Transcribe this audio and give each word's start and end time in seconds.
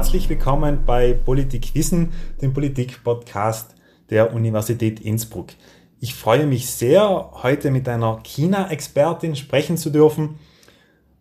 herzlich 0.00 0.30
willkommen 0.30 0.86
bei 0.86 1.12
Politik 1.12 1.74
Wissen, 1.74 2.14
dem 2.40 2.54
Politik-Podcast 2.54 3.74
der 4.08 4.32
Universität 4.32 4.98
Innsbruck. 4.98 5.48
Ich 6.00 6.14
freue 6.14 6.46
mich 6.46 6.70
sehr, 6.70 7.32
heute 7.42 7.70
mit 7.70 7.86
einer 7.86 8.18
China-Expertin 8.22 9.36
sprechen 9.36 9.76
zu 9.76 9.90
dürfen 9.90 10.38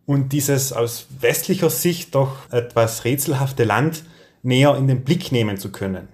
und 0.06 0.32
dieses 0.32 0.72
aus 0.72 1.08
westlicher 1.20 1.70
Sicht 1.70 2.16
doch 2.16 2.50
etwas 2.54 3.04
rätselhafte 3.04 3.66
Land 3.66 4.06
näher 4.44 4.78
in 4.78 4.88
den 4.88 5.04
Blick 5.04 5.34
nehmen 5.34 5.58
zu 5.58 5.74
können. 5.74 6.08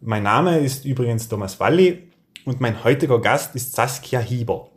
Mein 0.00 0.22
Name 0.22 0.60
ist 0.60 0.84
übrigens 0.84 1.26
Thomas 1.26 1.58
Walli 1.58 2.04
und 2.44 2.60
mein 2.60 2.84
heutiger 2.84 3.20
Gast 3.20 3.56
ist 3.56 3.74
Saskia 3.74 4.20
Hieber. 4.20 4.68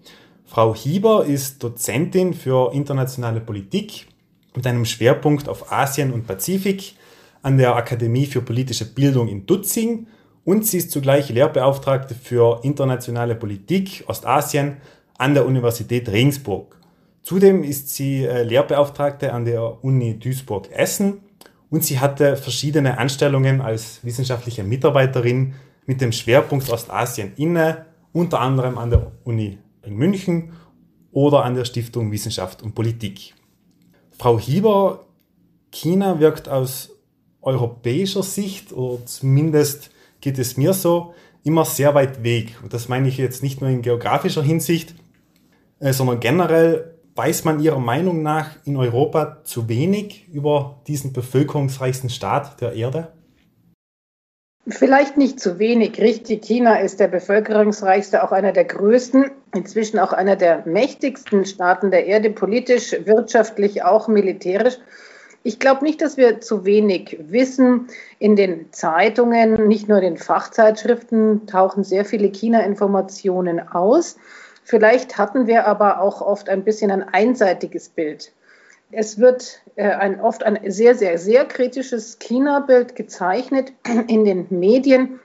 Frau 0.46 0.74
Hieber 0.74 1.26
ist 1.26 1.64
Dozentin 1.64 2.34
für 2.34 2.74
internationale 2.74 3.40
Politik 3.40 4.08
mit 4.56 4.66
einem 4.66 4.86
Schwerpunkt 4.86 5.48
auf 5.48 5.72
Asien 5.72 6.12
und 6.12 6.26
Pazifik 6.26 6.96
an 7.44 7.58
der 7.58 7.76
Akademie 7.76 8.26
für 8.26 8.42
politische 8.42 8.92
Bildung 8.92 9.28
in 9.28 9.46
Dutzing 9.46 10.08
und 10.46 10.66
sie 10.66 10.78
ist 10.78 10.92
zugleich 10.92 11.30
Lehrbeauftragte 11.30 12.16
für 12.16 12.62
internationale 12.64 13.36
Politik 13.36 14.04
Ostasien 14.08 14.78
an 15.18 15.36
der 15.36 15.46
Universität 15.46 16.10
Regensburg. 16.10 16.78
Zudem 17.22 17.64
ist 17.64 17.90
sie 17.90 18.26
äh, 18.26 18.44
Lehrbeauftragte 18.44 19.32
an 19.32 19.46
der 19.46 19.84
Uni 19.84 20.18
Duisburg-Essen 20.20 21.22
und 21.70 21.84
sie 21.84 22.00
hatte 22.00 22.36
verschiedene 22.36 22.98
Anstellungen 22.98 23.62
als 23.62 24.00
wissenschaftliche 24.04 24.64
Mitarbeiterin 24.64 25.54
mit 25.86 26.02
dem 26.02 26.12
Schwerpunkt 26.12 26.70
Ostasien 26.70 27.34
inne, 27.36 27.86
unter 28.12 28.40
anderem 28.40 28.78
an 28.78 28.90
der 28.90 29.12
Uni 29.24 29.58
in 29.84 29.96
München 29.96 30.54
oder 31.12 31.44
an 31.44 31.56
der 31.56 31.66
Stiftung 31.66 32.12
Wissenschaft 32.12 32.64
und 32.64 32.74
Politik. 32.74 33.34
Frau 34.18 34.40
Hieber, 34.40 35.06
China 35.72 36.20
wirkt 36.20 36.48
aus 36.48 36.93
europäischer 37.44 38.24
Sicht, 38.24 38.74
oder 38.74 39.06
zumindest 39.06 39.92
geht 40.22 40.40
es 40.40 40.58
mir 40.58 40.74
so, 40.74 41.14
immer 41.44 41.66
sehr 41.66 41.94
weit 41.94 42.24
weg. 42.24 42.58
Und 42.64 42.74
das 42.74 42.88
meine 42.88 43.08
ich 43.08 43.18
jetzt 43.18 43.44
nicht 43.44 43.62
nur 43.62 43.70
in 43.70 43.82
geografischer 43.82 44.44
Hinsicht, 44.44 44.96
äh, 45.80 45.94
sondern 45.94 46.20
generell 46.20 46.94
weiß 47.16 47.44
man 47.44 47.60
Ihrer 47.60 47.80
Meinung 47.80 48.24
nach 48.24 48.52
in 48.66 48.78
Europa 48.78 49.44
zu 49.44 49.70
wenig 49.70 50.28
über 50.32 50.82
diesen 50.88 51.14
bevölkerungsreichsten 51.14 52.10
Staat 52.10 52.60
der 52.62 52.74
Erde? 52.74 53.12
Vielleicht 54.66 55.18
nicht 55.18 55.42
zu 55.42 55.60
wenig. 55.60 56.00
Richtig, 56.00 56.42
China 56.44 56.78
ist 56.78 57.02
der 57.02 57.10
bevölkerungsreichste, 57.10 58.24
auch 58.24 58.32
einer 58.32 58.54
der 58.54 58.64
größten, 58.64 59.30
inzwischen 59.54 60.00
auch 60.00 60.14
einer 60.14 60.38
der 60.38 60.66
mächtigsten 60.66 61.46
Staaten 61.46 61.92
der 61.92 62.06
Erde, 62.06 62.30
politisch, 62.30 62.96
wirtschaftlich, 63.04 63.84
auch 63.84 64.08
militärisch. 64.08 64.78
Ich 65.46 65.60
glaube 65.60 65.84
nicht, 65.84 66.02
dass 66.02 66.16
wir 66.16 66.40
zu 66.40 66.64
wenig 66.64 67.18
wissen. 67.20 67.88
In 68.18 68.38
den 68.38 68.72
Zeitungen, 68.72 69.68
nicht 69.68 69.90
nur 69.90 69.98
in 69.98 70.16
den 70.16 70.18
Fachzeitschriften, 70.18 71.48
tauchen 71.48 71.84
sehr 71.84 72.06
viele 72.06 72.28
China-Informationen 72.28 73.60
aus. 73.60 74.16
Vielleicht 74.64 75.18
hatten 75.18 75.46
wir 75.46 75.68
aber 75.68 76.00
auch 76.00 76.22
oft 76.22 76.48
ein 76.48 76.64
bisschen 76.64 76.92
ein 76.92 77.04
einseitiges 77.04 77.90
Bild. 77.90 78.32
Es 78.92 79.20
wird 79.20 79.62
äh, 79.76 79.90
ein, 79.90 80.22
oft 80.22 80.44
ein 80.44 80.60
sehr, 80.72 80.96
sehr, 80.96 81.18
sehr 81.18 81.46
kritisches 81.46 82.20
China-Bild 82.20 82.96
gezeichnet 82.96 83.74
in 84.08 84.24
den 84.24 84.46
Medien. 84.50 85.20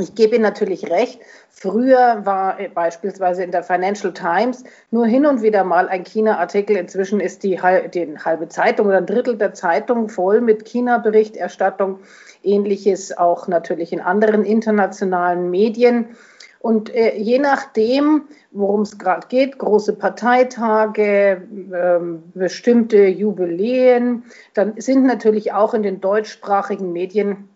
Ich 0.00 0.14
gebe 0.14 0.36
Ihnen 0.36 0.42
natürlich 0.42 0.90
recht. 0.90 1.20
Früher 1.50 2.24
war 2.24 2.60
äh, 2.60 2.68
beispielsweise 2.68 3.42
in 3.42 3.50
der 3.50 3.62
Financial 3.62 4.12
Times 4.12 4.64
nur 4.90 5.06
hin 5.06 5.26
und 5.26 5.42
wieder 5.42 5.64
mal 5.64 5.88
ein 5.88 6.04
China-Artikel. 6.04 6.76
Inzwischen 6.76 7.20
ist 7.20 7.42
die, 7.42 7.60
die 7.92 8.18
halbe 8.18 8.48
Zeitung 8.48 8.86
oder 8.86 8.98
ein 8.98 9.06
Drittel 9.06 9.36
der 9.36 9.54
Zeitung 9.54 10.08
voll 10.08 10.40
mit 10.40 10.64
China-Berichterstattung. 10.64 12.00
Ähnliches 12.42 13.16
auch 13.16 13.48
natürlich 13.48 13.92
in 13.92 14.00
anderen 14.00 14.44
internationalen 14.44 15.50
Medien. 15.50 16.16
Und 16.60 16.94
äh, 16.94 17.16
je 17.16 17.38
nachdem, 17.38 18.24
worum 18.50 18.82
es 18.82 18.98
gerade 18.98 19.26
geht, 19.28 19.58
große 19.58 19.94
Parteitage, 19.94 21.42
äh, 21.72 21.98
bestimmte 22.34 23.06
Jubiläen, 23.06 24.24
dann 24.54 24.74
sind 24.80 25.04
natürlich 25.04 25.52
auch 25.52 25.74
in 25.74 25.82
den 25.82 26.00
deutschsprachigen 26.00 26.92
Medien 26.92 27.48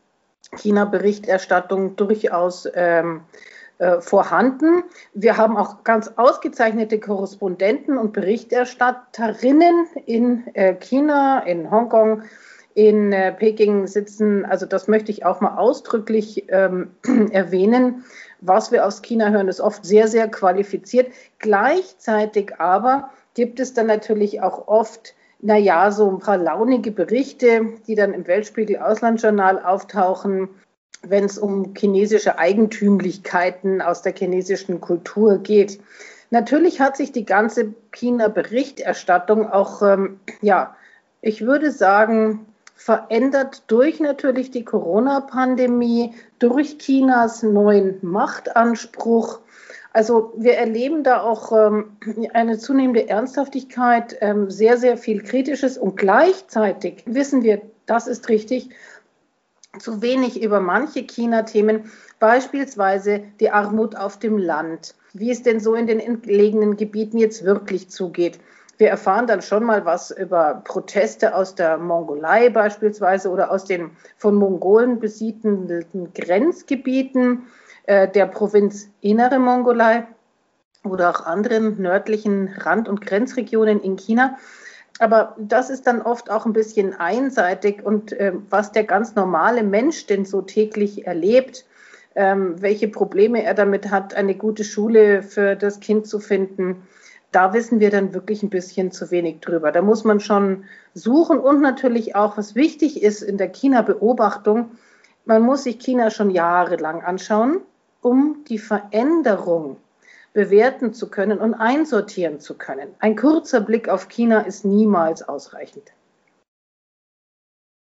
China-Berichterstattung 0.56 1.96
durchaus 1.96 2.68
ähm, 2.74 3.22
äh, 3.78 4.00
vorhanden. 4.00 4.84
Wir 5.14 5.36
haben 5.36 5.56
auch 5.56 5.84
ganz 5.84 6.12
ausgezeichnete 6.16 7.00
Korrespondenten 7.00 7.98
und 7.98 8.12
Berichterstatterinnen 8.12 9.86
in 10.06 10.46
äh, 10.54 10.74
China, 10.74 11.40
in 11.40 11.70
Hongkong, 11.70 12.22
in 12.74 13.12
äh, 13.12 13.32
Peking 13.32 13.86
sitzen. 13.86 14.44
Also 14.44 14.66
das 14.66 14.88
möchte 14.88 15.10
ich 15.10 15.24
auch 15.24 15.40
mal 15.40 15.56
ausdrücklich 15.56 16.46
ähm, 16.48 16.90
erwähnen 17.32 18.04
was 18.42 18.72
wir 18.72 18.84
aus 18.84 19.02
China 19.02 19.30
hören, 19.30 19.48
ist 19.48 19.60
oft 19.60 19.84
sehr, 19.84 20.08
sehr 20.08 20.28
qualifiziert. 20.28 21.12
Gleichzeitig 21.38 22.60
aber 22.60 23.10
gibt 23.34 23.60
es 23.60 23.72
dann 23.72 23.86
natürlich 23.86 24.42
auch 24.42 24.68
oft, 24.68 25.14
naja, 25.42 25.90
so 25.90 26.08
ein 26.08 26.20
paar 26.20 26.38
launige 26.38 26.92
Berichte, 26.92 27.74
die 27.86 27.96
dann 27.96 28.14
im 28.14 28.26
Weltspiegel 28.26 28.78
Auslandsjournal 28.78 29.60
auftauchen, 29.62 30.48
wenn 31.02 31.24
es 31.24 31.36
um 31.36 31.74
chinesische 31.76 32.38
Eigentümlichkeiten 32.38 33.82
aus 33.82 34.02
der 34.02 34.14
chinesischen 34.14 34.80
Kultur 34.80 35.38
geht. 35.38 35.80
Natürlich 36.30 36.80
hat 36.80 36.96
sich 36.96 37.10
die 37.10 37.24
ganze 37.24 37.74
China-Berichterstattung 37.90 39.50
auch, 39.50 39.82
ähm, 39.82 40.20
ja, 40.40 40.76
ich 41.20 41.44
würde 41.44 41.72
sagen, 41.72 42.46
verändert 42.76 43.64
durch 43.66 44.00
natürlich 44.00 44.50
die 44.52 44.64
Corona-Pandemie, 44.64 46.14
durch 46.38 46.78
Chinas 46.78 47.42
neuen 47.42 47.98
Machtanspruch. 48.00 49.40
Also 49.92 50.32
wir 50.36 50.54
erleben 50.54 51.04
da 51.04 51.20
auch 51.20 51.52
ähm, 51.52 51.96
eine 52.32 52.58
zunehmende 52.58 53.08
Ernsthaftigkeit, 53.08 54.16
ähm, 54.20 54.50
sehr, 54.50 54.78
sehr 54.78 54.96
viel 54.96 55.22
Kritisches 55.22 55.76
und 55.76 55.96
gleichzeitig 55.96 57.02
wissen 57.06 57.42
wir, 57.42 57.60
das 57.86 58.06
ist 58.06 58.28
richtig, 58.28 58.70
zu 59.78 60.02
wenig 60.02 60.42
über 60.42 60.60
manche 60.60 61.02
China-Themen, 61.02 61.90
beispielsweise 62.18 63.22
die 63.40 63.50
Armut 63.50 63.96
auf 63.96 64.18
dem 64.18 64.38
Land, 64.38 64.94
wie 65.14 65.30
es 65.30 65.42
denn 65.42 65.60
so 65.60 65.74
in 65.74 65.86
den 65.86 66.00
entlegenen 66.00 66.76
Gebieten 66.76 67.18
jetzt 67.18 67.44
wirklich 67.44 67.90
zugeht. 67.90 68.38
Wir 68.78 68.88
erfahren 68.88 69.26
dann 69.26 69.42
schon 69.42 69.64
mal 69.64 69.84
was 69.84 70.10
über 70.10 70.62
Proteste 70.64 71.34
aus 71.34 71.54
der 71.54 71.78
Mongolei 71.78 72.48
beispielsweise 72.48 73.30
oder 73.30 73.50
aus 73.50 73.64
den 73.64 73.90
von 74.16 74.34
Mongolen 74.34 74.98
besiedelten 74.98 76.12
Grenzgebieten 76.14 77.44
äh, 77.84 78.08
der 78.08 78.26
Provinz 78.26 78.88
Innere 79.00 79.38
Mongolei 79.38 80.06
oder 80.84 81.10
auch 81.10 81.26
anderen 81.26 81.80
nördlichen 81.80 82.48
Rand- 82.48 82.88
und 82.88 83.00
Grenzregionen 83.00 83.80
in 83.80 83.96
China. 83.96 84.38
Aber 84.98 85.34
das 85.38 85.70
ist 85.70 85.86
dann 85.86 86.02
oft 86.02 86.30
auch 86.30 86.46
ein 86.46 86.52
bisschen 86.52 86.94
einseitig 86.94 87.84
und 87.84 88.12
äh, 88.12 88.32
was 88.50 88.72
der 88.72 88.84
ganz 88.84 89.14
normale 89.14 89.62
Mensch 89.62 90.06
denn 90.06 90.24
so 90.24 90.42
täglich 90.42 91.06
erlebt, 91.06 91.64
ähm, 92.14 92.60
welche 92.60 92.88
Probleme 92.88 93.42
er 93.42 93.54
damit 93.54 93.90
hat, 93.90 94.14
eine 94.14 94.34
gute 94.34 94.64
Schule 94.64 95.22
für 95.22 95.56
das 95.56 95.80
Kind 95.80 96.06
zu 96.06 96.20
finden, 96.20 96.86
da 97.32 97.54
wissen 97.54 97.80
wir 97.80 97.90
dann 97.90 98.12
wirklich 98.12 98.42
ein 98.42 98.50
bisschen 98.50 98.92
zu 98.92 99.10
wenig 99.10 99.40
drüber. 99.40 99.72
Da 99.72 99.80
muss 99.80 100.04
man 100.04 100.20
schon 100.20 100.64
suchen 100.92 101.38
und 101.38 101.62
natürlich 101.62 102.14
auch, 102.14 102.36
was 102.36 102.54
wichtig 102.54 103.02
ist 103.02 103.22
in 103.22 103.38
der 103.38 103.48
China-Beobachtung, 103.48 104.72
man 105.24 105.42
muss 105.42 105.64
sich 105.64 105.78
China 105.78 106.10
schon 106.10 106.30
jahrelang 106.30 107.02
anschauen, 107.02 107.60
um 108.02 108.44
die 108.48 108.58
Veränderung 108.58 109.78
bewerten 110.34 110.92
zu 110.92 111.08
können 111.08 111.38
und 111.38 111.54
einsortieren 111.54 112.40
zu 112.40 112.54
können. 112.54 112.88
Ein 112.98 113.16
kurzer 113.16 113.60
Blick 113.60 113.88
auf 113.88 114.08
China 114.08 114.40
ist 114.40 114.64
niemals 114.64 115.22
ausreichend. 115.22 115.92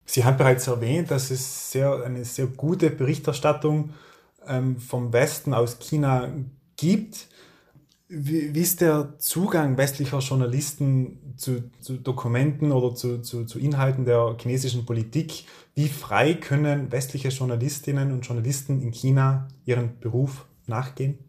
Sie 0.05 0.25
haben 0.25 0.39
bereits 0.39 0.67
erwähnt, 0.67 1.11
dass 1.11 1.31
es 1.31 1.71
sehr, 1.71 2.03
eine 2.03 2.25
sehr 2.25 2.47
gute 2.47 2.91
Berichterstattung 2.91 3.91
ähm, 4.47 4.79
vom 4.79 5.13
Westen 5.13 5.53
aus 5.53 5.79
China 5.79 6.33
gibt. 6.77 7.29
Wie, 8.09 8.55
wie, 8.55 8.63
ist 8.63 8.81
der 8.81 9.19
Zugang 9.19 9.77
westlicher 9.77 10.21
Journalisten 10.21 11.35
zu, 11.37 11.71
zu 11.81 11.99
Dokumenten 11.99 12.73
oder 12.73 12.95
zu, 12.95 13.21
zu, 13.21 13.45
zu, 13.45 13.59
Inhalten 13.59 14.07
der 14.07 14.35
chinesischen 14.41 14.87
Politik? 14.87 15.45
Wie 15.79 15.87
frei 15.89 16.35
können 16.35 16.91
westliche 16.91 17.29
Journalistinnen 17.29 18.11
und 18.11 18.23
Journalisten 18.23 18.83
in 18.83 18.91
China 18.91 19.47
ihren 19.65 20.01
Beruf 20.01 20.45
nachgehen? 20.67 21.21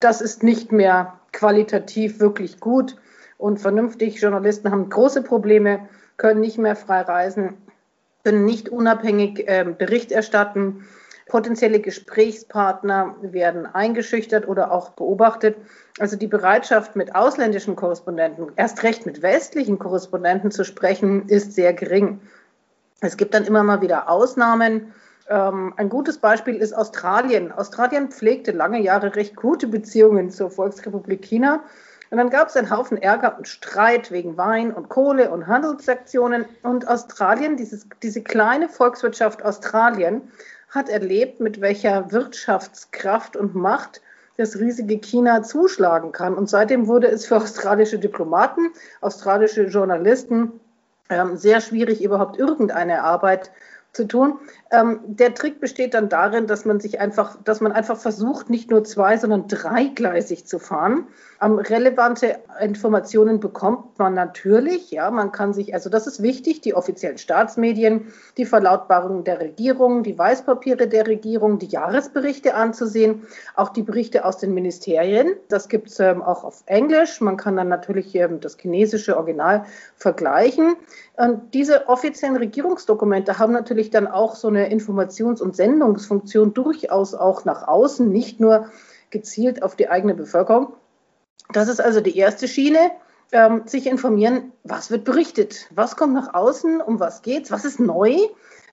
Das 0.00 0.22
ist 0.22 0.42
nicht 0.42 0.72
mehr 0.72 1.20
qualitativ 1.32 2.18
wirklich 2.18 2.58
gut 2.58 2.96
und 3.36 3.60
vernünftig. 3.60 4.18
Journalisten 4.18 4.70
haben 4.70 4.88
große 4.88 5.20
Probleme, 5.22 5.90
können 6.16 6.40
nicht 6.40 6.56
mehr 6.56 6.74
frei 6.74 7.02
reisen, 7.02 7.52
können 8.24 8.46
nicht 8.46 8.70
unabhängig 8.70 9.46
äh, 9.46 9.66
Bericht 9.76 10.10
erstatten 10.10 10.86
Potenzielle 11.26 11.80
Gesprächspartner 11.80 13.16
werden 13.20 13.66
eingeschüchtert 13.66 14.46
oder 14.46 14.70
auch 14.70 14.90
beobachtet. 14.90 15.56
Also 15.98 16.16
die 16.16 16.28
Bereitschaft, 16.28 16.94
mit 16.94 17.16
ausländischen 17.16 17.74
Korrespondenten, 17.74 18.52
erst 18.54 18.84
recht 18.84 19.06
mit 19.06 19.22
westlichen 19.22 19.80
Korrespondenten 19.80 20.52
zu 20.52 20.64
sprechen, 20.64 21.28
ist 21.28 21.52
sehr 21.52 21.74
gering. 21.74 22.20
Es 23.00 23.16
gibt 23.16 23.34
dann 23.34 23.44
immer 23.44 23.62
mal 23.62 23.82
wieder 23.82 24.08
Ausnahmen. 24.08 24.94
Ähm, 25.28 25.74
ein 25.76 25.88
gutes 25.88 26.18
Beispiel 26.18 26.56
ist 26.56 26.72
Australien. 26.72 27.52
Australien 27.52 28.10
pflegte 28.10 28.52
lange 28.52 28.80
Jahre 28.80 29.14
recht 29.14 29.36
gute 29.36 29.66
Beziehungen 29.66 30.30
zur 30.30 30.50
Volksrepublik 30.50 31.22
China. 31.22 31.62
Und 32.10 32.18
dann 32.18 32.30
gab 32.30 32.48
es 32.48 32.56
einen 32.56 32.70
Haufen 32.70 32.96
Ärger 32.96 33.36
und 33.36 33.48
Streit 33.48 34.12
wegen 34.12 34.36
Wein 34.36 34.72
und 34.72 34.88
Kohle 34.88 35.30
und 35.30 35.46
Handelssektionen. 35.46 36.46
Und 36.62 36.88
Australien, 36.88 37.56
dieses, 37.56 37.86
diese 38.02 38.22
kleine 38.22 38.68
Volkswirtschaft 38.68 39.44
Australien, 39.44 40.22
hat 40.70 40.88
erlebt, 40.88 41.40
mit 41.40 41.60
welcher 41.60 42.12
Wirtschaftskraft 42.12 43.36
und 43.36 43.54
Macht 43.54 44.00
das 44.36 44.56
riesige 44.56 44.98
China 44.98 45.42
zuschlagen 45.42 46.12
kann. 46.12 46.34
Und 46.34 46.48
seitdem 46.48 46.86
wurde 46.86 47.08
es 47.08 47.26
für 47.26 47.36
australische 47.36 47.98
Diplomaten, 47.98 48.68
australische 49.00 49.64
Journalisten 49.64 50.60
ähm, 51.08 51.36
sehr 51.36 51.60
schwierig, 51.60 52.02
überhaupt 52.02 52.38
irgendeine 52.38 53.02
Arbeit 53.02 53.50
zu 53.92 54.06
tun. 54.06 54.38
Ähm, 54.70 55.00
der 55.06 55.34
Trick 55.34 55.60
besteht 55.60 55.94
dann 55.94 56.08
darin, 56.08 56.46
dass 56.46 56.64
man 56.64 56.80
sich 56.80 57.00
einfach, 57.00 57.36
dass 57.42 57.60
man 57.60 57.72
einfach 57.72 57.96
versucht, 57.96 58.50
nicht 58.50 58.70
nur 58.70 58.84
zwei, 58.84 59.16
sondern 59.16 59.48
dreigleisig 59.48 60.46
zu 60.46 60.58
fahren. 60.58 61.06
Ähm, 61.42 61.58
relevante 61.58 62.38
Informationen 62.60 63.40
bekommt 63.40 63.98
man 63.98 64.14
natürlich. 64.14 64.90
Ja, 64.90 65.10
man 65.10 65.32
kann 65.32 65.52
sich, 65.52 65.74
also 65.74 65.90
das 65.90 66.06
ist 66.06 66.22
wichtig, 66.22 66.62
die 66.62 66.74
offiziellen 66.74 67.18
Staatsmedien, 67.18 68.12
die 68.38 68.46
Verlautbarungen 68.46 69.24
der 69.24 69.40
Regierung, 69.40 70.02
die 70.02 70.18
Weißpapiere 70.18 70.88
der 70.88 71.06
Regierung, 71.06 71.58
die 71.58 71.66
Jahresberichte 71.66 72.54
anzusehen, 72.54 73.26
auch 73.54 73.68
die 73.68 73.82
Berichte 73.82 74.24
aus 74.24 74.38
den 74.38 74.54
Ministerien. 74.54 75.34
Das 75.48 75.68
gibt 75.68 75.88
es 75.88 76.00
ähm, 76.00 76.22
auch 76.22 76.44
auf 76.44 76.62
Englisch. 76.66 77.20
Man 77.20 77.36
kann 77.36 77.56
dann 77.56 77.68
natürlich 77.68 78.14
ähm, 78.14 78.40
das 78.40 78.56
chinesische 78.56 79.16
Original 79.16 79.66
vergleichen. 79.96 80.76
Und 81.16 81.52
diese 81.52 81.88
offiziellen 81.88 82.36
Regierungsdokumente 82.36 83.38
haben 83.38 83.52
natürlich 83.52 83.90
dann 83.90 84.06
auch 84.06 84.34
so 84.34 84.48
eine 84.48 84.72
Informations- 84.72 85.42
und 85.42 85.54
Sendungsfunktion 85.54 86.54
durchaus 86.54 87.14
auch 87.14 87.44
nach 87.44 87.68
außen, 87.68 88.08
nicht 88.08 88.40
nur 88.40 88.70
gezielt 89.10 89.62
auf 89.62 89.76
die 89.76 89.88
eigene 89.88 90.14
Bevölkerung. 90.14 90.74
Das 91.52 91.68
ist 91.68 91.80
also 91.80 92.00
die 92.00 92.16
erste 92.16 92.48
Schiene, 92.48 92.90
ähm, 93.32 93.62
sich 93.66 93.86
informieren, 93.86 94.52
was 94.62 94.90
wird 94.90 95.04
berichtet, 95.04 95.68
was 95.74 95.96
kommt 95.96 96.14
nach 96.14 96.34
außen, 96.34 96.80
um 96.80 97.00
was 97.00 97.22
geht's, 97.22 97.50
was 97.50 97.64
ist 97.64 97.80
neu, 97.80 98.18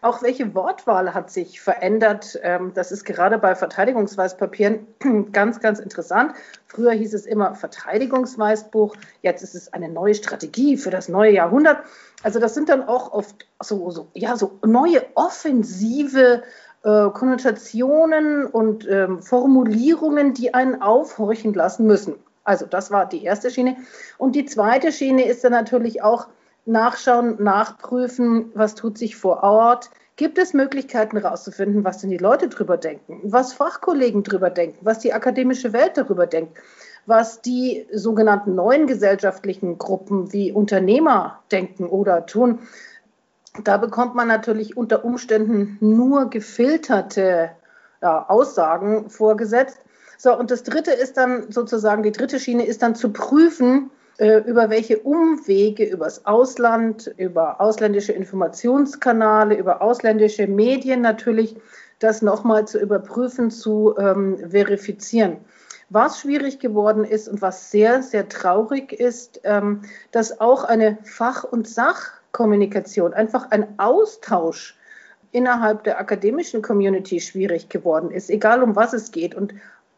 auch 0.02 0.22
welche 0.22 0.54
Wortwahl 0.54 1.14
hat 1.14 1.32
sich 1.32 1.62
verändert. 1.62 2.38
Ähm, 2.44 2.72
das 2.76 2.92
ist 2.92 3.06
gerade 3.06 3.38
bei 3.38 3.56
Verteidigungsweißpapieren 3.56 4.86
ganz, 5.32 5.60
ganz 5.60 5.80
interessant. 5.80 6.34
Früher 6.68 6.92
hieß 6.92 7.14
es 7.14 7.26
immer 7.26 7.56
Verteidigungsweißbuch, 7.56 8.96
jetzt 9.22 9.44
ist 9.44 9.56
es 9.56 9.74
eine 9.74 9.90
neue 9.90 10.14
Strategie 10.14 10.78
für 10.78 10.92
das 10.92 11.10
neue 11.10 11.32
Jahrhundert. 11.32 11.84
Also 12.22 12.40
das 12.40 12.54
sind 12.54 12.70
dann 12.70 12.84
auch 12.84 13.12
oft 13.12 13.48
so, 13.62 13.90
so 13.92 14.08
ja, 14.14 14.36
so 14.36 14.60
neue 14.66 15.04
offensive 15.16 16.44
äh, 16.84 17.10
Konnotationen 17.10 18.46
und 18.46 18.88
ähm, 18.88 19.22
Formulierungen, 19.22 20.34
die 20.34 20.54
einen 20.54 20.82
aufhorchen 20.82 21.54
lassen 21.54 21.88
müssen. 21.88 22.16
Also 22.44 22.66
das 22.66 22.92
war 22.92 23.08
die 23.08 23.24
erste 23.24 23.50
Schiene. 23.50 23.78
Und 24.18 24.36
die 24.36 24.46
zweite 24.46 24.92
Schiene 24.92 25.26
ist 25.26 25.44
dann 25.44 25.52
natürlich 25.52 26.02
auch 26.04 26.28
nachschauen, 26.66 27.42
nachprüfen, 27.42 28.52
was 28.54 28.76
tut 28.76 28.98
sich 28.98 29.16
vor 29.16 29.44
Ort. 29.44 29.90
Gibt 30.16 30.38
es 30.38 30.54
Möglichkeiten 30.54 31.18
herauszufinden, 31.18 31.84
was 31.84 32.00
denn 32.00 32.10
die 32.10 32.18
Leute 32.18 32.48
drüber 32.48 32.78
denken, 32.78 33.20
was 33.24 33.54
Fachkollegen 33.54 34.24
drüber 34.24 34.50
denken, 34.50 34.78
was 34.82 35.00
die 35.00 35.12
akademische 35.12 35.74
Welt 35.74 35.98
darüber 35.98 36.28
denkt, 36.28 36.58
was 37.06 37.42
die 37.42 37.88
sogenannten 37.92 38.56
neuen 38.56 38.86
gesellschaftlichen 38.86 39.78
Gruppen 39.78 40.32
wie 40.32 40.52
Unternehmer 40.52 41.40
denken 41.52 41.88
oder 41.88 42.26
tun. 42.26 42.60
Da 43.64 43.78
bekommt 43.78 44.16
man 44.16 44.28
natürlich 44.28 44.78
unter 44.78 45.04
Umständen 45.04 45.78
nur 45.80 46.30
gefilterte 46.30 47.52
ja, 48.02 48.26
Aussagen 48.30 49.10
vorgesetzt. 49.10 49.80
So, 50.24 50.34
und 50.40 50.52
das 50.52 50.64
dritte 50.64 50.92
ist 50.92 51.18
dann 51.18 51.52
sozusagen, 51.52 52.02
die 52.02 52.14
dritte 52.14 52.40
Schiene 52.40 52.66
ist 52.66 52.82
dann 52.82 52.96
zu 52.96 53.12
prüfen, 53.12 53.92
äh, 54.20 54.38
über 54.46 54.70
welche 54.70 55.00
Umwege, 55.00 55.84
übers 55.84 56.26
Ausland, 56.26 57.14
über 57.18 57.60
ausländische 57.60 58.14
Informationskanäle, 58.14 59.54
über 59.54 59.82
ausländische 59.82 60.48
Medien 60.48 61.02
natürlich, 61.02 61.58
das 62.00 62.22
nochmal 62.22 62.66
zu 62.66 62.80
überprüfen, 62.80 63.52
zu 63.52 63.96
ähm, 63.98 64.38
verifizieren. 64.50 65.40
Was 65.90 66.22
schwierig 66.22 66.60
geworden 66.60 67.04
ist 67.04 67.28
und 67.28 67.42
was 67.42 67.70
sehr, 67.70 68.02
sehr 68.02 68.30
traurig 68.30 68.94
ist, 68.94 69.42
ähm, 69.44 69.82
dass 70.12 70.40
auch 70.40 70.64
eine 70.64 71.00
Fach- 71.04 71.44
und 71.44 71.68
Sachkommunikation, 71.68 73.14
einfach 73.14 73.52
ein 73.52 73.78
Austausch 73.78 74.78
innerhalb 75.34 75.84
der 75.84 76.00
akademischen 76.00 76.62
Community 76.62 77.20
schwierig 77.20 77.68
geworden 77.68 78.10
ist, 78.10 78.30
egal 78.30 78.64
um 78.64 78.78
was 78.78 78.94
es 78.94 79.12
geht. 79.12 79.36
Und 79.36 79.54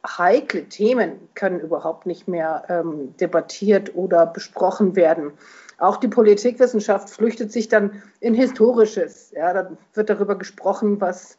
heikle 0.05 0.65
Themen 0.65 1.29
können 1.35 1.59
überhaupt 1.59 2.05
nicht 2.05 2.27
mehr 2.27 2.63
ähm, 2.69 3.15
debattiert 3.17 3.95
oder 3.95 4.25
besprochen 4.25 4.95
werden. 4.95 5.31
Auch 5.77 5.97
die 5.97 6.07
Politikwissenschaft 6.07 7.09
flüchtet 7.09 7.51
sich 7.51 7.67
dann 7.67 8.01
in 8.19 8.33
Historisches. 8.33 9.31
Ja, 9.31 9.53
dann 9.53 9.77
wird 9.93 10.09
darüber 10.09 10.37
gesprochen, 10.37 11.01
was 11.01 11.37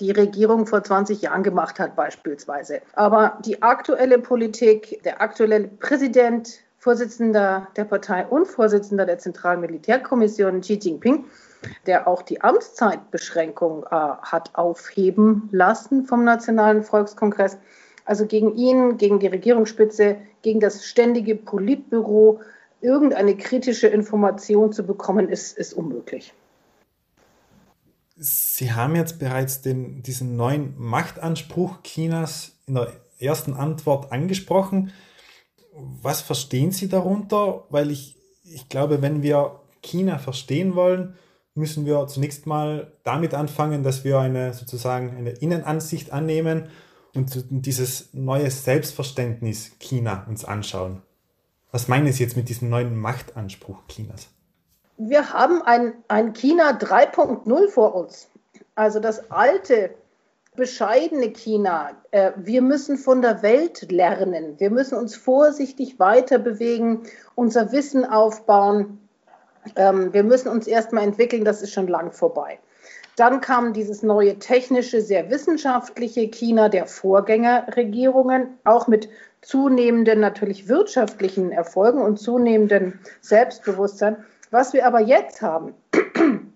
die 0.00 0.10
Regierung 0.10 0.66
vor 0.66 0.82
20 0.82 1.22
Jahren 1.22 1.42
gemacht 1.42 1.78
hat 1.78 1.94
beispielsweise. 1.94 2.80
Aber 2.94 3.38
die 3.44 3.62
aktuelle 3.62 4.18
Politik, 4.18 5.00
der 5.04 5.20
aktuelle 5.20 5.68
Präsident, 5.68 6.60
Vorsitzender 6.78 7.68
der 7.76 7.84
Partei 7.84 8.26
und 8.26 8.46
Vorsitzender 8.46 9.04
der 9.04 9.18
Zentralen 9.18 9.60
Militärkommission 9.60 10.62
Xi 10.62 10.78
Jinping 10.80 11.26
der 11.86 12.08
auch 12.08 12.22
die 12.22 12.40
Amtszeitbeschränkung 12.40 13.84
äh, 13.84 13.88
hat 13.90 14.54
aufheben 14.54 15.48
lassen 15.52 16.06
vom 16.06 16.24
Nationalen 16.24 16.82
Volkskongress. 16.82 17.58
Also 18.04 18.26
gegen 18.26 18.56
ihn, 18.56 18.96
gegen 18.98 19.20
die 19.20 19.26
Regierungsspitze, 19.26 20.16
gegen 20.42 20.60
das 20.60 20.84
ständige 20.86 21.36
Politbüro 21.36 22.40
irgendeine 22.80 23.36
kritische 23.36 23.88
Information 23.88 24.72
zu 24.72 24.84
bekommen, 24.84 25.28
ist, 25.28 25.56
ist 25.56 25.74
unmöglich. 25.74 26.32
Sie 28.16 28.72
haben 28.72 28.96
jetzt 28.96 29.18
bereits 29.18 29.62
den, 29.62 30.02
diesen 30.02 30.36
neuen 30.36 30.74
Machtanspruch 30.76 31.82
Chinas 31.82 32.58
in 32.66 32.74
der 32.74 32.92
ersten 33.18 33.54
Antwort 33.54 34.12
angesprochen. 34.12 34.92
Was 35.72 36.20
verstehen 36.20 36.72
Sie 36.72 36.88
darunter? 36.88 37.64
Weil 37.70 37.90
ich, 37.90 38.18
ich 38.42 38.68
glaube, 38.68 39.02
wenn 39.02 39.22
wir 39.22 39.60
China 39.82 40.18
verstehen 40.18 40.74
wollen, 40.74 41.16
müssen 41.54 41.86
wir 41.86 42.06
zunächst 42.06 42.46
mal 42.46 42.92
damit 43.02 43.34
anfangen, 43.34 43.82
dass 43.82 44.04
wir 44.04 44.18
eine 44.18 44.52
sozusagen 44.54 45.16
eine 45.16 45.30
Innenansicht 45.30 46.12
annehmen 46.12 46.68
und 47.14 47.44
dieses 47.50 48.10
neue 48.12 48.50
Selbstverständnis 48.50 49.72
China 49.80 50.24
uns 50.28 50.44
anschauen. 50.44 51.02
Was 51.72 51.88
meinen 51.88 52.12
Sie 52.12 52.22
jetzt 52.22 52.36
mit 52.36 52.48
diesem 52.48 52.68
neuen 52.68 52.96
Machtanspruch 52.96 53.78
Chinas? 53.88 54.28
Wir 54.96 55.32
haben 55.32 55.62
ein, 55.62 55.94
ein 56.08 56.32
China 56.34 56.72
3.0 56.78 57.68
vor 57.68 57.94
uns. 57.94 58.28
Also 58.74 59.00
das 59.00 59.30
alte, 59.30 59.94
bescheidene 60.56 61.30
China. 61.32 61.92
Äh, 62.10 62.32
wir 62.36 62.60
müssen 62.60 62.96
von 62.96 63.22
der 63.22 63.42
Welt 63.42 63.90
lernen. 63.90 64.58
Wir 64.58 64.70
müssen 64.70 64.98
uns 64.98 65.16
vorsichtig 65.16 65.98
weiter 65.98 66.38
bewegen, 66.38 67.04
unser 67.34 67.72
Wissen 67.72 68.04
aufbauen 68.04 68.98
ähm, 69.76 70.12
wir 70.12 70.22
müssen 70.22 70.48
uns 70.48 70.66
erstmal 70.66 71.04
entwickeln, 71.04 71.44
das 71.44 71.62
ist 71.62 71.72
schon 71.72 71.88
lang 71.88 72.12
vorbei. 72.12 72.58
Dann 73.16 73.40
kam 73.40 73.72
dieses 73.72 74.02
neue 74.02 74.38
technische, 74.38 75.02
sehr 75.02 75.30
wissenschaftliche 75.30 76.28
China 76.28 76.68
der 76.68 76.86
Vorgängerregierungen, 76.86 78.58
auch 78.64 78.88
mit 78.88 79.08
zunehmenden 79.42 80.20
natürlich 80.20 80.68
wirtschaftlichen 80.68 81.52
Erfolgen 81.52 82.00
und 82.00 82.18
zunehmendem 82.18 82.98
Selbstbewusstsein. 83.20 84.24
Was 84.50 84.72
wir 84.72 84.86
aber 84.86 85.00
jetzt 85.00 85.42
haben, 85.42 85.74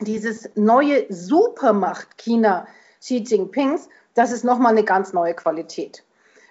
dieses 0.00 0.48
neue 0.54 1.04
Supermacht 1.08 2.16
China 2.18 2.66
Xi 3.00 3.18
Jinpings, 3.18 3.88
das 4.14 4.32
ist 4.32 4.44
nochmal 4.44 4.72
eine 4.72 4.84
ganz 4.84 5.12
neue 5.12 5.34
Qualität. 5.34 6.02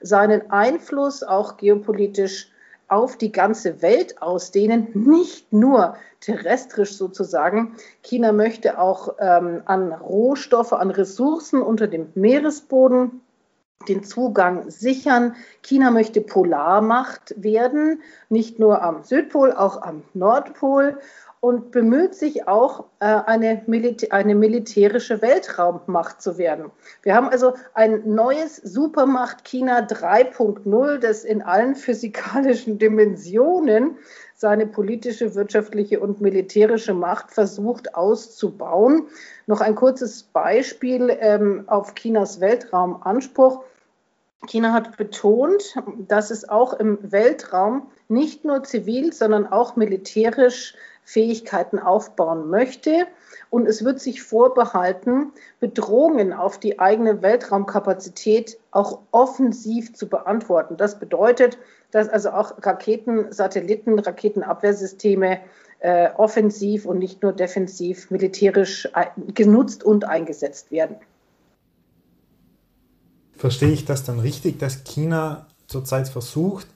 seinen 0.00 0.48
Einfluss 0.50 1.24
auch 1.24 1.56
geopolitisch 1.56 2.52
auf 2.88 3.16
die 3.16 3.32
ganze 3.32 3.82
Welt 3.82 4.22
ausdehnen, 4.22 4.88
nicht 4.94 5.52
nur 5.52 5.96
terrestrisch 6.20 6.96
sozusagen. 6.96 7.76
China 8.02 8.32
möchte 8.32 8.78
auch 8.78 9.14
ähm, 9.18 9.62
an 9.64 9.92
Rohstoffe, 9.92 10.72
an 10.72 10.90
Ressourcen 10.90 11.62
unter 11.62 11.86
dem 11.88 12.08
Meeresboden 12.14 13.20
den 13.88 14.04
Zugang 14.04 14.70
sichern. 14.70 15.36
China 15.62 15.90
möchte 15.90 16.20
Polarmacht 16.20 17.34
werden, 17.36 18.02
nicht 18.28 18.58
nur 18.58 18.82
am 18.82 19.02
Südpol, 19.04 19.52
auch 19.52 19.82
am 19.82 20.02
Nordpol 20.14 20.98
und 21.46 21.70
bemüht 21.70 22.16
sich 22.16 22.48
auch, 22.48 22.86
äh, 22.98 23.04
eine, 23.04 23.62
Militä 23.68 24.10
eine 24.10 24.34
militärische 24.34 25.22
Weltraummacht 25.22 26.20
zu 26.20 26.38
werden. 26.38 26.72
Wir 27.02 27.14
haben 27.14 27.28
also 27.28 27.54
ein 27.72 28.02
neues 28.04 28.56
Supermacht 28.56 29.44
China 29.44 29.86
3.0, 29.86 30.98
das 30.98 31.22
in 31.22 31.42
allen 31.42 31.76
physikalischen 31.76 32.80
Dimensionen 32.80 33.96
seine 34.34 34.66
politische, 34.66 35.36
wirtschaftliche 35.36 36.00
und 36.00 36.20
militärische 36.20 36.94
Macht 36.94 37.30
versucht 37.30 37.94
auszubauen. 37.94 39.06
Noch 39.46 39.60
ein 39.60 39.76
kurzes 39.76 40.24
Beispiel 40.24 41.16
ähm, 41.20 41.62
auf 41.68 41.94
Chinas 41.94 42.40
Weltraumanspruch. 42.40 43.62
China 44.48 44.72
hat 44.72 44.96
betont, 44.96 45.76
dass 46.08 46.32
es 46.32 46.48
auch 46.48 46.72
im 46.72 46.98
Weltraum 47.02 47.86
nicht 48.08 48.44
nur 48.44 48.64
zivil, 48.64 49.12
sondern 49.12 49.46
auch 49.46 49.76
militärisch 49.76 50.74
Fähigkeiten 51.06 51.78
aufbauen 51.78 52.50
möchte. 52.50 53.06
Und 53.48 53.68
es 53.68 53.84
wird 53.84 54.00
sich 54.00 54.24
vorbehalten, 54.24 55.32
Bedrohungen 55.60 56.32
auf 56.32 56.58
die 56.58 56.80
eigene 56.80 57.22
Weltraumkapazität 57.22 58.58
auch 58.72 58.98
offensiv 59.12 59.94
zu 59.94 60.08
beantworten. 60.08 60.76
Das 60.76 60.98
bedeutet, 60.98 61.58
dass 61.92 62.08
also 62.08 62.30
auch 62.30 62.54
Raketen, 62.60 63.32
Satelliten, 63.32 64.00
Raketenabwehrsysteme 64.00 65.38
äh, 65.78 66.10
offensiv 66.16 66.86
und 66.86 66.98
nicht 66.98 67.22
nur 67.22 67.32
defensiv 67.32 68.10
militärisch 68.10 68.88
genutzt 69.32 69.84
und 69.84 70.04
eingesetzt 70.06 70.72
werden. 70.72 70.96
Verstehe 73.36 73.70
ich 73.70 73.84
das 73.84 74.02
dann 74.02 74.18
richtig, 74.18 74.58
dass 74.58 74.82
China 74.82 75.46
zurzeit 75.68 76.08
versucht, 76.08 76.66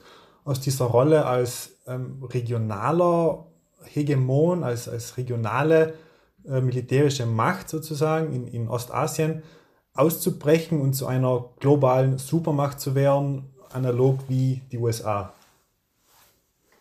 aus 0.45 0.61
dieser 0.61 0.85
Rolle 0.85 1.25
als 1.25 1.81
ähm, 1.85 2.23
regionaler 2.23 3.50
Hegemon, 3.85 4.63
als, 4.63 4.87
als 4.87 5.17
regionale 5.17 5.93
äh, 6.47 6.61
militärische 6.61 7.25
Macht 7.25 7.69
sozusagen 7.69 8.33
in, 8.33 8.47
in 8.47 8.67
Ostasien 8.67 9.43
auszubrechen 9.93 10.81
und 10.81 10.93
zu 10.93 11.07
einer 11.07 11.49
globalen 11.59 12.17
Supermacht 12.17 12.79
zu 12.79 12.95
werden, 12.95 13.53
analog 13.73 14.19
wie 14.27 14.61
die 14.71 14.77
USA? 14.77 15.33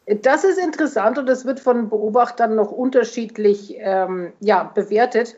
Das 0.06 0.44
ist 0.44 0.58
interessant 0.58 1.18
und 1.18 1.26
das 1.26 1.44
wird 1.44 1.60
von 1.60 1.88
Beobachtern 1.88 2.56
noch 2.56 2.72
unterschiedlich 2.72 3.76
ähm, 3.78 4.32
ja, 4.40 4.64
bewertet. 4.64 5.36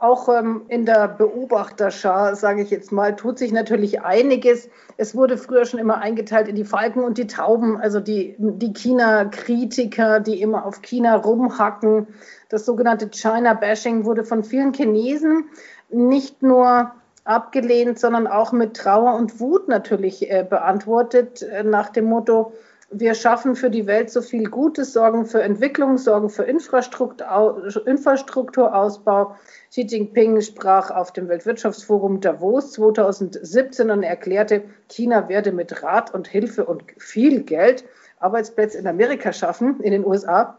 Auch 0.00 0.30
ähm, 0.30 0.62
in 0.68 0.86
der 0.86 1.08
Beobachterschar, 1.08 2.34
sage 2.34 2.62
ich 2.62 2.70
jetzt 2.70 2.90
mal, 2.90 3.16
tut 3.16 3.38
sich 3.38 3.52
natürlich 3.52 4.00
einiges. 4.00 4.70
Es 4.96 5.14
wurde 5.14 5.36
früher 5.36 5.66
schon 5.66 5.78
immer 5.78 5.98
eingeteilt 5.98 6.48
in 6.48 6.56
die 6.56 6.64
Falken 6.64 7.04
und 7.04 7.18
die 7.18 7.26
Tauben, 7.26 7.76
also 7.76 8.00
die, 8.00 8.34
die 8.38 8.72
China-Kritiker, 8.72 10.20
die 10.20 10.40
immer 10.40 10.64
auf 10.64 10.80
China 10.80 11.16
rumhacken. 11.16 12.06
Das 12.48 12.64
sogenannte 12.64 13.10
China-Bashing 13.10 14.06
wurde 14.06 14.24
von 14.24 14.42
vielen 14.42 14.72
Chinesen 14.72 15.50
nicht 15.90 16.42
nur 16.42 16.92
abgelehnt, 17.24 17.98
sondern 17.98 18.26
auch 18.26 18.52
mit 18.52 18.78
Trauer 18.78 19.16
und 19.16 19.38
Wut 19.38 19.68
natürlich 19.68 20.30
äh, 20.30 20.46
beantwortet, 20.48 21.42
äh, 21.42 21.62
nach 21.62 21.90
dem 21.90 22.06
Motto, 22.06 22.54
wir 22.92 23.14
schaffen 23.14 23.54
für 23.54 23.70
die 23.70 23.86
Welt 23.86 24.10
so 24.10 24.20
viel 24.20 24.50
Gutes, 24.50 24.92
sorgen 24.92 25.24
für 25.24 25.40
Entwicklung, 25.42 25.96
sorgen 25.96 26.28
für 26.28 26.42
Infrastrukturausbau. 26.42 29.36
Xi 29.70 29.82
Jinping 29.82 30.40
sprach 30.40 30.90
auf 30.90 31.12
dem 31.12 31.28
Weltwirtschaftsforum 31.28 32.20
Davos 32.20 32.72
2017 32.72 33.90
und 33.90 34.02
erklärte, 34.02 34.64
China 34.88 35.28
werde 35.28 35.52
mit 35.52 35.84
Rat 35.84 36.12
und 36.12 36.26
Hilfe 36.26 36.64
und 36.64 36.82
viel 36.98 37.42
Geld 37.42 37.84
Arbeitsplätze 38.18 38.78
in 38.78 38.88
Amerika 38.88 39.32
schaffen, 39.32 39.78
in 39.80 39.92
den 39.92 40.04
USA 40.04 40.58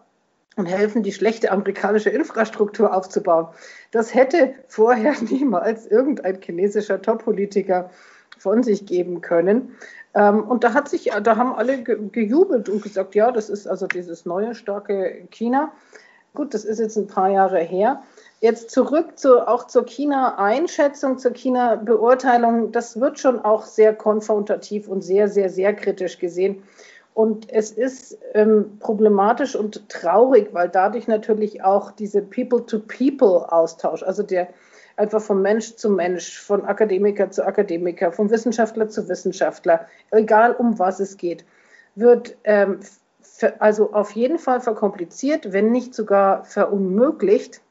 und 0.55 0.67
helfen, 0.67 1.03
die 1.03 1.11
schlechte 1.11 1.51
amerikanische 1.51 2.09
Infrastruktur 2.09 2.95
aufzubauen. 2.95 3.47
Das 3.91 4.15
hätte 4.15 4.53
vorher 4.67 5.15
niemals 5.29 5.85
irgendein 5.85 6.39
chinesischer 6.41 7.01
Top-Politiker 7.01 7.89
von 8.37 8.63
sich 8.63 8.85
geben 8.85 9.19
können. 9.21 9.75
Ähm, 10.13 10.43
und 10.43 10.63
da 10.63 10.73
hat 10.73 10.89
sich, 10.89 11.11
da 11.23 11.37
haben 11.37 11.53
alle 11.53 11.81
gejubelt 11.83 12.69
und 12.69 12.83
gesagt, 12.83 13.15
ja, 13.15 13.31
das 13.31 13.49
ist 13.49 13.67
also 13.67 13.87
dieses 13.87 14.25
neue 14.25 14.55
starke 14.55 15.27
China. 15.31 15.71
Gut, 16.33 16.53
das 16.53 16.63
ist 16.63 16.79
jetzt 16.79 16.97
ein 16.97 17.07
paar 17.07 17.29
Jahre 17.29 17.59
her. 17.59 18.03
Jetzt 18.39 18.71
zurück 18.71 19.19
zu, 19.19 19.47
auch 19.47 19.67
zur 19.67 19.85
China-Einschätzung, 19.85 21.17
zur 21.17 21.31
China-Beurteilung. 21.33 22.71
Das 22.71 22.99
wird 22.99 23.19
schon 23.19 23.39
auch 23.39 23.65
sehr 23.65 23.93
konfrontativ 23.93 24.87
und 24.87 25.01
sehr, 25.01 25.27
sehr, 25.27 25.49
sehr 25.49 25.73
kritisch 25.75 26.19
gesehen. 26.19 26.63
Und 27.13 27.51
es 27.51 27.71
ist 27.71 28.17
ähm, 28.33 28.77
problematisch 28.79 29.55
und 29.55 29.87
traurig, 29.89 30.49
weil 30.53 30.69
dadurch 30.69 31.07
natürlich 31.07 31.63
auch 31.63 31.91
diese 31.91 32.21
People-to-People-Austausch, 32.21 34.03
also 34.03 34.23
der 34.23 34.47
einfach 35.01 35.21
von 35.21 35.41
Mensch 35.41 35.75
zu 35.75 35.89
Mensch, 35.89 36.39
von 36.39 36.63
Akademiker 36.63 37.31
zu 37.31 37.43
Akademiker, 37.45 38.11
von 38.11 38.29
Wissenschaftler 38.29 38.87
zu 38.87 39.09
Wissenschaftler, 39.09 39.87
egal 40.11 40.53
um 40.53 40.77
was 40.77 40.99
es 40.99 41.17
geht, 41.17 41.43
wird 41.95 42.37
ähm, 42.43 42.79
also 43.57 43.93
auf 43.93 44.11
jeden 44.11 44.37
Fall 44.37 44.61
verkompliziert, 44.61 45.51
wenn 45.51 45.71
nicht 45.71 45.95
sogar 45.95 46.45
verunmöglicht, 46.45 47.61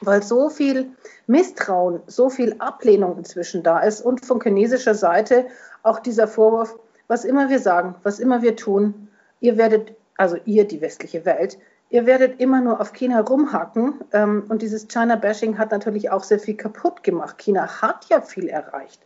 weil 0.00 0.22
so 0.22 0.48
viel 0.48 0.90
Misstrauen, 1.26 2.00
so 2.06 2.30
viel 2.30 2.54
Ablehnung 2.60 3.18
inzwischen 3.18 3.64
da 3.64 3.80
ist 3.80 4.00
und 4.00 4.24
von 4.24 4.40
chinesischer 4.40 4.94
Seite 4.94 5.46
auch 5.82 5.98
dieser 5.98 6.28
Vorwurf, 6.28 6.78
was 7.08 7.24
immer 7.24 7.50
wir 7.50 7.58
sagen, 7.58 7.96
was 8.04 8.20
immer 8.20 8.42
wir 8.42 8.54
tun, 8.54 9.08
ihr 9.40 9.56
werdet, 9.56 9.92
also 10.16 10.36
ihr, 10.44 10.66
die 10.66 10.80
westliche 10.80 11.24
Welt, 11.24 11.58
ihr 11.90 12.06
werdet 12.06 12.40
immer 12.40 12.60
nur 12.60 12.80
auf 12.80 12.92
China 12.92 13.20
rumhacken. 13.20 13.94
Ähm, 14.12 14.44
und 14.48 14.62
dieses 14.62 14.88
China-Bashing 14.88 15.58
hat 15.58 15.70
natürlich 15.70 16.10
auch 16.10 16.24
sehr 16.24 16.38
viel 16.38 16.56
kaputt 16.56 17.02
gemacht. 17.02 17.38
China 17.38 17.82
hat 17.82 18.06
ja 18.08 18.20
viel 18.20 18.48
erreicht. 18.48 19.02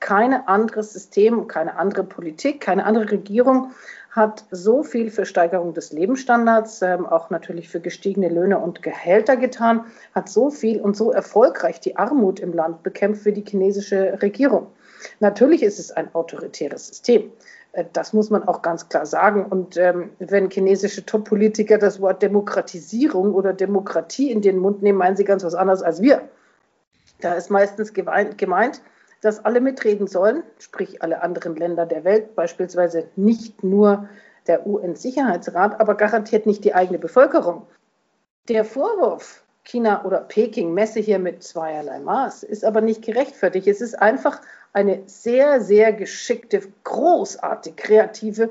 Kein 0.00 0.34
anderes 0.34 0.92
System, 0.92 1.46
keine 1.46 1.76
andere 1.76 2.04
Politik, 2.04 2.60
keine 2.60 2.84
andere 2.84 3.10
Regierung 3.12 3.72
hat 4.14 4.44
so 4.52 4.84
viel 4.84 5.10
für 5.10 5.26
Steigerung 5.26 5.74
des 5.74 5.92
Lebensstandards, 5.92 6.82
ähm, 6.82 7.04
auch 7.04 7.30
natürlich 7.30 7.68
für 7.68 7.80
gestiegene 7.80 8.28
Löhne 8.28 8.58
und 8.58 8.80
Gehälter 8.80 9.36
getan, 9.36 9.86
hat 10.14 10.28
so 10.28 10.50
viel 10.50 10.80
und 10.80 10.96
so 10.96 11.10
erfolgreich 11.10 11.80
die 11.80 11.96
Armut 11.96 12.38
im 12.38 12.52
Land 12.52 12.84
bekämpft 12.84 13.24
wie 13.24 13.32
die 13.32 13.44
chinesische 13.44 14.22
Regierung. 14.22 14.68
Natürlich 15.18 15.62
ist 15.64 15.80
es 15.80 15.90
ein 15.90 16.14
autoritäres 16.14 16.86
System. 16.86 17.32
Äh, 17.74 17.84
das 17.92 18.12
muss 18.12 18.30
man 18.30 18.46
auch 18.48 18.62
ganz 18.62 18.88
klar 18.88 19.06
sagen. 19.06 19.46
Und 19.46 19.76
ähm, 19.76 20.10
wenn 20.18 20.50
chinesische 20.50 21.04
Top-Politiker 21.04 21.78
das 21.78 22.00
Wort 22.00 22.22
Demokratisierung 22.22 23.34
oder 23.34 23.52
Demokratie 23.52 24.30
in 24.30 24.40
den 24.40 24.58
Mund 24.58 24.82
nehmen, 24.82 24.98
meinen 24.98 25.16
sie 25.16 25.24
ganz 25.24 25.44
was 25.44 25.54
anderes 25.54 25.82
als 25.82 26.00
wir. 26.00 26.28
Da 27.20 27.34
ist 27.34 27.50
meistens 27.50 27.92
gemeint, 27.92 28.82
dass 29.20 29.44
alle 29.44 29.60
mitreden 29.60 30.06
sollen, 30.06 30.42
sprich 30.58 31.02
alle 31.02 31.22
anderen 31.22 31.56
Länder 31.56 31.86
der 31.86 32.04
Welt, 32.04 32.34
beispielsweise 32.34 33.08
nicht 33.16 33.62
nur 33.64 34.08
der 34.46 34.66
UN-Sicherheitsrat, 34.66 35.80
aber 35.80 35.94
garantiert 35.94 36.44
nicht 36.44 36.64
die 36.64 36.74
eigene 36.74 36.98
Bevölkerung. 36.98 37.66
Der 38.48 38.64
Vorwurf, 38.64 39.43
China 39.64 40.04
oder 40.04 40.18
Peking 40.18 40.74
messe 40.74 41.00
hier 41.00 41.18
mit 41.18 41.42
zweierlei 41.42 41.98
Maß, 41.98 42.42
ist 42.42 42.64
aber 42.64 42.80
nicht 42.80 43.02
gerechtfertigt. 43.02 43.66
Es 43.66 43.80
ist 43.80 44.00
einfach 44.00 44.40
eine 44.72 45.02
sehr, 45.06 45.60
sehr 45.60 45.92
geschickte, 45.92 46.60
großartig 46.84 47.76
kreative 47.76 48.50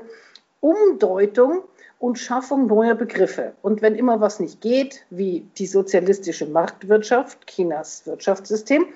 Umdeutung 0.60 1.62
und 1.98 2.18
Schaffung 2.18 2.66
neuer 2.66 2.94
Begriffe. 2.94 3.52
Und 3.62 3.80
wenn 3.80 3.94
immer 3.94 4.20
was 4.20 4.40
nicht 4.40 4.60
geht, 4.60 5.04
wie 5.10 5.46
die 5.56 5.66
sozialistische 5.66 6.46
Marktwirtschaft, 6.46 7.46
Chinas 7.46 8.06
Wirtschaftssystem, 8.06 8.86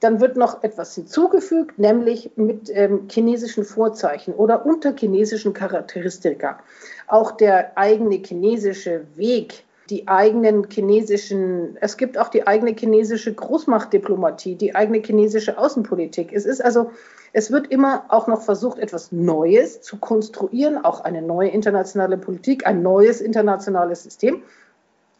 dann 0.00 0.20
wird 0.20 0.36
noch 0.36 0.64
etwas 0.64 0.94
hinzugefügt, 0.96 1.78
nämlich 1.78 2.32
mit 2.34 2.70
ähm, 2.70 3.08
chinesischen 3.08 3.64
Vorzeichen 3.64 4.34
oder 4.34 4.66
unter 4.66 4.94
chinesischen 4.96 5.52
Charakteristika. 5.52 6.58
Auch 7.06 7.32
der 7.32 7.78
eigene 7.78 8.16
chinesische 8.16 9.06
Weg 9.14 9.64
die 9.90 10.08
eigenen 10.08 10.66
chinesischen, 10.70 11.76
es 11.80 11.96
gibt 11.96 12.18
auch 12.18 12.28
die 12.28 12.46
eigene 12.46 12.72
chinesische 12.72 13.32
Großmachtdiplomatie, 13.34 14.54
die 14.54 14.74
eigene 14.74 14.98
chinesische 14.98 15.58
Außenpolitik. 15.58 16.32
Es 16.32 16.46
ist 16.46 16.64
also, 16.64 16.90
es 17.32 17.50
wird 17.50 17.68
immer 17.68 18.04
auch 18.08 18.26
noch 18.26 18.42
versucht, 18.42 18.78
etwas 18.78 19.10
Neues 19.12 19.80
zu 19.80 19.98
konstruieren, 19.98 20.84
auch 20.84 21.00
eine 21.02 21.22
neue 21.22 21.48
internationale 21.48 22.16
Politik, 22.16 22.66
ein 22.66 22.82
neues 22.82 23.20
internationales 23.20 24.04
System. 24.04 24.42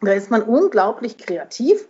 Da 0.01 0.13
ist 0.13 0.31
man 0.31 0.43
unglaublich 0.43 1.19
kreativ. 1.19 1.89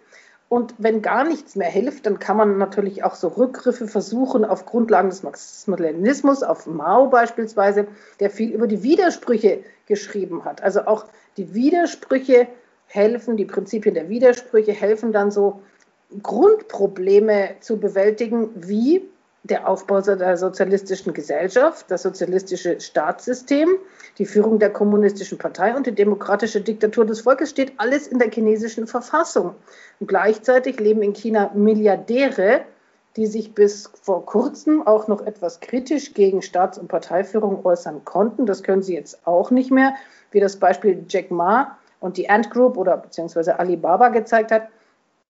Und 0.48 0.74
wenn 0.76 1.00
gar 1.00 1.24
nichts 1.24 1.56
mehr 1.56 1.70
hilft, 1.70 2.04
dann 2.04 2.18
kann 2.18 2.36
man 2.36 2.58
natürlich 2.58 3.04
auch 3.04 3.14
so 3.14 3.28
Rückgriffe 3.28 3.88
versuchen 3.88 4.44
auf 4.44 4.66
Grundlagen 4.66 5.08
des 5.08 5.22
Marxismus-Leninismus, 5.22 6.42
auf 6.42 6.66
Mao 6.66 7.06
beispielsweise, 7.06 7.86
der 8.20 8.28
viel 8.28 8.52
über 8.52 8.66
die 8.66 8.82
Widersprüche 8.82 9.60
geschrieben 9.86 10.44
hat. 10.44 10.62
Also 10.62 10.82
auch 10.82 11.06
die 11.38 11.54
Widersprüche 11.54 12.48
helfen, 12.92 13.36
die 13.36 13.46
Prinzipien 13.46 13.94
der 13.94 14.08
Widersprüche 14.08 14.72
helfen 14.72 15.12
dann 15.12 15.30
so 15.30 15.62
Grundprobleme 16.22 17.56
zu 17.60 17.78
bewältigen, 17.78 18.50
wie 18.54 19.02
der 19.44 19.66
Aufbau 19.66 20.00
der 20.00 20.36
sozialistischen 20.36 21.14
Gesellschaft, 21.14 21.90
das 21.90 22.02
sozialistische 22.02 22.78
Staatssystem, 22.80 23.68
die 24.18 24.26
Führung 24.26 24.58
der 24.58 24.70
kommunistischen 24.70 25.38
Partei 25.38 25.74
und 25.74 25.86
die 25.86 25.94
demokratische 25.94 26.60
Diktatur 26.60 27.06
des 27.06 27.22
Volkes 27.22 27.50
steht 27.50 27.72
alles 27.78 28.06
in 28.06 28.18
der 28.18 28.30
chinesischen 28.30 28.86
Verfassung. 28.86 29.54
Und 29.98 30.06
gleichzeitig 30.06 30.78
leben 30.78 31.02
in 31.02 31.14
China 31.14 31.50
Milliardäre, 31.54 32.60
die 33.16 33.26
sich 33.26 33.54
bis 33.54 33.90
vor 34.00 34.24
kurzem 34.26 34.86
auch 34.86 35.08
noch 35.08 35.26
etwas 35.26 35.60
kritisch 35.60 36.14
gegen 36.14 36.40
Staats- 36.42 36.78
und 36.78 36.88
Parteiführung 36.88 37.64
äußern 37.64 38.04
konnten. 38.04 38.46
Das 38.46 38.62
können 38.62 38.82
sie 38.82 38.94
jetzt 38.94 39.26
auch 39.26 39.50
nicht 39.50 39.70
mehr, 39.70 39.94
wie 40.30 40.40
das 40.40 40.56
Beispiel 40.56 41.04
Jack 41.08 41.30
Ma 41.30 41.78
und 42.02 42.16
die 42.16 42.28
Ant 42.28 42.50
Group 42.50 42.76
oder 42.76 42.96
beziehungsweise 42.96 43.58
Alibaba 43.58 44.08
gezeigt 44.08 44.50
hat. 44.50 44.68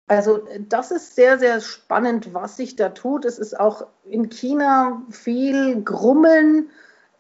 Also 0.09 0.47
das 0.69 0.91
ist 0.91 1.15
sehr, 1.15 1.39
sehr 1.39 1.61
spannend, 1.61 2.33
was 2.33 2.57
sich 2.57 2.77
da 2.77 2.91
tut. 2.91 3.25
Es 3.25 3.39
ist 3.39 3.59
auch 3.59 3.87
in 4.05 4.29
China 4.29 5.03
viel 5.11 5.83
Grummeln, 5.83 6.71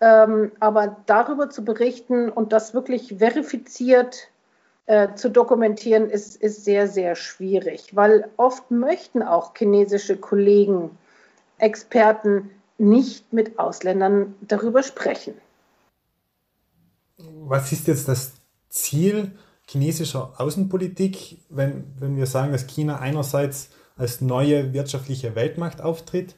ähm, 0.00 0.52
aber 0.60 0.96
darüber 1.06 1.50
zu 1.50 1.64
berichten 1.64 2.28
und 2.30 2.52
das 2.52 2.74
wirklich 2.74 3.16
verifiziert 3.18 4.28
äh, 4.86 5.14
zu 5.14 5.30
dokumentieren, 5.30 6.08
ist, 6.10 6.36
ist 6.36 6.64
sehr, 6.64 6.86
sehr 6.86 7.16
schwierig, 7.16 7.96
weil 7.96 8.30
oft 8.36 8.70
möchten 8.70 9.22
auch 9.22 9.52
chinesische 9.56 10.16
Kollegen, 10.16 10.96
Experten 11.58 12.50
nicht 12.78 13.32
mit 13.32 13.58
Ausländern 13.58 14.34
darüber 14.42 14.82
sprechen. 14.82 15.34
Was 17.18 17.72
ist 17.72 17.88
jetzt 17.88 18.06
das 18.08 18.34
Ziel 18.76 19.32
chinesischer 19.68 20.34
Außenpolitik, 20.38 21.38
wenn, 21.48 21.84
wenn 21.98 22.16
wir 22.16 22.26
sagen, 22.26 22.52
dass 22.52 22.66
China 22.66 23.00
einerseits 23.00 23.70
als 23.96 24.20
neue 24.20 24.72
wirtschaftliche 24.72 25.34
Weltmacht 25.34 25.80
auftritt, 25.80 26.36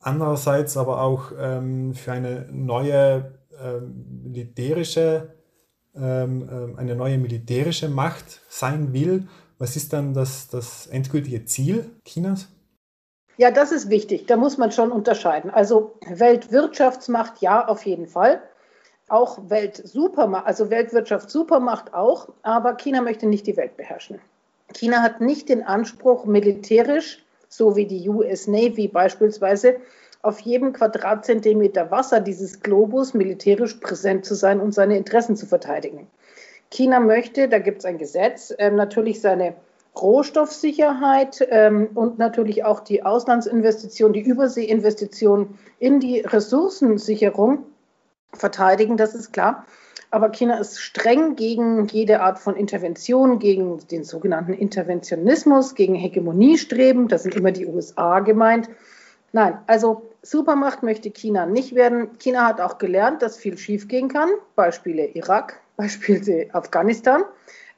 andererseits 0.00 0.76
aber 0.76 1.00
auch 1.02 1.32
ähm, 1.38 1.94
für 1.94 2.12
eine 2.12 2.48
neue 2.50 3.38
ähm, 3.60 4.22
militärische 4.24 5.34
ähm, 5.96 6.48
ähm, 6.50 6.76
eine 6.76 6.96
neue 6.96 7.18
militärische 7.18 7.88
Macht 7.88 8.40
sein 8.48 8.92
will. 8.92 9.28
Was 9.58 9.76
ist 9.76 9.92
dann 9.92 10.12
das, 10.12 10.48
das 10.48 10.88
endgültige 10.88 11.44
Ziel 11.44 11.88
Chinas? 12.04 12.48
Ja, 13.36 13.52
das 13.52 13.70
ist 13.70 13.90
wichtig. 13.90 14.26
Da 14.26 14.36
muss 14.36 14.58
man 14.58 14.72
schon 14.72 14.90
unterscheiden. 14.90 15.50
Also 15.50 15.98
Weltwirtschaftsmacht 16.08 17.40
ja, 17.42 17.66
auf 17.66 17.86
jeden 17.86 18.08
Fall 18.08 18.42
auch 19.08 19.38
Weltsupermacht, 19.48 20.46
also 20.46 20.70
Weltwirtschaftssupermacht 20.70 21.94
auch, 21.94 22.28
aber 22.42 22.74
China 22.76 23.02
möchte 23.02 23.26
nicht 23.26 23.46
die 23.46 23.56
Welt 23.56 23.76
beherrschen. 23.76 24.18
China 24.72 25.02
hat 25.02 25.20
nicht 25.20 25.48
den 25.48 25.62
Anspruch, 25.62 26.24
militärisch, 26.24 27.24
so 27.48 27.76
wie 27.76 27.86
die 27.86 28.08
US 28.08 28.46
Navy 28.46 28.88
beispielsweise, 28.88 29.76
auf 30.22 30.40
jedem 30.40 30.72
Quadratzentimeter 30.72 31.90
Wasser 31.90 32.20
dieses 32.20 32.60
Globus 32.60 33.12
militärisch 33.12 33.74
präsent 33.74 34.24
zu 34.24 34.34
sein 34.34 34.58
und 34.58 34.72
seine 34.72 34.96
Interessen 34.96 35.36
zu 35.36 35.46
verteidigen. 35.46 36.06
China 36.70 36.98
möchte, 36.98 37.48
da 37.48 37.58
gibt 37.58 37.80
es 37.80 37.84
ein 37.84 37.98
Gesetz, 37.98 38.52
äh, 38.56 38.70
natürlich 38.70 39.20
seine 39.20 39.54
Rohstoffsicherheit 40.00 41.46
ähm, 41.50 41.90
und 41.94 42.18
natürlich 42.18 42.64
auch 42.64 42.80
die 42.80 43.04
Auslandsinvestition, 43.04 44.12
die 44.12 44.22
Überseeinvestition 44.22 45.58
in 45.78 46.00
die 46.00 46.20
Ressourcensicherung 46.20 47.66
verteidigen, 48.36 48.96
das 48.96 49.14
ist 49.14 49.32
klar. 49.32 49.66
Aber 50.10 50.30
China 50.30 50.58
ist 50.58 50.80
streng 50.80 51.34
gegen 51.34 51.88
jede 51.88 52.20
Art 52.20 52.38
von 52.38 52.54
Intervention, 52.54 53.40
gegen 53.40 53.78
den 53.88 54.04
sogenannten 54.04 54.52
Interventionismus, 54.52 55.74
gegen 55.74 55.96
Hegemoniestreben. 55.96 57.08
Da 57.08 57.18
sind 57.18 57.34
immer 57.34 57.50
die 57.50 57.66
USA 57.66 58.20
gemeint. 58.20 58.70
Nein, 59.32 59.58
also 59.66 60.08
Supermacht 60.22 60.84
möchte 60.84 61.10
China 61.10 61.46
nicht 61.46 61.74
werden. 61.74 62.16
China 62.18 62.46
hat 62.46 62.60
auch 62.60 62.78
gelernt, 62.78 63.22
dass 63.22 63.36
viel 63.36 63.58
schiefgehen 63.58 64.08
kann. 64.08 64.30
Beispiele 64.54 65.06
Irak, 65.06 65.60
Beispiele 65.76 66.46
Afghanistan. 66.52 67.24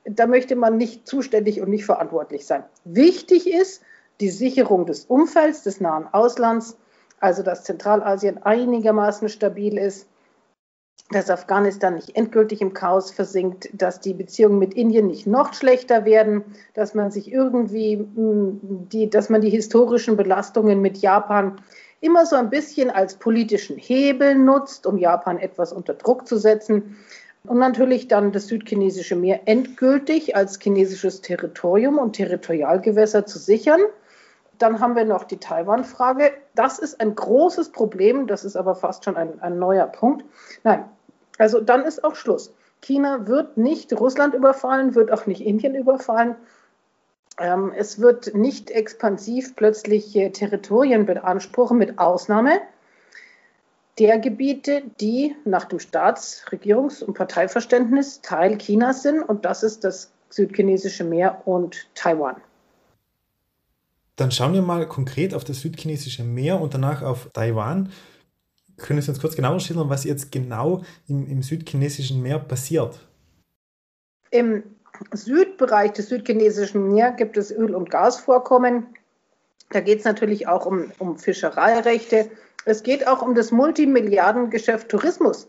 Da 0.05 0.27
möchte 0.27 0.57
man 0.57 0.77
nicht 0.77 1.09
zuständig 1.09 1.62
und 1.62 1.71
nicht 1.71 1.87
verantwortlich 1.87 2.45
sein. 2.47 2.64
Wichtig 2.85 3.51
ist 3.51 3.83
die 4.21 4.29
Sicherung 4.29 4.85
des 4.85 5.07
Umfelds 5.07 5.62
des 5.62 5.81
nahen 5.81 6.07
Auslands, 6.12 6.77
also 7.19 7.42
dass 7.42 7.64
Zentralasien 7.64 8.42
einigermaßen 8.42 9.31
stabil 9.31 9.79
ist, 9.79 10.07
dass 11.11 11.31
Afghanistan 11.31 11.95
nicht 11.95 12.16
endgültig 12.16 12.61
im 12.61 12.75
Chaos 12.75 13.12
versinkt, 13.12 13.69
dass 13.73 14.01
die 14.01 14.14
Beziehungen 14.14 14.59
mit 14.59 14.75
Indien 14.75 15.07
nicht 15.07 15.27
noch 15.27 15.55
schlechter 15.55 16.05
werden, 16.05 16.45
dass 16.75 16.95
man 16.95 17.11
sich 17.12 17.31
irgendwie, 17.31 17.99
hm, 17.99 18.88
die, 18.90 19.09
dass 19.09 19.29
man 19.29 19.40
die 19.40 19.51
historischen 19.51 20.16
Belastungen 20.16 20.81
mit 20.81 20.99
Japan 20.99 21.61
immer 22.01 22.27
so 22.27 22.37
ein 22.37 22.51
bisschen 22.51 22.90
als 22.90 23.14
politischen 23.14 23.77
Hebel 23.77 24.35
nutzt, 24.35 24.87
um 24.87 24.99
Japan 24.99 25.38
etwas 25.38 25.73
unter 25.73 25.95
Druck 25.95 26.27
zu 26.27 26.37
setzen. 26.37 26.97
Und 27.45 27.59
natürlich 27.59 28.09
dann 28.09 28.33
das 28.33 28.49
südchinesische 28.49 29.14
Meer 29.14 29.42
endgültig 29.47 30.35
als 30.35 30.59
chinesisches 30.61 31.21
Territorium 31.21 31.99
und 31.99 32.14
Territorialgewässer 32.14 33.25
zu 33.25 33.38
sichern. 33.38 33.81
Dann 34.59 34.81
haben 34.81 34.97
wir 34.97 35.05
noch 35.05 35.25
die 35.25 35.37
Taiwan-Frage. 35.37 36.33
Das 36.57 36.81
ist 36.81 37.01
ein 37.01 37.14
großes 37.14 37.71
Problem, 37.71 38.27
das 38.27 38.45
ist 38.45 38.57
aber 38.57 38.75
fast 38.75 39.05
schon 39.05 39.16
ein, 39.16 39.40
ein 39.40 39.59
neuer 39.59 39.87
Punkt. 39.87 40.25
Nein, 40.64 40.85
also 41.38 41.61
dann 41.61 41.85
ist 41.85 42.05
auch 42.05 42.14
Schluss. 42.14 42.53
China 42.83 43.27
wird 43.27 43.57
nicht 43.57 43.92
Russland 43.92 44.35
überfallen, 44.35 44.94
wird 44.94 45.11
auch 45.11 45.27
nicht 45.27 45.40
Indien 45.40 45.75
überfallen. 45.75 46.37
Ähm, 47.38 47.72
es 47.77 48.01
wird 48.01 48.35
nicht 48.35 48.70
expansiv 48.70 49.57
plötzlich 49.57 50.12
Territorien 50.12 51.07
beanspruchen, 51.07 51.79
mit 51.79 51.99
Ausnahme 51.99 52.61
der 53.99 54.18
Gebiete, 54.18 54.83
die 55.01 55.35
nach 55.44 55.64
dem 55.64 55.79
Staats-, 55.79 56.44
Regierungs- 56.51 57.03
und 57.03 57.14
Parteiverständnis 57.14 58.20
Teil 58.20 58.59
Chinas 58.59 59.03
sind. 59.03 59.22
Und 59.22 59.44
das 59.44 59.62
ist 59.62 59.85
das 59.85 60.11
südchinesische 60.29 61.05
Meer 61.05 61.42
und 61.46 61.88
Taiwan. 61.94 62.37
Dann 64.16 64.31
schauen 64.31 64.55
wir 64.55 64.62
mal 64.62 64.87
konkret 64.87 65.35
auf 65.35 65.44
das 65.44 65.61
südchinesische 65.61 66.25
Meer 66.25 66.61
und 66.61 66.75
danach 66.75 67.03
auf 67.03 67.31
Taiwan. 67.33 67.90
Können 68.79 69.01
Sie 69.01 69.11
uns 69.11 69.21
kurz 69.21 69.37
genauer 69.37 69.61
schildern, 69.61 69.89
was 69.89 70.05
jetzt 70.05 70.31
genau 70.33 70.83
im, 71.09 71.27
im 71.29 71.43
südchinesischen 71.43 72.23
Meer 72.23 72.39
passiert? 72.39 72.99
Im 74.31 74.62
Südbereich 75.12 75.93
des 75.93 76.09
südchinesischen 76.09 76.93
Meeres 76.93 77.17
gibt 77.17 77.37
es 77.37 77.51
Öl- 77.51 77.75
und 77.75 77.91
Gasvorkommen. 77.91 78.87
Da 79.71 79.81
geht 79.81 80.01
es 80.01 80.05
natürlich 80.05 80.49
auch 80.49 80.67
um, 80.67 80.93
um 80.99 81.19
Fischereirechte. 81.19 82.31
Es 82.65 82.83
geht 82.83 83.07
auch 83.07 83.23
um 83.23 83.35
das 83.35 83.51
Multimilliardengeschäft 83.51 84.89
Tourismus. 84.89 85.49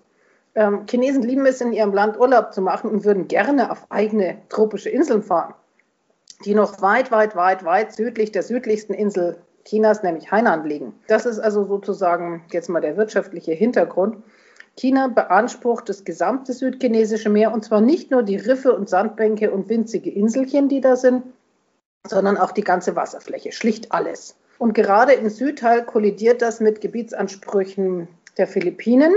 Ähm, 0.55 0.85
Chinesen 0.89 1.23
lieben 1.23 1.45
es, 1.45 1.61
in 1.61 1.73
ihrem 1.73 1.93
Land 1.93 2.19
Urlaub 2.19 2.53
zu 2.53 2.61
machen 2.61 2.89
und 2.89 3.03
würden 3.03 3.27
gerne 3.27 3.71
auf 3.71 3.85
eigene 3.89 4.41
tropische 4.49 4.89
Inseln 4.89 5.21
fahren, 5.21 5.53
die 6.45 6.55
noch 6.55 6.81
weit, 6.81 7.11
weit, 7.11 7.35
weit, 7.35 7.63
weit 7.63 7.93
südlich 7.93 8.31
der 8.31 8.43
südlichsten 8.43 8.93
Insel 8.93 9.37
Chinas, 9.67 10.01
nämlich 10.01 10.31
Hainan, 10.31 10.65
liegen. 10.65 10.93
Das 11.07 11.25
ist 11.25 11.39
also 11.39 11.65
sozusagen 11.65 12.43
jetzt 12.51 12.69
mal 12.69 12.81
der 12.81 12.97
wirtschaftliche 12.97 13.51
Hintergrund. 13.51 14.23
China 14.77 15.07
beansprucht 15.07 15.89
das 15.89 16.05
gesamte 16.05 16.53
südchinesische 16.53 17.29
Meer 17.29 17.51
und 17.51 17.65
zwar 17.65 17.81
nicht 17.81 18.11
nur 18.11 18.23
die 18.23 18.37
Riffe 18.37 18.73
und 18.73 18.87
Sandbänke 18.87 19.51
und 19.51 19.69
winzige 19.69 20.11
Inselchen, 20.11 20.69
die 20.69 20.81
da 20.81 20.95
sind, 20.95 21.23
sondern 22.05 22.37
auch 22.37 22.51
die 22.51 22.63
ganze 22.63 22.95
Wasserfläche, 22.95 23.51
schlicht 23.51 23.91
alles. 23.91 24.37
Und 24.59 24.73
gerade 24.73 25.13
im 25.13 25.29
Südteil 25.29 25.83
kollidiert 25.83 26.41
das 26.41 26.59
mit 26.59 26.79
Gebietsansprüchen 26.79 28.07
der 28.37 28.47
Philippinen, 28.47 29.13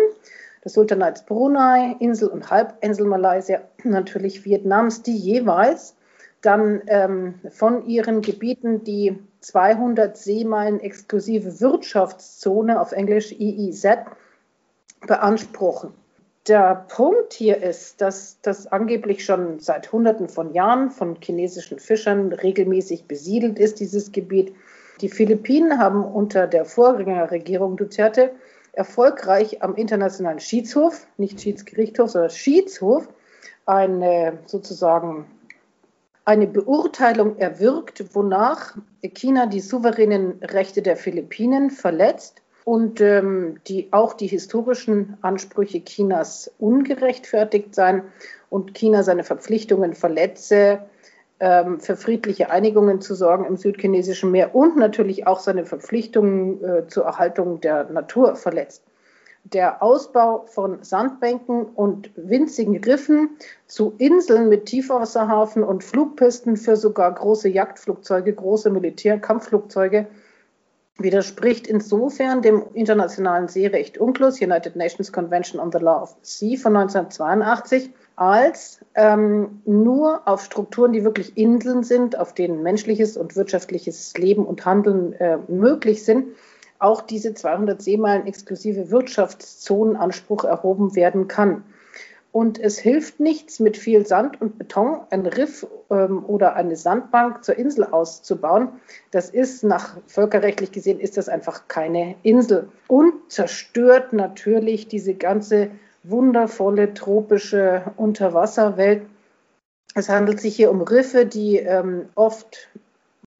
des 0.64 0.74
Sultanats 0.74 1.24
Brunei, 1.24 1.96
Insel- 2.00 2.28
und 2.28 2.50
Halbinsel 2.50 3.06
Malaysia, 3.06 3.60
natürlich 3.84 4.44
Vietnams, 4.44 5.02
die 5.02 5.16
jeweils 5.16 5.96
dann 6.42 6.82
ähm, 6.86 7.34
von 7.50 7.86
ihren 7.86 8.22
Gebieten 8.22 8.84
die 8.84 9.18
200 9.40 10.16
Seemeilen 10.16 10.80
exklusive 10.80 11.60
Wirtschaftszone 11.60 12.80
auf 12.80 12.92
Englisch 12.92 13.32
EEZ 13.32 13.86
beanspruchen. 15.06 15.92
Der 16.48 16.86
Punkt 16.88 17.34
hier 17.34 17.62
ist, 17.62 18.00
dass 18.00 18.38
das 18.42 18.66
angeblich 18.66 19.24
schon 19.24 19.60
seit 19.60 19.92
Hunderten 19.92 20.28
von 20.28 20.54
Jahren 20.54 20.90
von 20.90 21.16
chinesischen 21.20 21.78
Fischern 21.78 22.32
regelmäßig 22.32 23.06
besiedelt 23.06 23.58
ist, 23.58 23.80
dieses 23.80 24.10
Gebiet. 24.10 24.54
Die 25.00 25.08
Philippinen 25.08 25.78
haben 25.78 26.04
unter 26.04 26.46
der 26.46 26.64
Vorgängerregierung 26.64 27.76
Duterte 27.76 28.32
erfolgreich 28.72 29.62
am 29.62 29.74
Internationalen 29.74 30.40
Schiedshof, 30.40 31.06
nicht 31.16 31.40
Schiedsgerichtshof, 31.40 32.10
sondern 32.10 32.30
Schiedshof, 32.30 33.08
eine 33.66 34.38
sozusagen 34.46 35.26
eine 36.24 36.46
Beurteilung 36.46 37.38
erwirkt, 37.38 38.14
wonach 38.14 38.76
China 39.14 39.46
die 39.46 39.60
souveränen 39.60 40.40
Rechte 40.42 40.82
der 40.82 40.96
Philippinen 40.96 41.70
verletzt 41.70 42.42
und 42.64 43.00
ähm, 43.00 43.56
die 43.66 43.88
auch 43.92 44.12
die 44.12 44.26
historischen 44.26 45.16
Ansprüche 45.22 45.80
Chinas 45.80 46.50
ungerechtfertigt 46.58 47.74
seien 47.74 48.02
und 48.50 48.74
China 48.74 49.02
seine 49.02 49.24
Verpflichtungen 49.24 49.94
verletze, 49.94 50.80
ähm, 51.40 51.80
für 51.80 51.96
friedliche 51.96 52.50
Einigungen 52.50 53.00
zu 53.00 53.14
sorgen 53.14 53.46
im 53.46 53.56
südchinesischen 53.56 54.30
Meer 54.30 54.54
und 54.54 54.76
natürlich 54.76 55.26
auch 55.26 55.40
seine 55.40 55.64
Verpflichtungen 55.64 56.62
äh, 56.62 56.86
zur 56.86 57.04
Erhaltung 57.04 57.60
der 57.62 57.84
Natur 57.84 58.36
verletzt. 58.36 58.84
Der 59.44 59.82
Ausbau 59.82 60.44
von 60.46 60.82
Sandbänken 60.82 61.64
und 61.64 62.10
winzigen 62.14 62.76
Riffen 62.84 63.30
zu 63.66 63.94
Inseln 63.98 64.48
mit 64.48 64.66
Tiefwasserhafen 64.66 65.64
und 65.64 65.82
Flugpisten 65.82 66.56
für 66.56 66.76
sogar 66.76 67.12
große 67.14 67.48
Jagdflugzeuge, 67.48 68.32
große 68.32 68.70
Militärkampfflugzeuge 68.70 70.06
widerspricht 71.02 71.66
insofern 71.66 72.42
dem 72.42 72.62
internationalen 72.74 73.48
Seerecht 73.48 73.98
UNCLOS, 73.98 74.40
United 74.40 74.76
Nations 74.76 75.12
Convention 75.12 75.60
on 75.60 75.72
the 75.72 75.78
Law 75.78 76.02
of 76.02 76.16
the 76.22 76.48
Sea 76.56 76.58
von 76.58 76.76
1982, 76.76 77.90
als 78.16 78.80
ähm, 78.94 79.62
nur 79.64 80.28
auf 80.28 80.44
Strukturen, 80.44 80.92
die 80.92 81.04
wirklich 81.04 81.36
Inseln 81.36 81.84
sind, 81.84 82.18
auf 82.18 82.34
denen 82.34 82.62
menschliches 82.62 83.16
und 83.16 83.34
wirtschaftliches 83.36 84.16
Leben 84.18 84.44
und 84.44 84.66
Handeln 84.66 85.14
äh, 85.14 85.38
möglich 85.48 86.04
sind, 86.04 86.28
auch 86.80 87.02
diese 87.02 87.34
200 87.34 87.80
Seemeilen 87.80 88.26
exklusive 88.26 88.90
Wirtschaftszonenanspruch 88.90 90.44
erhoben 90.44 90.96
werden 90.96 91.28
kann. 91.28 91.62
Und 92.32 92.60
es 92.60 92.78
hilft 92.78 93.18
nichts, 93.18 93.58
mit 93.58 93.76
viel 93.76 94.06
Sand 94.06 94.40
und 94.40 94.56
Beton 94.56 95.00
ein 95.10 95.26
Riff 95.26 95.66
ähm, 95.90 96.24
oder 96.24 96.54
eine 96.54 96.76
Sandbank 96.76 97.44
zur 97.44 97.56
Insel 97.56 97.84
auszubauen. 97.84 98.68
Das 99.10 99.30
ist 99.30 99.64
nach 99.64 99.96
völkerrechtlich 100.06 100.70
gesehen 100.70 101.00
ist 101.00 101.16
das 101.16 101.28
einfach 101.28 101.66
keine 101.66 102.14
Insel 102.22 102.68
und 102.86 103.12
zerstört 103.28 104.12
natürlich 104.12 104.86
diese 104.86 105.14
ganze 105.14 105.70
wundervolle 106.04 106.94
tropische 106.94 107.82
Unterwasserwelt. 107.96 109.02
Es 109.96 110.08
handelt 110.08 110.40
sich 110.40 110.54
hier 110.54 110.70
um 110.70 110.82
Riffe, 110.82 111.26
die 111.26 111.56
ähm, 111.58 112.08
oft 112.14 112.68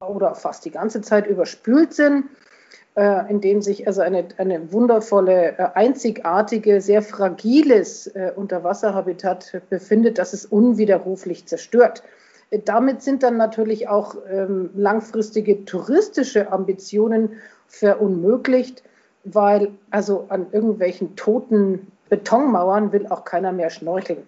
oder 0.05 0.35
fast 0.35 0.65
die 0.65 0.71
ganze 0.71 1.01
Zeit 1.01 1.27
überspült 1.27 1.93
sind, 1.93 2.25
in 2.93 3.39
denen 3.39 3.61
sich 3.61 3.87
also 3.87 4.01
eine, 4.01 4.27
eine 4.37 4.73
wundervolle, 4.73 5.57
äh, 5.57 5.67
einzigartige, 5.75 6.81
sehr 6.81 7.01
fragiles 7.01 8.07
äh, 8.07 8.33
Unterwasserhabitat 8.35 9.61
befindet, 9.69 10.17
das 10.17 10.33
es 10.33 10.45
unwiderruflich 10.45 11.45
zerstört. 11.45 12.03
Äh, 12.49 12.59
damit 12.59 13.01
sind 13.01 13.23
dann 13.23 13.37
natürlich 13.37 13.87
auch 13.87 14.15
ähm, 14.29 14.71
langfristige 14.75 15.63
touristische 15.63 16.51
Ambitionen 16.51 17.37
verunmöglicht, 17.67 18.83
weil 19.23 19.69
also 19.89 20.25
an 20.27 20.47
irgendwelchen 20.51 21.15
toten 21.15 21.87
Betonmauern 22.09 22.91
will 22.91 23.07
auch 23.07 23.23
keiner 23.23 23.53
mehr 23.53 23.69
schnorcheln. 23.69 24.27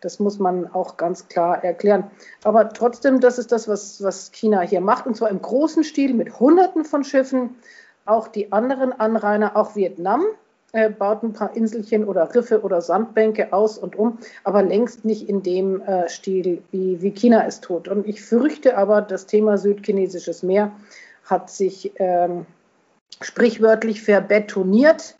Das 0.00 0.20
muss 0.20 0.38
man 0.38 0.72
auch 0.72 0.96
ganz 0.98 1.28
klar 1.28 1.64
erklären. 1.64 2.10
Aber 2.44 2.68
trotzdem, 2.68 3.20
das 3.20 3.38
ist 3.38 3.50
das, 3.50 3.66
was, 3.66 4.02
was 4.02 4.30
China 4.32 4.60
hier 4.60 4.82
macht, 4.82 5.06
und 5.06 5.16
zwar 5.16 5.30
im 5.30 5.40
großen 5.42 5.82
Stil 5.82 6.14
mit 6.14 6.38
Hunderten 6.38 6.84
von 6.84 7.02
Schiffen. 7.02 7.56
Auch 8.06 8.28
die 8.28 8.52
anderen 8.52 8.92
Anrainer, 8.92 9.56
auch 9.56 9.76
Vietnam, 9.76 10.24
äh, 10.72 10.90
baut 10.90 11.22
ein 11.22 11.32
paar 11.32 11.54
Inselchen 11.56 12.04
oder 12.04 12.34
Riffe 12.34 12.62
oder 12.62 12.80
Sandbänke 12.80 13.52
aus 13.52 13.78
und 13.78 13.96
um, 13.96 14.18
aber 14.42 14.62
längst 14.62 15.04
nicht 15.04 15.28
in 15.28 15.42
dem 15.42 15.80
äh, 15.82 16.08
Stil, 16.08 16.62
wie, 16.72 17.00
wie 17.00 17.12
China 17.12 17.46
es 17.46 17.60
tut. 17.60 17.86
Und 17.86 18.06
ich 18.08 18.20
fürchte 18.22 18.76
aber, 18.76 19.00
das 19.00 19.26
Thema 19.26 19.56
südchinesisches 19.56 20.42
Meer 20.42 20.72
hat 21.24 21.48
sich 21.48 21.92
ähm, 21.96 22.44
sprichwörtlich 23.20 24.02
verbetoniert. 24.02 25.16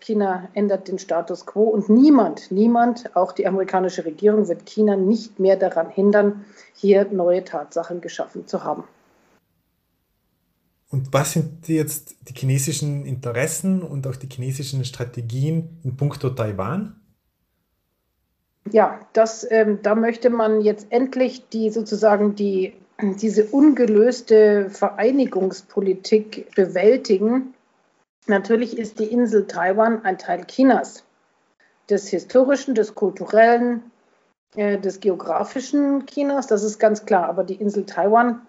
China 0.00 0.48
ändert 0.52 0.86
den 0.86 0.98
Status 0.98 1.46
quo 1.46 1.64
und 1.64 1.88
niemand, 1.88 2.52
niemand, 2.52 3.16
auch 3.16 3.32
die 3.32 3.46
amerikanische 3.46 4.04
Regierung, 4.04 4.48
wird 4.48 4.66
China 4.66 4.96
nicht 4.96 5.40
mehr 5.40 5.56
daran 5.56 5.88
hindern, 5.88 6.44
hier 6.74 7.06
neue 7.10 7.42
Tatsachen 7.42 8.00
geschaffen 8.00 8.46
zu 8.46 8.62
haben. 8.62 8.84
Und 10.90 11.12
was 11.12 11.32
sind 11.32 11.68
jetzt 11.68 12.16
die 12.28 12.34
chinesischen 12.34 13.06
Interessen 13.06 13.82
und 13.82 14.06
auch 14.06 14.16
die 14.16 14.28
chinesischen 14.28 14.84
Strategien 14.84 15.78
in 15.84 15.96
puncto 15.96 16.30
Taiwan? 16.30 17.00
Ja, 18.70 19.00
das, 19.12 19.46
ähm, 19.50 19.78
da 19.82 19.94
möchte 19.94 20.30
man 20.30 20.60
jetzt 20.60 20.88
endlich 20.90 21.48
die 21.48 21.70
sozusagen 21.70 22.34
die, 22.34 22.74
diese 23.00 23.44
ungelöste 23.46 24.68
Vereinigungspolitik 24.68 26.54
bewältigen, 26.54 27.54
Natürlich 28.30 28.78
ist 28.78 29.00
die 29.00 29.06
Insel 29.06 29.46
Taiwan 29.46 30.04
ein 30.04 30.16
Teil 30.16 30.44
Chinas, 30.46 31.04
des 31.88 32.08
historischen, 32.08 32.74
des 32.76 32.94
kulturellen, 32.94 33.90
äh, 34.54 34.78
des 34.78 35.00
geografischen 35.00 36.06
Chinas, 36.06 36.46
das 36.46 36.62
ist 36.62 36.78
ganz 36.78 37.04
klar. 37.04 37.28
Aber 37.28 37.44
die 37.44 37.56
Insel 37.56 37.86
Taiwan 37.86 38.46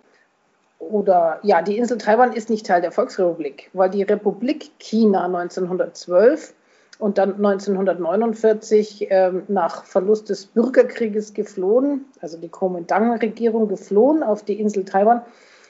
oder 0.90 1.40
ja, 1.44 1.62
die 1.62 1.78
Insel 1.78 1.98
Taiwan 1.98 2.34
ist 2.34 2.50
nicht 2.50 2.66
Teil 2.66 2.82
der 2.82 2.92
Volksrepublik, 2.92 3.70
weil 3.74 3.90
die 3.90 4.04
Republik 4.04 4.72
China 4.80 5.26
1912 5.26 6.54
und 7.00 7.18
dann 7.18 7.36
1949 7.36 9.10
äh, 9.10 9.32
nach 9.48 9.86
Verlust 9.86 10.30
des 10.30 10.48
Bürgerkrieges 10.48 11.34
geflohen, 11.34 12.06
also 12.20 12.38
die 12.38 12.50
Kuomintang-Regierung 12.50 13.68
geflohen 13.68 14.24
auf 14.24 14.44
die 14.44 14.60
Insel 14.60 14.86
Taiwan 14.86 15.22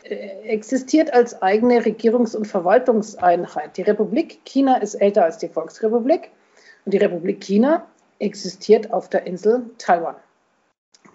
äh, 0.03 0.15
existiert 0.43 1.13
als 1.13 1.41
eigene 1.41 1.79
Regierungs- 1.81 2.35
und 2.35 2.47
Verwaltungseinheit. 2.47 3.77
Die 3.77 3.83
Republik 3.83 4.43
China 4.45 4.77
ist 4.77 4.95
älter 4.95 5.25
als 5.25 5.37
die 5.37 5.49
Volksrepublik 5.49 6.31
und 6.85 6.93
die 6.93 6.97
Republik 6.97 7.41
China 7.41 7.85
existiert 8.19 8.91
auf 8.91 9.09
der 9.09 9.27
Insel 9.27 9.69
Taiwan. 9.77 10.15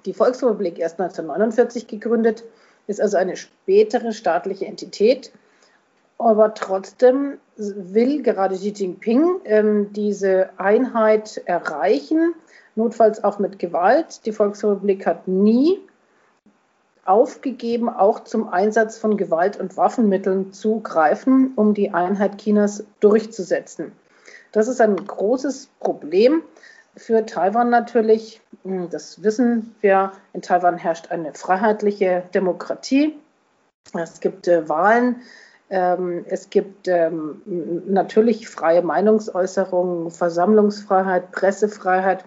Die 0.04 0.14
Volksrepublik 0.14 0.78
erst 0.78 1.00
1949 1.00 1.86
gegründet, 1.88 2.44
ist 2.86 3.00
also 3.00 3.16
eine 3.16 3.36
spätere 3.36 4.12
staatliche 4.12 4.66
Entität. 4.66 5.32
Aber 6.18 6.54
trotzdem 6.54 7.38
will 7.56 8.22
gerade 8.22 8.54
Xi 8.54 8.70
Jinping 8.70 9.40
ähm, 9.44 9.92
diese 9.92 10.50
Einheit 10.56 11.42
erreichen, 11.44 12.34
notfalls 12.74 13.22
auch 13.22 13.38
mit 13.38 13.58
Gewalt. 13.58 14.24
Die 14.24 14.32
Volksrepublik 14.32 15.06
hat 15.06 15.28
nie 15.28 15.78
aufgegeben, 17.04 17.88
auch 17.88 18.24
zum 18.24 18.48
Einsatz 18.48 18.98
von 18.98 19.16
Gewalt 19.16 19.58
und 19.60 19.76
Waffenmitteln 19.76 20.52
zu 20.52 20.80
greifen, 20.80 21.52
um 21.54 21.74
die 21.74 21.92
Einheit 21.92 22.38
Chinas 22.38 22.84
durchzusetzen. 23.00 23.92
Das 24.52 24.68
ist 24.68 24.80
ein 24.80 24.96
großes 24.96 25.68
Problem 25.80 26.42
für 26.96 27.26
Taiwan 27.26 27.70
natürlich. 27.70 28.40
Das 28.90 29.22
wissen 29.22 29.74
wir. 29.80 30.12
In 30.32 30.42
Taiwan 30.42 30.78
herrscht 30.78 31.10
eine 31.10 31.34
freiheitliche 31.34 32.24
Demokratie. 32.34 33.18
Es 33.94 34.20
gibt 34.20 34.48
äh, 34.48 34.68
Wahlen. 34.68 35.22
Ähm, 35.68 36.24
es 36.28 36.50
gibt 36.50 36.88
ähm, 36.88 37.42
natürlich 37.86 38.48
freie 38.48 38.82
Meinungsäußerung, 38.82 40.10
Versammlungsfreiheit, 40.10 41.32
Pressefreiheit. 41.32 42.24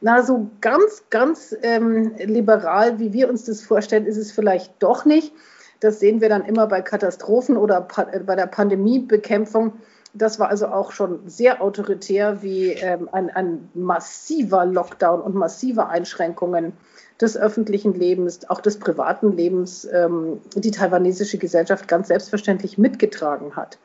Na, 0.00 0.22
so 0.22 0.50
ganz, 0.60 1.04
ganz 1.10 1.56
ähm, 1.62 2.14
liberal, 2.18 2.98
wie 2.98 3.12
wir 3.12 3.28
uns 3.28 3.44
das 3.44 3.62
vorstellen, 3.62 4.06
ist 4.06 4.18
es 4.18 4.30
vielleicht 4.30 4.82
doch 4.82 5.04
nicht. 5.04 5.32
Das 5.80 6.00
sehen 6.00 6.20
wir 6.20 6.28
dann 6.28 6.44
immer 6.44 6.66
bei 6.66 6.80
Katastrophen 6.80 7.56
oder 7.56 7.80
pa 7.80 8.02
äh, 8.12 8.20
bei 8.20 8.36
der 8.36 8.46
Pandemiebekämpfung. 8.46 9.72
Das 10.18 10.38
war 10.38 10.48
also 10.48 10.68
auch 10.68 10.92
schon 10.92 11.20
sehr 11.28 11.60
autoritär, 11.60 12.42
wie 12.42 12.70
ähm, 12.70 13.08
ein, 13.12 13.28
ein 13.30 13.68
massiver 13.74 14.64
Lockdown 14.64 15.20
und 15.20 15.34
massive 15.34 15.88
Einschränkungen 15.88 16.72
des 17.20 17.36
öffentlichen 17.36 17.94
Lebens, 17.94 18.48
auch 18.48 18.60
des 18.60 18.78
privaten 18.78 19.32
Lebens, 19.36 19.86
ähm, 19.92 20.40
die 20.54 20.70
taiwanesische 20.70 21.38
Gesellschaft 21.38 21.88
ganz 21.88 22.08
selbstverständlich 22.08 22.78
mitgetragen 22.78 23.56
hat. 23.56 23.78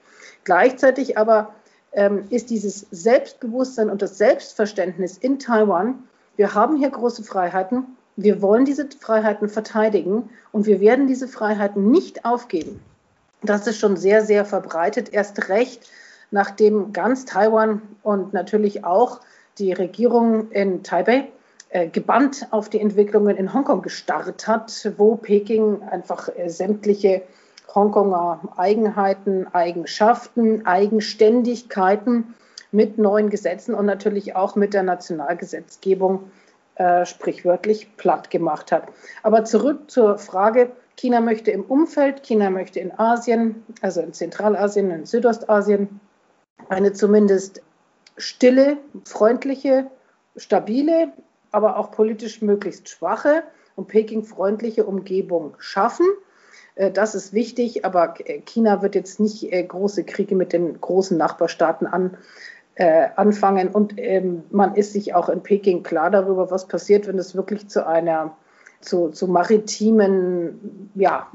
Gleichzeitig 0.43 1.17
aber 1.17 1.53
ähm, 1.91 2.25
ist 2.29 2.49
dieses 2.49 2.87
Selbstbewusstsein 2.91 3.89
und 3.89 4.01
das 4.01 4.17
Selbstverständnis 4.17 5.17
in 5.17 5.39
Taiwan, 5.39 6.03
wir 6.37 6.53
haben 6.53 6.77
hier 6.77 6.89
große 6.89 7.23
Freiheiten, 7.23 7.85
wir 8.15 8.41
wollen 8.41 8.65
diese 8.65 8.87
Freiheiten 8.99 9.49
verteidigen 9.49 10.29
und 10.51 10.65
wir 10.65 10.79
werden 10.79 11.07
diese 11.07 11.27
Freiheiten 11.27 11.91
nicht 11.91 12.25
aufgeben. 12.25 12.81
Das 13.43 13.65
ist 13.67 13.79
schon 13.79 13.97
sehr, 13.97 14.23
sehr 14.23 14.45
verbreitet, 14.45 15.13
erst 15.13 15.49
recht, 15.49 15.89
nachdem 16.31 16.93
ganz 16.93 17.25
Taiwan 17.25 17.81
und 18.03 18.33
natürlich 18.33 18.83
auch 18.83 19.19
die 19.57 19.73
Regierung 19.73 20.49
in 20.51 20.83
Taipei 20.83 21.27
äh, 21.69 21.87
gebannt 21.87 22.47
auf 22.51 22.69
die 22.69 22.79
Entwicklungen 22.79 23.37
in 23.37 23.53
Hongkong 23.53 23.81
gestarrt 23.81 24.47
hat, 24.47 24.91
wo 24.97 25.15
Peking 25.15 25.83
einfach 25.83 26.29
äh, 26.35 26.49
sämtliche 26.49 27.21
Hongkonger 27.73 28.41
Eigenheiten, 28.57 29.47
Eigenschaften, 29.53 30.65
Eigenständigkeiten 30.65 32.33
mit 32.71 32.97
neuen 32.97 33.29
Gesetzen 33.29 33.73
und 33.75 33.85
natürlich 33.85 34.35
auch 34.35 34.55
mit 34.55 34.73
der 34.73 34.83
Nationalgesetzgebung 34.83 36.31
äh, 36.75 37.05
sprichwörtlich 37.05 37.95
platt 37.97 38.29
gemacht 38.29 38.71
hat. 38.71 38.87
Aber 39.23 39.45
zurück 39.45 39.91
zur 39.91 40.17
Frage, 40.17 40.71
China 40.97 41.21
möchte 41.21 41.51
im 41.51 41.63
Umfeld, 41.63 42.23
China 42.23 42.49
möchte 42.49 42.79
in 42.79 42.97
Asien, 42.97 43.63
also 43.81 44.01
in 44.01 44.13
Zentralasien, 44.13 44.91
in 44.91 45.05
Südostasien, 45.05 45.99
eine 46.69 46.93
zumindest 46.93 47.62
stille, 48.17 48.78
freundliche, 49.06 49.88
stabile, 50.36 51.12
aber 51.52 51.78
auch 51.78 51.91
politisch 51.91 52.41
möglichst 52.41 52.89
schwache 52.89 53.43
und 53.76 53.88
Peking-freundliche 53.88 54.86
Umgebung 54.86 55.56
schaffen. 55.60 56.08
Äh, 56.76 56.91
das 56.91 57.15
ist 57.15 57.34
wichtig, 57.34 57.86
aber 57.86 58.13
China 58.45 58.82
wird 58.82 58.95
jetzt 58.95 59.19
nicht 59.19 59.50
große 59.52 60.04
Kriege 60.04 60.36
mit 60.36 60.54
den 60.54 60.80
großen 60.80 61.17
Nachbarstaaten 61.17 61.88
an, 61.88 62.17
äh, 62.76 63.08
anfangen. 63.15 63.69
Und 63.69 63.93
ähm, 63.97 64.43
man 64.50 64.76
ist 64.76 64.93
sich 64.93 65.13
auch 65.13 65.30
in 65.30 65.43
Peking 65.43 65.84
klar 65.84 66.10
darüber, 66.10 66.52
was 66.52 66.67
passiert, 66.67 67.08
wenn 67.08 67.17
es 67.17 67.36
wirklich 67.36 67.67
zu 67.67 67.86
einer 67.86 68.36
zu, 68.80 69.10
zu 69.10 69.28
maritimen 69.28 70.89
ja, 70.95 71.28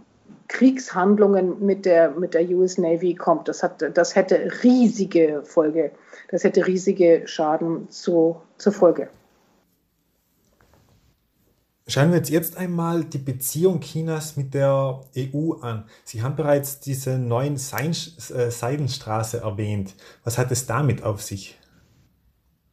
Kriegshandlungen 0.48 1.64
mit 1.64 1.85
der, 1.85 2.11
mit 2.11 2.35
der 2.35 2.48
US 2.50 2.78
Navy 2.78 3.14
kommt. 3.14 3.48
Das, 3.48 3.62
hat, 3.62 3.85
das 3.94 4.14
hätte 4.14 4.50
riesige 4.62 5.42
Folge, 5.44 5.92
das 6.30 6.44
hätte 6.44 6.66
riesige 6.66 7.22
Schaden 7.26 7.88
zu, 7.90 8.37
zur 8.59 8.72
Folge. 8.72 9.09
Schauen 11.88 12.11
wir 12.11 12.18
uns 12.18 12.30
jetzt 12.30 12.56
einmal 12.56 13.04
die 13.04 13.18
Beziehung 13.18 13.80
Chinas 13.80 14.37
mit 14.37 14.54
der 14.54 15.02
EU 15.16 15.52
an. 15.61 15.85
Sie 16.02 16.20
haben 16.20 16.35
bereits 16.35 16.80
diese 16.80 17.16
neuen 17.16 17.54
äh, 17.54 18.50
Seidenstraße 18.50 19.38
erwähnt. 19.38 19.94
Was 20.24 20.37
hat 20.37 20.50
es 20.50 20.66
damit 20.66 21.04
auf 21.04 21.22
sich? 21.22 21.56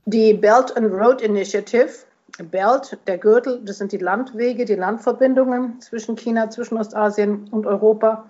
Die 0.05 0.33
Belt 0.33 0.75
and 0.75 0.91
Road 0.91 1.21
Initiative, 1.21 1.91
Belt, 2.39 2.97
der 3.05 3.17
Gürtel, 3.19 3.61
das 3.63 3.77
sind 3.77 3.91
die 3.91 3.97
Landwege, 3.97 4.65
die 4.65 4.75
Landverbindungen 4.75 5.79
zwischen 5.81 6.15
China, 6.15 6.49
zwischen 6.49 6.77
Ostasien 6.77 7.47
und 7.51 7.67
Europa. 7.67 8.29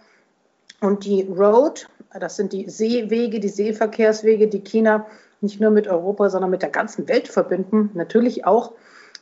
Und 0.81 1.05
die 1.05 1.21
Road, 1.23 1.87
das 2.19 2.35
sind 2.35 2.51
die 2.51 2.69
Seewege, 2.69 3.39
die 3.39 3.47
Seeverkehrswege, 3.47 4.47
die 4.49 4.59
China 4.59 5.05
nicht 5.39 5.61
nur 5.61 5.71
mit 5.71 5.87
Europa, 5.87 6.29
sondern 6.29 6.51
mit 6.51 6.61
der 6.61 6.69
ganzen 6.69 7.07
Welt 7.07 7.29
verbinden. 7.29 7.91
Natürlich 7.93 8.45
auch 8.45 8.73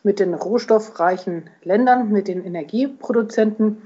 mit 0.03 0.19
den 0.19 0.33
rohstoffreichen 0.33 1.49
Ländern, 1.63 2.11
mit 2.11 2.27
den 2.27 2.43
Energieproduzenten. 2.43 3.83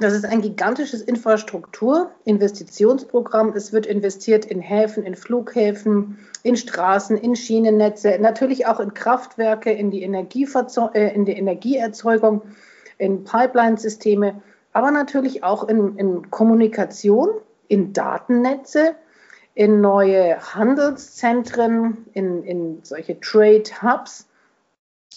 Das 0.00 0.12
ist 0.12 0.24
ein 0.24 0.42
gigantisches 0.42 1.02
Infrastrukturinvestitionsprogramm. 1.02 3.52
Es 3.56 3.72
wird 3.72 3.86
investiert 3.86 4.44
in 4.44 4.60
Häfen, 4.60 5.02
in 5.02 5.16
Flughäfen, 5.16 6.20
in 6.44 6.56
Straßen, 6.56 7.16
in 7.16 7.34
Schienennetze, 7.34 8.16
natürlich 8.20 8.68
auch 8.68 8.78
in 8.78 8.94
Kraftwerke, 8.94 9.72
in 9.72 9.90
die, 9.90 10.04
äh, 10.04 11.14
in 11.14 11.24
die 11.24 11.32
Energieerzeugung, 11.32 12.42
in 12.98 13.24
Pipeline-Systeme, 13.24 14.40
aber 14.72 14.92
natürlich 14.92 15.42
auch 15.42 15.68
in, 15.68 15.96
in 15.96 16.30
Kommunikation, 16.30 17.30
in 17.66 17.92
Datennetze, 17.92 18.94
in 19.54 19.80
neue 19.80 20.38
Handelszentren, 20.54 22.06
in, 22.12 22.44
in 22.44 22.78
solche 22.84 23.18
Trade 23.18 23.64
Hubs 23.82 24.27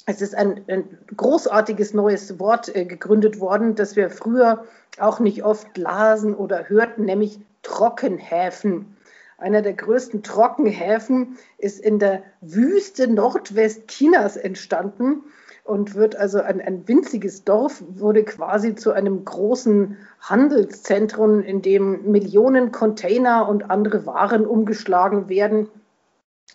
es 0.06 0.22
ist 0.22 0.36
ein, 0.36 0.64
ein 0.68 0.98
großartiges 1.16 1.94
neues 1.94 2.40
Wort 2.40 2.76
äh, 2.76 2.86
gegründet 2.86 3.40
worden, 3.40 3.76
das 3.76 3.96
wir 3.96 4.10
früher 4.10 4.66
auch 5.00 5.20
nicht 5.20 5.44
oft 5.44 5.78
lasen 5.78 6.36
oder 6.36 6.70
hörten, 6.70 7.06
nämlich 7.06 7.40
Trockenhäfen. 7.64 8.98
Einer 9.38 9.62
der 9.62 9.74
größten 9.74 10.24
Trockenhäfen 10.24 11.38
ist 11.58 11.80
in 11.80 12.00
der 12.00 12.24
Wüste 12.42 13.08
Nordwestchinas 13.08 14.38
entstanden 14.38 15.24
und 15.64 15.96
wird 15.96 16.16
also 16.16 16.42
ein, 16.42 16.62
ein 16.62 16.88
winziges 16.88 17.44
Dorf, 17.44 17.84
wurde 17.88 18.24
quasi 18.24 18.76
zu 18.76 18.92
einem 18.92 19.24
großen 19.26 19.98
Handelszentrum, 20.20 21.42
in 21.42 21.62
dem 21.62 22.12
Millionen 22.12 22.72
Container 22.72 23.48
und 23.48 23.70
andere 23.70 24.06
Waren 24.06 24.46
umgeschlagen 24.46 25.30
werden 25.30 25.70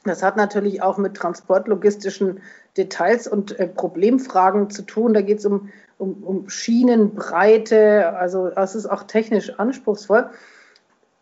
das 0.06 0.22
hat 0.22 0.36
natürlich 0.36 0.82
auch 0.82 0.98
mit 0.98 1.14
transportlogistischen 1.14 2.40
Details 2.76 3.26
und 3.26 3.58
äh, 3.58 3.66
Problemfragen 3.66 4.70
zu 4.70 4.82
tun. 4.82 5.14
Da 5.14 5.22
geht 5.22 5.38
es 5.38 5.46
um, 5.46 5.70
um, 5.98 6.22
um 6.22 6.48
Schienenbreite, 6.48 8.14
also 8.16 8.50
das 8.50 8.74
ist 8.74 8.86
auch 8.86 9.04
technisch 9.04 9.58
anspruchsvoll. 9.58 10.30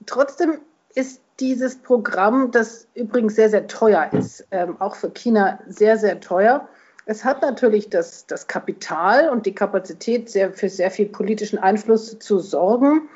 Trotzdem 0.06 0.58
ist 0.94 1.20
dieses 1.40 1.76
Programm, 1.76 2.50
das 2.50 2.86
übrigens 2.94 3.34
sehr, 3.34 3.50
sehr 3.50 3.66
teuer 3.66 4.08
ist, 4.12 4.46
ähm, 4.50 4.80
auch 4.80 4.94
für 4.94 5.10
China 5.10 5.58
sehr, 5.66 5.98
sehr 5.98 6.20
teuer. 6.20 6.68
Es 7.06 7.24
hat 7.24 7.42
natürlich 7.42 7.90
das, 7.90 8.26
das 8.26 8.46
Kapital 8.46 9.28
und 9.28 9.46
die 9.46 9.54
Kapazität, 9.54 10.30
sehr, 10.30 10.52
für 10.52 10.68
sehr 10.68 10.90
viel 10.90 11.06
politischen 11.06 11.58
Einfluss 11.58 12.18
zu 12.18 12.38
sorgen, 12.38 13.08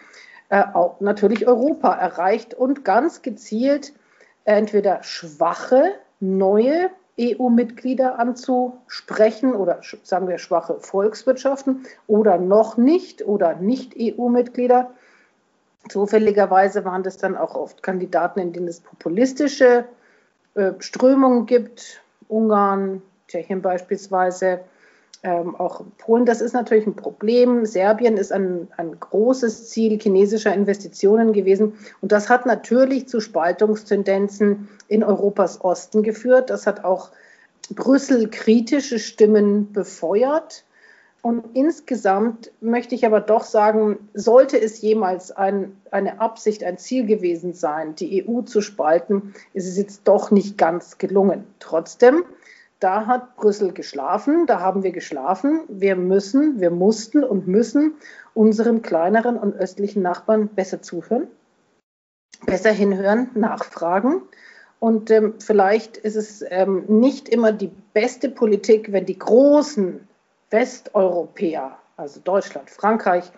äh, 0.50 0.64
auch 0.74 1.00
natürlich 1.00 1.46
Europa 1.46 1.94
erreicht 1.94 2.54
und 2.54 2.84
ganz 2.84 3.22
gezielt 3.22 3.92
entweder 4.48 5.02
schwache, 5.02 5.94
neue 6.20 6.90
EU-Mitglieder 7.20 8.18
anzusprechen 8.18 9.54
oder 9.54 9.80
sagen 10.04 10.28
wir 10.28 10.38
schwache 10.38 10.80
Volkswirtschaften 10.80 11.84
oder 12.06 12.38
noch 12.38 12.76
nicht 12.78 13.26
oder 13.26 13.56
nicht 13.56 13.94
EU-Mitglieder. 13.98 14.90
Zufälligerweise 15.88 16.84
waren 16.84 17.02
das 17.02 17.18
dann 17.18 17.36
auch 17.36 17.54
oft 17.54 17.82
Kandidaten, 17.82 18.40
in 18.40 18.52
denen 18.52 18.68
es 18.68 18.80
populistische 18.80 19.84
äh, 20.54 20.72
Strömungen 20.78 21.44
gibt, 21.46 22.00
Ungarn, 22.28 23.02
Tschechien 23.26 23.60
beispielsweise, 23.60 24.60
ähm, 25.22 25.56
auch 25.56 25.82
Polen, 25.98 26.26
das 26.26 26.40
ist 26.40 26.52
natürlich 26.52 26.86
ein 26.86 26.94
Problem. 26.94 27.66
Serbien 27.66 28.16
ist 28.16 28.32
ein, 28.32 28.68
ein 28.76 28.98
großes 29.00 29.68
Ziel 29.68 29.98
chinesischer 30.00 30.54
Investitionen 30.54 31.32
gewesen. 31.32 31.74
Und 32.00 32.12
das 32.12 32.28
hat 32.28 32.46
natürlich 32.46 33.08
zu 33.08 33.20
Spaltungstendenzen 33.20 34.68
in 34.86 35.02
Europas 35.02 35.64
Osten 35.64 36.02
geführt. 36.02 36.50
Das 36.50 36.66
hat 36.66 36.84
auch 36.84 37.10
Brüssel 37.70 38.28
kritische 38.30 38.98
Stimmen 38.98 39.72
befeuert. 39.72 40.64
Und 41.20 41.44
insgesamt 41.54 42.52
möchte 42.60 42.94
ich 42.94 43.04
aber 43.04 43.20
doch 43.20 43.42
sagen, 43.42 44.08
sollte 44.14 44.60
es 44.60 44.80
jemals 44.80 45.32
ein, 45.32 45.76
eine 45.90 46.20
Absicht, 46.20 46.62
ein 46.62 46.78
Ziel 46.78 47.06
gewesen 47.06 47.54
sein, 47.54 47.96
die 47.96 48.24
EU 48.26 48.42
zu 48.42 48.60
spalten, 48.60 49.34
ist 49.52 49.66
es 49.66 49.76
jetzt 49.76 50.06
doch 50.06 50.30
nicht 50.30 50.56
ganz 50.56 50.96
gelungen. 50.96 51.44
Trotzdem 51.58 52.22
da 52.80 53.06
hat 53.06 53.36
Brüssel 53.36 53.72
geschlafen, 53.72 54.46
da 54.46 54.60
haben 54.60 54.82
wir 54.82 54.92
geschlafen. 54.92 55.62
Wir 55.68 55.96
müssen, 55.96 56.60
wir 56.60 56.70
mussten 56.70 57.24
und 57.24 57.48
müssen 57.48 57.94
unseren 58.34 58.82
kleineren 58.82 59.36
und 59.36 59.56
östlichen 59.56 60.02
Nachbarn 60.02 60.48
besser 60.48 60.80
zuhören, 60.80 61.26
besser 62.46 62.70
hinhören, 62.70 63.30
nachfragen. 63.34 64.22
Und 64.80 65.10
ähm, 65.10 65.34
vielleicht 65.40 65.96
ist 65.96 66.14
es 66.14 66.44
ähm, 66.48 66.84
nicht 66.86 67.28
immer 67.28 67.50
die 67.50 67.70
beste 67.94 68.28
Politik, 68.28 68.92
wenn 68.92 69.06
die 69.06 69.18
großen 69.18 70.06
Westeuropäer, 70.50 71.76
also 71.96 72.20
Deutschland, 72.20 72.70
Frankreich, 72.70 73.32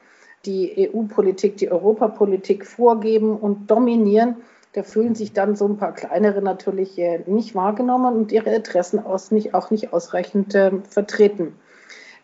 die 0.44 0.90
EU-Politik, 0.92 1.56
die 1.56 1.70
Europapolitik 1.70 2.66
vorgeben 2.66 3.36
und 3.36 3.70
dominieren, 3.70 4.36
da 4.72 4.82
fühlen 4.82 5.14
sich 5.14 5.32
dann 5.32 5.54
so 5.56 5.66
ein 5.66 5.76
paar 5.76 5.94
kleinere 5.94 6.42
natürlich 6.42 6.98
äh, 6.98 7.20
nicht 7.26 7.54
wahrgenommen 7.54 8.16
und 8.16 8.32
ihre 8.32 8.54
Interessen 8.54 9.02
nicht, 9.30 9.54
auch 9.54 9.70
nicht 9.70 9.92
ausreichend 9.92 10.54
äh, 10.54 10.72
vertreten. 10.88 11.54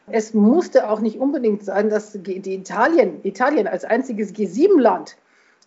Es 0.09 0.35
musste 0.35 0.89
auch 0.89 1.01
nicht 1.01 1.19
unbedingt 1.19 1.65
sein, 1.65 1.91
dass 1.91 2.13
die 2.13 2.55
Italien, 2.55 3.19
Italien 3.25 3.67
als 3.67 3.85
einziges 3.85 4.33
G7-Land 4.33 5.17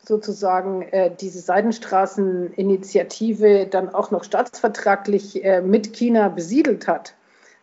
sozusagen 0.07 0.83
äh, 0.83 1.13
diese 1.13 1.39
Seidenstraßeninitiative 1.39 3.67
dann 3.69 3.93
auch 3.93 4.11
noch 4.11 4.23
staatsvertraglich 4.23 5.43
äh, 5.43 5.59
mit 5.61 5.91
China 5.91 6.29
besiedelt 6.29 6.87
hat. 6.87 7.15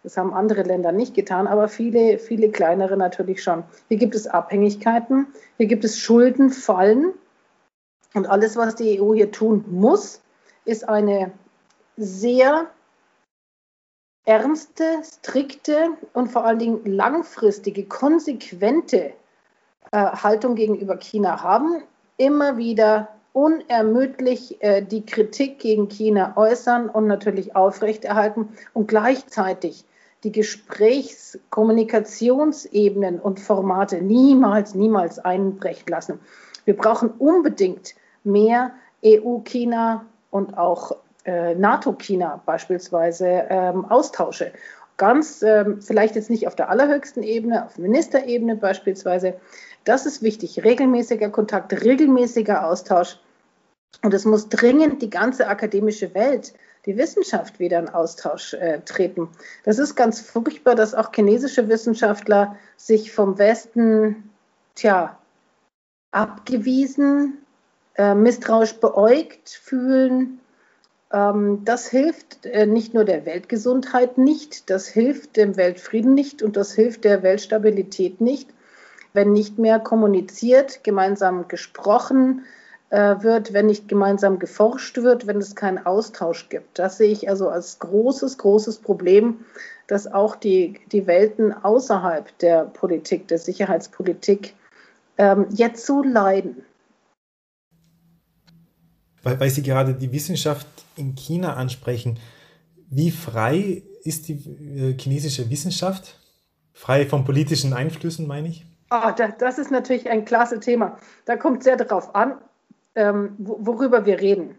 Das 0.03 0.19
haben 0.19 0.35
andere 0.35 0.63
Länder 0.63 0.93
nicht 0.93 1.15
getan, 1.15 1.47
aber 1.47 1.69
viele, 1.69 2.19
viele 2.19 2.51
kleinere 2.51 2.99
natürlich 2.99 3.43
schon. 3.43 3.65
Hier 3.89 3.97
gibt 3.97 4.15
es 4.15 4.27
Abhängigkeiten, 4.27 5.29
hier 5.57 5.67
gibt 5.67 5.85
es 5.85 5.99
Schuldenfallen, 5.99 7.15
und 8.17 8.27
alles, 8.27 8.57
was 8.57 8.75
die 8.77 9.01
EU 9.01 9.13
hier 9.15 9.31
tun 9.31 9.65
muss, 9.71 10.23
ist 10.65 10.89
eine 10.89 11.33
sehr 11.99 12.67
ernste, 14.25 14.85
strikte 15.05 15.91
und 16.15 16.29
vor 16.29 16.45
allen 16.45 16.59
Dingen 16.59 16.85
langfristige, 16.87 17.85
konsequente 17.85 19.13
äh, 19.93 19.99
Haltung 19.99 20.55
gegenüber 20.55 20.97
China 20.97 21.43
haben. 21.43 21.83
Immer 22.17 22.57
wieder 22.57 23.09
unermüdlich 23.35 24.63
äh, 24.63 24.83
die 24.83 25.05
Kritik 25.05 25.59
gegen 25.59 25.89
China 25.89 26.33
äußern 26.37 26.89
und 26.89 27.07
natürlich 27.07 27.55
aufrechterhalten 27.55 28.49
und 28.73 28.89
gleichzeitig 28.89 29.85
die 30.25 30.33
Gesprächs-, 30.33 31.39
Kommunikationsebenen 31.51 33.21
und 33.21 33.41
Formate 33.41 34.01
niemals, 34.01 34.75
niemals 34.75 35.19
einbrechen 35.19 35.89
lassen. 35.89 36.19
Wir 36.65 36.77
brauchen 36.77 37.11
unbedingt 37.11 37.95
mehr 38.27 38.73
EU-China 39.05 40.05
und 40.31 40.59
auch 40.59 40.93
äh, 41.25 41.55
NATO-China 41.55 42.43
beispielsweise 42.45 43.47
ähm, 43.49 43.85
austausche. 43.87 44.53
Ganz 44.97 45.43
ähm, 45.43 45.83
vielleicht 45.83 46.15
jetzt 46.17 46.31
nicht 46.31 46.47
auf 46.47 46.57
der 46.57 46.71
allerhöchsten 46.71 47.23
Ebene, 47.23 47.65
auf 47.65 47.79
Ministerebene 47.79 48.57
beispielsweise. 48.57 49.35
Das 49.85 50.07
ist 50.07 50.23
wichtig. 50.23 50.65
Regelmäßiger 50.65 51.31
Kontakt, 51.31 51.73
regelmäßiger 51.85 52.67
Austausch. 52.67 53.19
Und 54.03 54.15
es 54.15 54.25
muss 54.25 54.49
dringend 54.49 55.03
die 55.03 55.11
ganze 55.11 55.49
akademische 55.49 56.15
Welt, 56.15 56.55
die 56.87 56.97
Wissenschaft 56.97 57.59
wieder 57.59 57.79
in 57.79 57.89
Austausch 57.89 58.55
äh, 58.55 58.81
treten. 58.81 59.29
Das 59.65 59.79
ist 59.79 59.95
ganz 59.95 60.21
furchtbar, 60.21 60.75
dass 60.75 60.95
auch 60.95 61.13
chinesische 61.15 61.69
Wissenschaftler 61.69 62.57
sich 62.77 63.13
vom 63.13 63.39
Westen, 63.39 64.31
tja, 64.75 65.19
abgewiesen, 66.11 67.46
äh, 67.97 68.15
misstrauisch 68.15 68.75
beäugt 68.75 69.49
fühlen. 69.49 70.41
Ähm, 71.13 71.63
das 71.65 71.89
hilft 71.89 72.47
äh, 72.47 72.67
nicht 72.67 72.95
nur 72.95 73.05
der 73.05 73.27
Weltgesundheit 73.27 74.19
nicht, 74.19 74.71
das 74.71 74.87
hilft 74.87 75.37
dem 75.37 75.57
Weltfrieden 75.57 76.15
nicht 76.15 76.43
und 76.43 76.57
das 76.57 76.73
hilft 76.73 77.05
der 77.05 77.23
Weltstabilität 77.23 78.21
nicht, 78.21 78.51
wenn 79.13 79.33
nicht 79.33 79.59
mehr 79.59 79.79
kommuniziert, 79.79 80.85
gemeinsam 80.85 81.49
gesprochen 81.49 82.45
äh, 82.91 83.17
wird, 83.23 83.53
wenn 83.53 83.67
nicht 83.67 83.89
gemeinsam 83.89 84.39
geforscht 84.39 84.99
wird, 84.99 85.27
wenn 85.27 85.39
es 85.39 85.57
keinen 85.57 85.85
Austausch 85.85 86.49
gibt. 86.49 86.79
Das 86.79 86.99
sehe 86.99 87.11
ich 87.11 87.29
also 87.29 87.49
als 87.49 87.79
großes, 87.79 88.39
großes 88.39 88.79
Problem, 88.79 89.45
dass 89.87 90.13
auch 90.13 90.37
die, 90.37 90.81
die 90.93 91.07
Welten 91.07 91.53
außerhalb 91.53 92.37
der 92.39 92.65
Politik, 92.65 93.29
der 93.29 93.39
Sicherheitspolitik 93.39 94.55
ähm, 95.19 95.47
jetzt 95.51 95.87
so 95.87 96.03
leiden. 96.03 96.65
Weil, 99.27 99.41
weil 99.41 99.51
Sie 99.51 99.65
gerade 99.65 99.93
die 99.93 100.13
Wissenschaft 100.13 100.69
in 100.95 101.17
China 101.17 101.55
ansprechen. 101.55 102.21
Wie 102.89 103.11
frei 103.11 103.83
ist 104.05 104.29
die 104.29 104.35
äh, 104.35 104.97
chinesische 104.97 105.51
Wissenschaft? 105.51 106.17
Frei 106.73 107.07
von 107.07 107.25
politischen 107.25 107.73
Einflüssen, 107.73 108.29
meine 108.29 108.47
ich? 108.47 108.65
Oh, 108.89 109.11
das 109.39 109.59
ist 109.59 109.73
natürlich 109.73 110.09
ein 110.09 110.25
klasse 110.25 110.61
Thema. 110.61 110.97
Da 111.25 111.35
kommt 111.35 111.65
sehr 111.65 111.77
darauf 111.77 112.15
an, 112.15 112.39
ähm, 112.95 113.35
worüber 113.39 114.07
wir 114.07 114.21
reden. 114.21 114.55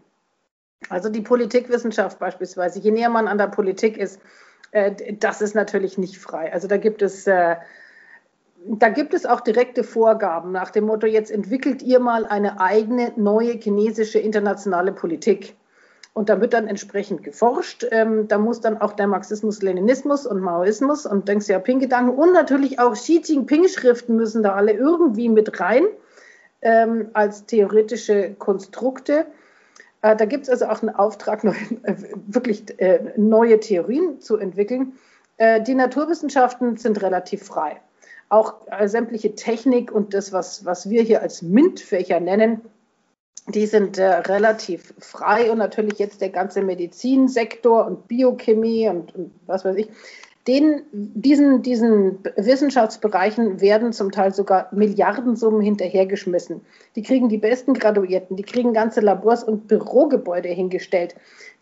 Also 0.90 1.08
die 1.08 1.22
Politikwissenschaft 1.22 2.18
beispielsweise, 2.18 2.78
je 2.78 2.90
näher 2.90 3.08
man 3.08 3.26
an 3.26 3.38
der 3.38 3.46
Politik 3.46 3.96
ist, 3.96 4.20
äh, 4.72 5.14
das 5.14 5.40
ist 5.40 5.54
natürlich 5.54 5.96
nicht 5.96 6.18
frei. 6.18 6.52
Also 6.52 6.68
da 6.68 6.76
gibt 6.76 7.00
es, 7.00 7.26
äh, 7.26 7.56
da 8.70 8.90
gibt 8.90 9.14
es 9.14 9.24
auch 9.24 9.40
direkte 9.40 9.82
Vorgaben 9.82 10.52
nach 10.52 10.70
dem 10.70 10.84
Motto, 10.84 11.06
jetzt 11.06 11.30
entwickelt 11.30 11.82
ihr 11.82 12.00
mal 12.00 12.26
eine 12.26 12.60
eigene 12.60 13.12
neue 13.16 13.52
chinesische 13.52 14.18
internationale 14.18 14.92
Politik. 14.92 15.56
Und 16.12 16.28
da 16.28 16.40
wird 16.40 16.52
dann 16.52 16.66
entsprechend 16.66 17.22
geforscht. 17.22 17.86
Ähm, 17.92 18.26
da 18.28 18.38
muss 18.38 18.60
dann 18.60 18.80
auch 18.80 18.92
der 18.92 19.06
Marxismus, 19.06 19.62
Leninismus 19.62 20.26
und 20.26 20.40
Maoismus 20.40 21.06
und 21.06 21.28
Deng 21.28 21.38
Xiaoping-Gedanken 21.38 22.10
und 22.10 22.32
natürlich 22.32 22.80
auch 22.80 22.94
Xi 22.94 23.22
Jinping-Schriften 23.24 24.16
müssen 24.16 24.42
da 24.42 24.54
alle 24.54 24.72
irgendwie 24.72 25.28
mit 25.28 25.60
rein 25.60 25.84
ähm, 26.60 27.10
als 27.12 27.46
theoretische 27.46 28.34
Konstrukte. 28.34 29.26
Äh, 30.02 30.16
da 30.16 30.24
gibt 30.24 30.44
es 30.44 30.50
also 30.50 30.66
auch 30.66 30.82
einen 30.82 30.94
Auftrag, 30.94 31.44
neue, 31.44 31.54
äh, 31.84 31.94
wirklich 32.26 32.64
äh, 32.80 33.12
neue 33.16 33.60
Theorien 33.60 34.20
zu 34.20 34.36
entwickeln. 34.36 34.94
Äh, 35.36 35.62
die 35.62 35.74
Naturwissenschaften 35.76 36.76
sind 36.76 37.00
relativ 37.00 37.44
frei. 37.44 37.80
Auch 38.28 38.54
äh, 38.70 38.88
sämtliche 38.88 39.34
Technik 39.34 39.90
und 39.90 40.14
das, 40.14 40.32
was, 40.32 40.64
was 40.64 40.90
wir 40.90 41.02
hier 41.02 41.22
als 41.22 41.42
MINT-Fächer 41.42 42.20
nennen, 42.20 42.60
die 43.54 43.66
sind 43.66 43.96
äh, 43.96 44.06
relativ 44.06 44.92
frei 44.98 45.50
und 45.50 45.58
natürlich 45.58 45.98
jetzt 45.98 46.20
der 46.20 46.30
ganze 46.30 46.62
Medizinsektor 46.62 47.86
und 47.86 48.06
Biochemie 48.08 48.88
und, 48.88 49.14
und 49.14 49.30
was 49.46 49.64
weiß 49.64 49.76
ich, 49.76 49.88
den, 50.48 50.82
diesen, 50.92 51.62
diesen 51.62 52.20
Wissenschaftsbereichen 52.36 53.60
werden 53.60 53.92
zum 53.92 54.10
Teil 54.10 54.32
sogar 54.32 54.68
Milliardensummen 54.72 55.60
hinterhergeschmissen. 55.60 56.62
Die 56.96 57.02
kriegen 57.02 57.28
die 57.28 57.36
besten 57.36 57.74
Graduierten, 57.74 58.34
die 58.34 58.44
kriegen 58.44 58.72
ganze 58.72 59.00
Labors 59.00 59.44
und 59.44 59.68
Bürogebäude 59.68 60.48
hingestellt. 60.48 61.14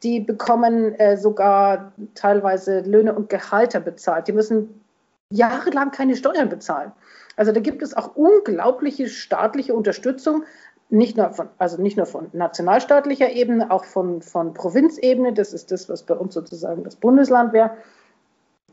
Die 0.05 0.21
bekommen 0.21 0.95
äh, 0.95 1.17
sogar 1.17 1.93
teilweise 2.15 2.81
Löhne 2.81 3.13
und 3.15 3.29
Gehalter 3.29 3.81
bezahlt. 3.81 4.29
Die 4.29 4.33
müssen 4.33 4.81
jahrelang 5.31 5.91
keine 5.91 6.17
Steuern 6.17 6.49
bezahlen. 6.49 6.93
Also 7.37 7.53
da 7.53 7.61
gibt 7.61 7.83
es 7.83 7.95
auch 7.95 8.17
unglaubliche 8.17 9.09
staatliche 9.09 9.75
Unterstützung, 9.75 10.45
nicht 10.89 11.17
nur 11.17 11.31
von, 11.31 11.49
also 11.59 11.81
nicht 11.83 11.97
nur 11.97 12.07
von 12.07 12.29
nationalstaatlicher 12.33 13.31
Ebene, 13.31 13.71
auch 13.71 13.85
von, 13.85 14.23
von 14.23 14.55
Provinzebene. 14.55 15.33
Das 15.33 15.53
ist 15.53 15.73
das, 15.73 15.89
was 15.89 16.05
bei 16.05 16.15
uns 16.15 16.35
sozusagen 16.35 16.85
das 16.85 16.97
Bundesland 16.97 17.53
wäre. 17.53 17.73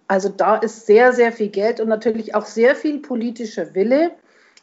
Also 0.08 0.30
da 0.30 0.58
ist 0.58 0.86
sehr, 0.86 1.14
sehr 1.14 1.32
viel 1.32 1.50
Geld 1.50 1.80
und 1.80 1.90
natürlich 1.90 2.36
auch 2.36 2.46
sehr 2.46 2.76
viel 2.76 3.00
politischer 3.00 3.74
Wille 3.74 4.12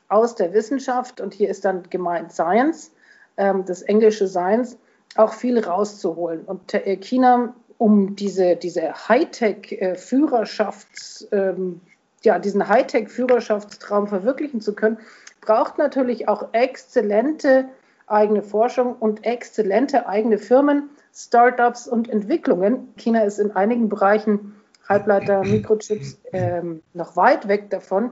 aus 0.09 0.37
der 0.37 0.53
Wissenschaft. 0.53 1.21
Und 1.21 1.35
hier 1.35 1.49
ist 1.49 1.65
dann 1.65 1.83
gemeint 1.91 2.33
Science, 2.33 2.93
ähm, 3.37 3.65
das 3.65 3.83
englische 3.83 4.29
Science, 4.29 4.79
auch 5.17 5.33
viel 5.33 5.59
rauszuholen. 5.59 6.43
Und 6.45 6.73
äh, 6.73 6.97
China, 6.99 7.55
um 7.81 8.15
diese, 8.15 8.55
diese 8.57 9.09
Hightech-Führerschafts, 9.09 11.29
ähm, 11.33 11.81
ja, 12.23 12.39
diesen 12.39 12.69
Hightech-Führerschaftstraum 12.69 14.07
verwirklichen 14.07 14.61
zu 14.61 14.75
können, 14.75 14.99
braucht 15.41 15.79
natürlich 15.79 16.29
auch 16.29 16.49
exzellente 16.53 17.71
eigene 18.07 18.43
Forschung 18.43 18.97
und 18.97 19.25
exzellente 19.25 20.07
eigene 20.07 20.37
Firmen, 20.37 20.91
Startups 21.15 21.89
und 21.89 22.11
Entwicklungen. 22.11 22.93
China 22.99 23.23
ist 23.23 23.39
in 23.39 23.53
einigen 23.53 23.89
Bereichen 23.89 24.57
Halbleiter, 24.87 25.43
Mikrochips 25.45 26.21
ähm, 26.35 26.83
noch 26.93 27.17
weit 27.17 27.49
weg 27.49 27.71
davon, 27.71 28.11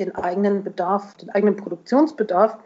den 0.00 0.12
eigenen 0.16 0.64
Bedarf, 0.64 1.14
den 1.18 1.30
eigenen 1.30 1.54
Produktionsbedarf 1.54 2.58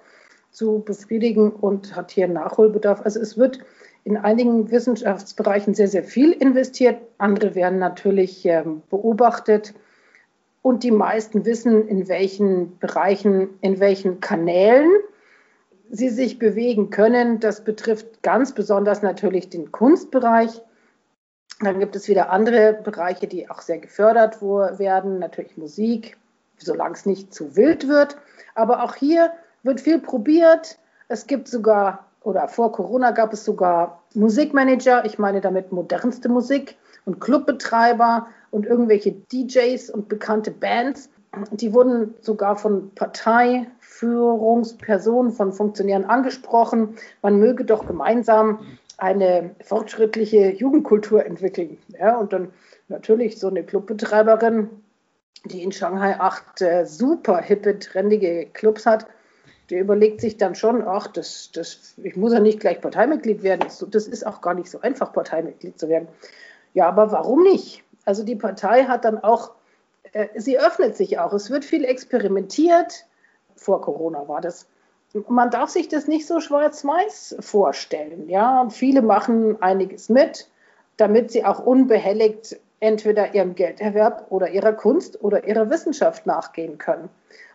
zu 0.51 0.79
befriedigen 0.79 1.53
und 1.53 1.95
hat 1.95 2.11
hier 2.11 2.27
Nachholbedarf. 2.27 3.03
Also 3.03 3.21
es 3.21 3.37
wird 3.37 3.61
in 4.07 4.17
einigen 4.17 4.71
Wissenschaftsbereichen 4.71 5.75
sehr, 5.75 5.89
sehr 5.89 6.05
viel 6.05 6.31
investiert. 6.31 7.01
Andere 7.19 7.57
werden 7.57 7.81
natürlich 7.81 8.47
ähm, 8.47 8.83
beobachtet. 8.89 9.75
Und 10.63 10.85
die 10.85 10.93
meisten 10.93 11.45
wissen, 11.45 11.89
in 11.89 12.07
welchen 12.07 12.79
Bereichen, 12.79 13.59
in 13.63 13.81
welchen 13.81 14.21
Kanälen 14.21 14.89
sie 15.91 16.09
sich 16.09 16.39
bewegen 16.39 16.91
können. 16.91 17.41
Das 17.41 17.65
betrifft 17.65 18.23
ganz 18.23 18.53
besonders 18.53 19.03
natürlich 19.03 19.51
den 19.51 19.73
Kunstbereich. 19.73 20.63
Dann 21.59 21.81
gibt 21.81 21.97
es 21.97 22.07
wieder 22.07 22.31
andere 22.31 22.75
Bereiche, 22.75 23.27
die 23.27 23.51
auch 23.51 23.61
sehr 23.61 23.79
gefördert 23.79 24.41
werden, 24.41 25.19
natürlich 25.19 25.57
Musik, 25.57 26.17
solange 26.59 26.95
es 26.95 27.07
nicht 27.07 27.35
zu 27.35 27.57
wild 27.57 27.89
wird. 27.89 28.17
Aber 28.55 28.85
auch 28.85 28.95
hier 28.95 29.33
wird 29.65 29.81
viel 29.81 29.99
probiert. 29.99 30.79
Es 31.09 31.27
gibt 31.27 31.49
sogar, 31.49 32.06
oder 32.27 32.49
vor 32.49 32.73
Corona 32.73 33.13
gab 33.13 33.33
es 33.33 33.45
sogar 33.45 34.03
Musikmanager, 34.15 35.05
ich 35.05 35.17
meine 35.17 35.41
damit 35.41 35.71
modernste 35.71 36.29
Musik 36.29 36.75
und 37.05 37.21
Clubbetreiber 37.21 38.27
und 38.51 38.67
irgendwelche 38.67 39.13
DJs 39.13 39.91
und 39.91 40.09
bekannte 40.09 40.51
Bands. 40.51 41.09
Die 41.53 41.73
wurden 41.73 42.17
sogar 42.23 42.57
von 42.57 42.91
Parteiführungspersonen, 42.97 45.31
von 45.31 45.53
Funktionären 45.53 46.07
angesprochen. 46.07 46.97
Man 47.23 47.39
möge 47.39 47.65
doch 47.65 47.87
gemeinsam 47.87 48.59
eine 48.99 49.55
fortschrittliche 49.63 50.51
Jugendkultur 50.51 51.25
entwickeln. 51.25 51.79
Ja, 51.97 52.17
und 52.17 52.33
dann 52.33 52.49
natürlich 52.89 53.39
so 53.39 53.47
eine 53.47 53.63
Clubbetreiberin, 53.63 54.69
die 55.45 55.63
in 55.63 55.71
Shanghai 55.71 56.19
acht 56.19 56.61
äh, 56.61 56.87
super 56.87 57.41
hippe, 57.41 57.79
trendige 57.79 58.47
Clubs 58.53 58.85
hat, 58.85 59.07
die 59.71 59.77
überlegt 59.77 60.21
sich 60.21 60.37
dann 60.37 60.55
schon, 60.55 60.87
ach, 60.87 61.09
das, 61.09 61.51
das, 61.53 61.95
ich 62.03 62.17
muss 62.17 62.33
ja 62.33 62.41
nicht 62.41 62.61
gleich 62.61 62.81
Parteimitglied 62.81 63.43
werden. 63.43 63.67
Das 63.91 64.07
ist 64.07 64.27
auch 64.27 64.41
gar 64.41 64.55
nicht 64.55 64.71
so 64.71 64.81
einfach, 64.81 65.13
Parteimitglied 65.13 65.79
zu 65.79 65.89
werden. 65.89 66.09
Ja, 66.75 66.89
aber 66.89 67.11
warum 67.13 67.43
nicht? 67.43 67.83
Also 68.05 68.23
die 68.23 68.37
Partei 68.37 68.85
hat 68.85 69.05
dann 69.05 69.19
auch, 69.19 69.53
äh, 70.13 70.29
sie 70.37 70.59
öffnet 70.59 70.97
sich 70.97 71.19
auch. 71.19 71.33
Es 71.33 71.51
wird 71.51 71.65
viel 71.65 71.85
experimentiert. 71.85 73.07
Vor 73.57 73.81
Corona 73.81 74.29
war 74.29 74.41
das 74.41 74.67
man 75.29 75.51
darf 75.51 75.71
sich 75.71 75.89
das 75.89 76.09
nicht 76.09 76.27
so 76.27 76.41
schwarz-weiß 76.41 77.37
vorstellen. 77.41 78.29
Ja, 78.29 78.69
viele 78.71 79.03
machen 79.03 79.61
einiges 79.63 80.09
mit, 80.09 80.49
damit 80.97 81.31
sie 81.31 81.45
auch 81.45 81.61
unbehelligt 81.65 82.59
entweder 82.81 83.35
ihrem 83.35 83.55
Gelderwerb 83.55 84.27
oder 84.31 84.51
ihrer 84.51 84.73
Kunst 84.73 85.23
oder 85.23 85.47
ihrer 85.47 85.71
Wissenschaft 85.71 86.27
nachgehen 86.27 86.79
können. 86.79 87.09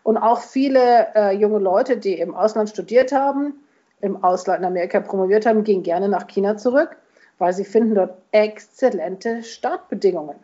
Und 0.04 0.18
auch 0.18 0.42
viele 0.42 1.08
äh, 1.16 1.36
junge 1.36 1.60
Leute, 1.60 1.98
die 1.98 2.20
im 2.20 2.34
Ausland 2.34 2.70
studiert 2.70 3.12
haben, 3.12 3.54
im 4.02 4.24
Ausland 4.24 4.60
in 4.60 4.66
Amerika 4.66 5.00
promoviert 5.00 5.46
haben, 5.46 5.64
gehen 5.64 5.84
gerne 5.84 6.10
nach 6.10 6.28
China 6.28 6.58
zurück, 6.58 6.96
weil 7.38 7.54
sie 7.54 7.66
finden 7.66 7.96
dort 7.96 8.18
exzellente 8.32 9.44
Startbedingungen. 9.44 10.38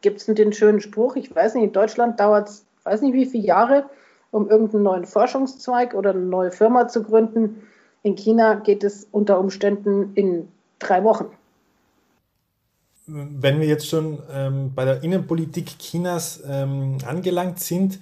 Gibt 0.00 0.18
es 0.20 0.26
den 0.26 0.52
schönen 0.52 0.80
Spruch, 0.80 1.16
ich 1.16 1.34
weiß 1.34 1.54
nicht, 1.54 1.64
in 1.64 1.72
Deutschland 1.72 2.18
dauert 2.20 2.48
es, 2.48 2.64
weiß 2.84 3.02
nicht 3.02 3.14
wie 3.14 3.26
viele 3.26 3.44
Jahre, 3.44 3.84
um 4.30 4.48
irgendeinen 4.48 4.84
neuen 4.84 5.04
Forschungszweig 5.04 5.94
oder 5.94 6.10
eine 6.10 6.20
neue 6.20 6.50
Firma 6.50 6.88
zu 6.88 7.02
gründen. 7.02 7.68
In 8.02 8.16
China 8.16 8.54
geht 8.54 8.82
es 8.82 9.06
unter 9.12 9.38
Umständen 9.38 10.12
in 10.14 10.48
drei 10.78 11.04
Wochen. 11.04 11.26
Wenn 13.06 13.60
wir 13.60 13.66
jetzt 13.66 13.88
schon 13.88 14.22
ähm, 14.30 14.74
bei 14.74 14.84
der 14.84 15.02
Innenpolitik 15.02 15.78
Chinas 15.78 16.42
ähm, 16.46 16.98
angelangt 17.04 17.58
sind, 17.60 17.98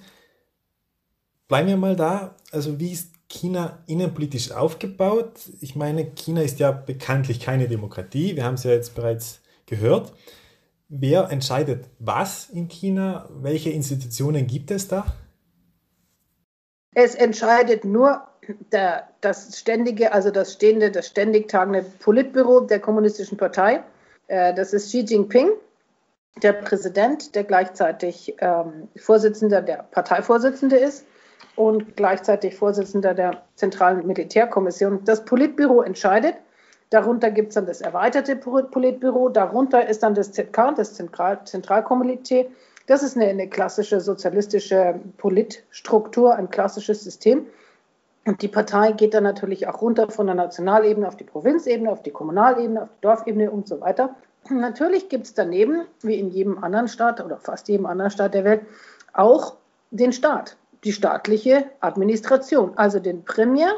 bleiben 1.47 1.67
wir 1.67 1.77
mal 1.77 1.95
da. 1.95 2.35
Also 2.51 2.79
wie 2.79 2.91
ist 2.91 3.11
China 3.27 3.79
innenpolitisch 3.87 4.51
aufgebaut? 4.51 5.39
Ich 5.59 5.75
meine, 5.75 6.05
China 6.11 6.41
ist 6.41 6.59
ja 6.59 6.71
bekanntlich 6.71 7.39
keine 7.39 7.67
Demokratie. 7.67 8.35
Wir 8.35 8.45
haben 8.45 8.55
es 8.55 8.63
ja 8.63 8.71
jetzt 8.71 8.93
bereits 8.93 9.41
gehört. 9.65 10.13
Wer 10.89 11.29
entscheidet 11.29 11.85
was 11.99 12.49
in 12.49 12.67
China? 12.67 13.29
Welche 13.41 13.69
Institutionen 13.69 14.45
gibt 14.45 14.71
es 14.71 14.87
da? 14.87 15.05
Es 16.93 17.15
entscheidet 17.15 17.85
nur 17.85 18.21
der, 18.71 19.07
das 19.21 19.57
ständige, 19.57 20.11
also 20.11 20.31
das 20.31 20.53
stehende, 20.53 20.91
das 20.91 21.07
ständig 21.07 21.47
tagende 21.47 21.83
Politbüro 21.99 22.61
der 22.61 22.79
Kommunistischen 22.79 23.37
Partei. 23.37 23.83
Äh, 24.31 24.53
das 24.53 24.71
ist 24.71 24.87
Xi 24.87 25.01
Jinping, 25.01 25.49
der 26.41 26.53
Präsident, 26.53 27.35
der 27.35 27.43
gleichzeitig 27.43 28.35
ähm, 28.39 28.87
Vorsitzender 28.95 29.61
der 29.61 29.85
Parteivorsitzende 29.91 30.77
ist 30.77 31.05
und 31.57 31.97
gleichzeitig 31.97 32.55
Vorsitzender 32.55 33.13
der 33.13 33.43
Zentralen 33.55 34.07
Militärkommission. 34.07 35.03
Das 35.03 35.25
Politbüro 35.25 35.81
entscheidet. 35.81 36.35
Darunter 36.89 37.29
gibt 37.29 37.49
es 37.49 37.55
dann 37.55 37.65
das 37.65 37.81
erweiterte 37.81 38.37
Politbüro. 38.37 39.29
Darunter 39.29 39.87
ist 39.87 40.01
dann 40.01 40.15
das 40.15 40.31
ZK, 40.31 40.75
das 40.77 40.93
Zentral 40.93 41.43
Zentralkomitee. 41.43 42.49
Das 42.87 43.03
ist 43.03 43.17
eine, 43.17 43.27
eine 43.27 43.49
klassische 43.49 43.99
sozialistische 43.99 44.99
Politstruktur, 45.17 46.35
ein 46.35 46.49
klassisches 46.49 47.03
System. 47.03 47.47
Und 48.25 48.41
die 48.41 48.47
Partei 48.47 48.91
geht 48.91 49.13
dann 49.13 49.23
natürlich 49.23 49.67
auch 49.67 49.81
runter 49.81 50.09
von 50.09 50.27
der 50.27 50.35
Nationalebene 50.35 51.07
auf 51.07 51.17
die 51.17 51.23
Provinzebene, 51.23 51.91
auf 51.91 52.03
die 52.03 52.11
Kommunalebene, 52.11 52.83
auf 52.83 52.89
die 52.89 53.01
Dorfebene 53.01 53.49
und 53.49 53.67
so 53.67 53.81
weiter. 53.81 54.15
Natürlich 54.49 55.09
gibt 55.09 55.25
es 55.25 55.33
daneben, 55.33 55.85
wie 56.01 56.19
in 56.19 56.29
jedem 56.29 56.63
anderen 56.63 56.87
Staat 56.87 57.23
oder 57.23 57.37
fast 57.37 57.67
jedem 57.67 57.85
anderen 57.85 58.11
Staat 58.11 58.33
der 58.33 58.43
Welt, 58.43 58.61
auch 59.13 59.55
den 59.89 60.13
Staat, 60.13 60.55
die 60.83 60.93
staatliche 60.93 61.65
Administration, 61.79 62.73
also 62.77 62.99
den 62.99 63.23
Premier, 63.23 63.71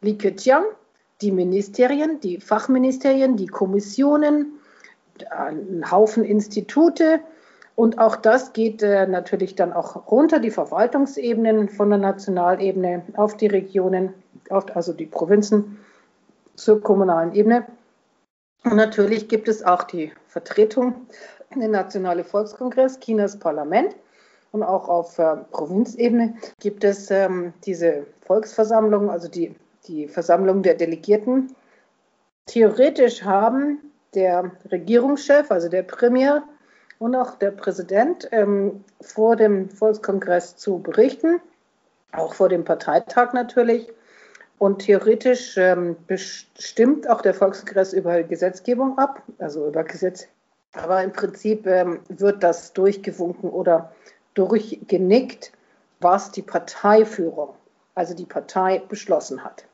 Li 0.00 0.18
Keqiang, 0.18 0.64
die 1.20 1.32
Ministerien, 1.32 2.20
die 2.20 2.40
Fachministerien, 2.40 3.36
die 3.36 3.46
Kommissionen, 3.46 4.58
ein 5.30 5.90
Haufen 5.90 6.24
Institute. 6.24 7.20
Und 7.78 8.00
auch 8.00 8.16
das 8.16 8.52
geht 8.54 8.82
äh, 8.82 9.06
natürlich 9.06 9.54
dann 9.54 9.72
auch 9.72 10.10
runter, 10.10 10.40
die 10.40 10.50
Verwaltungsebenen 10.50 11.68
von 11.68 11.90
der 11.90 12.00
Nationalebene 12.00 13.04
auf 13.14 13.36
die 13.36 13.46
Regionen, 13.46 14.14
auf, 14.50 14.74
also 14.74 14.92
die 14.92 15.06
Provinzen 15.06 15.78
zur 16.56 16.82
kommunalen 16.82 17.36
Ebene. 17.36 17.66
Und 18.64 18.74
natürlich 18.74 19.28
gibt 19.28 19.46
es 19.46 19.64
auch 19.64 19.84
die 19.84 20.10
Vertretung, 20.26 21.06
den 21.54 21.70
Nationale 21.70 22.24
Volkskongress, 22.24 22.98
Chinas 22.98 23.38
Parlament. 23.38 23.94
Und 24.50 24.64
auch 24.64 24.88
auf 24.88 25.16
äh, 25.20 25.36
Provinzebene 25.52 26.34
gibt 26.58 26.82
es 26.82 27.12
ähm, 27.12 27.52
diese 27.64 28.06
Volksversammlung, 28.22 29.08
also 29.08 29.28
die 29.28 29.54
die 29.86 30.08
Versammlung 30.08 30.64
der 30.64 30.74
Delegierten. 30.74 31.54
Theoretisch 32.46 33.22
haben 33.22 33.92
der 34.14 34.50
Regierungschef, 34.72 35.48
also 35.52 35.68
der 35.68 35.84
Premier 35.84 36.42
und 36.98 37.14
auch 37.14 37.36
der 37.36 37.50
Präsident 37.50 38.28
ähm, 38.32 38.84
vor 39.00 39.36
dem 39.36 39.70
Volkskongress 39.70 40.56
zu 40.56 40.78
berichten, 40.78 41.40
auch 42.12 42.34
vor 42.34 42.48
dem 42.48 42.64
Parteitag 42.64 43.32
natürlich. 43.32 43.88
Und 44.58 44.80
theoretisch 44.80 45.56
ähm, 45.56 45.96
bestimmt 46.08 47.08
auch 47.08 47.22
der 47.22 47.34
Volkskongress 47.34 47.92
über 47.92 48.24
Gesetzgebung 48.24 48.98
ab, 48.98 49.22
also 49.38 49.68
über 49.68 49.84
Gesetz. 49.84 50.26
Aber 50.72 51.02
im 51.02 51.12
Prinzip 51.12 51.66
ähm, 51.66 52.00
wird 52.08 52.42
das 52.42 52.72
durchgewunken 52.72 53.50
oder 53.50 53.92
durchgenickt, 54.34 55.52
was 56.00 56.32
die 56.32 56.42
Parteiführung, 56.42 57.54
also 57.94 58.14
die 58.14 58.26
Partei, 58.26 58.82
beschlossen 58.88 59.44
hat. 59.44 59.64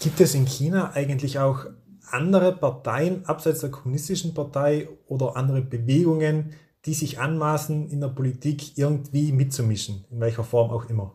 Gibt 0.00 0.20
es 0.20 0.34
in 0.34 0.44
China 0.44 0.92
eigentlich 0.94 1.38
auch 1.38 1.66
andere 2.12 2.52
Parteien 2.52 3.24
abseits 3.26 3.60
der 3.60 3.70
kommunistischen 3.70 4.34
Partei 4.34 4.88
oder 5.06 5.36
andere 5.36 5.62
Bewegungen, 5.62 6.54
die 6.84 6.94
sich 6.94 7.18
anmaßen, 7.18 7.90
in 7.90 8.00
der 8.00 8.08
Politik 8.08 8.78
irgendwie 8.78 9.32
mitzumischen, 9.32 10.04
in 10.10 10.20
welcher 10.20 10.44
Form 10.44 10.70
auch 10.70 10.88
immer? 10.88 11.12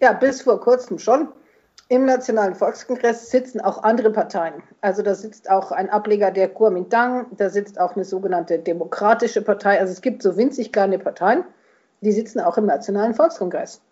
Ja, 0.00 0.12
bis 0.12 0.42
vor 0.42 0.60
kurzem 0.60 0.98
schon. 0.98 1.28
Im 1.88 2.06
Nationalen 2.06 2.54
Volkskongress 2.54 3.30
sitzen 3.30 3.60
auch 3.60 3.82
andere 3.82 4.10
Parteien. 4.10 4.62
Also 4.80 5.02
da 5.02 5.14
sitzt 5.14 5.50
auch 5.50 5.72
ein 5.72 5.90
Ableger 5.90 6.30
der 6.30 6.48
Kuomintang, 6.48 7.26
da 7.36 7.50
sitzt 7.50 7.78
auch 7.78 7.94
eine 7.96 8.04
sogenannte 8.04 8.58
Demokratische 8.58 9.42
Partei. 9.42 9.78
Also 9.78 9.92
es 9.92 10.00
gibt 10.00 10.22
so 10.22 10.36
winzig 10.36 10.72
kleine 10.72 10.98
Parteien, 10.98 11.44
die 12.00 12.12
sitzen 12.12 12.40
auch 12.40 12.56
im 12.56 12.66
Nationalen 12.66 13.14
Volkskongress. 13.14 13.82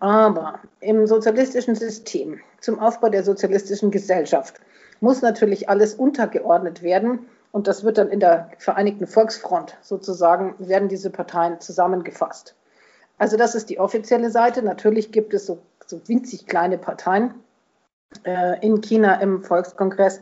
Aber 0.00 0.60
im 0.80 1.06
sozialistischen 1.06 1.74
System, 1.74 2.40
zum 2.60 2.78
Aufbau 2.78 3.08
der 3.08 3.24
sozialistischen 3.24 3.90
Gesellschaft, 3.90 4.60
muss 5.00 5.22
natürlich 5.22 5.68
alles 5.68 5.94
untergeordnet 5.94 6.82
werden. 6.82 7.26
Und 7.50 7.66
das 7.66 7.82
wird 7.82 7.98
dann 7.98 8.08
in 8.08 8.20
der 8.20 8.50
Vereinigten 8.58 9.06
Volksfront 9.06 9.76
sozusagen, 9.80 10.54
werden 10.58 10.88
diese 10.88 11.10
Parteien 11.10 11.60
zusammengefasst. 11.60 12.54
Also 13.18 13.36
das 13.36 13.54
ist 13.54 13.70
die 13.70 13.80
offizielle 13.80 14.30
Seite. 14.30 14.62
Natürlich 14.62 15.10
gibt 15.10 15.34
es 15.34 15.46
so, 15.46 15.58
so 15.86 16.00
winzig 16.06 16.46
kleine 16.46 16.78
Parteien 16.78 17.34
äh, 18.24 18.64
in 18.64 18.80
China 18.80 19.20
im 19.20 19.42
Volkskongress. 19.42 20.20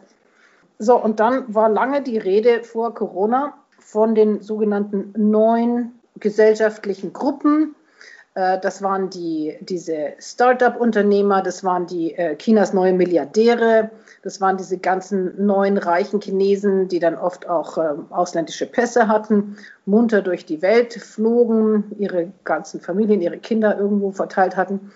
So, 0.79 0.97
und 1.03 1.21
dann 1.21 1.55
war 1.55 1.69
lange 1.69 2.03
die 2.03 2.19
Rede 2.19 2.63
vor 2.63 2.95
Corona 2.95 3.55
von 3.79 4.15
den 4.15 4.41
sogenannten 4.43 5.13
neuen 5.17 6.01
gesellschaftlichen 6.19 7.13
Gruppen, 7.13 7.75
das 8.37 8.83
waren 8.83 9.09
die, 9.09 9.57
diese 9.61 10.13
Start-up-Unternehmer, 10.19 11.41
das 11.41 11.65
waren 11.65 11.87
die 11.87 12.15
äh, 12.15 12.37
Chinas 12.37 12.75
neue 12.75 12.93
Milliardäre, 12.93 13.91
das 14.23 14.43
waren 14.43 14.59
diese 14.59 14.77
ganzen 14.77 15.47
neuen 15.47 15.79
reichen 15.79 16.21
Chinesen, 16.21 16.87
die 16.89 16.99
dann 16.99 17.15
oft 17.15 17.49
auch 17.49 17.79
äh, 17.79 17.95
ausländische 18.11 18.67
Pässe 18.67 19.09
hatten, 19.09 19.57
munter 19.87 20.21
durch 20.21 20.45
die 20.45 20.61
Welt 20.61 20.93
flogen, 20.93 21.85
ihre 21.99 22.31
ganzen 22.45 22.79
Familien, 22.83 23.23
ihre 23.23 23.39
Kinder 23.39 23.79
irgendwo 23.79 24.11
verteilt 24.11 24.55
hatten. 24.55 24.93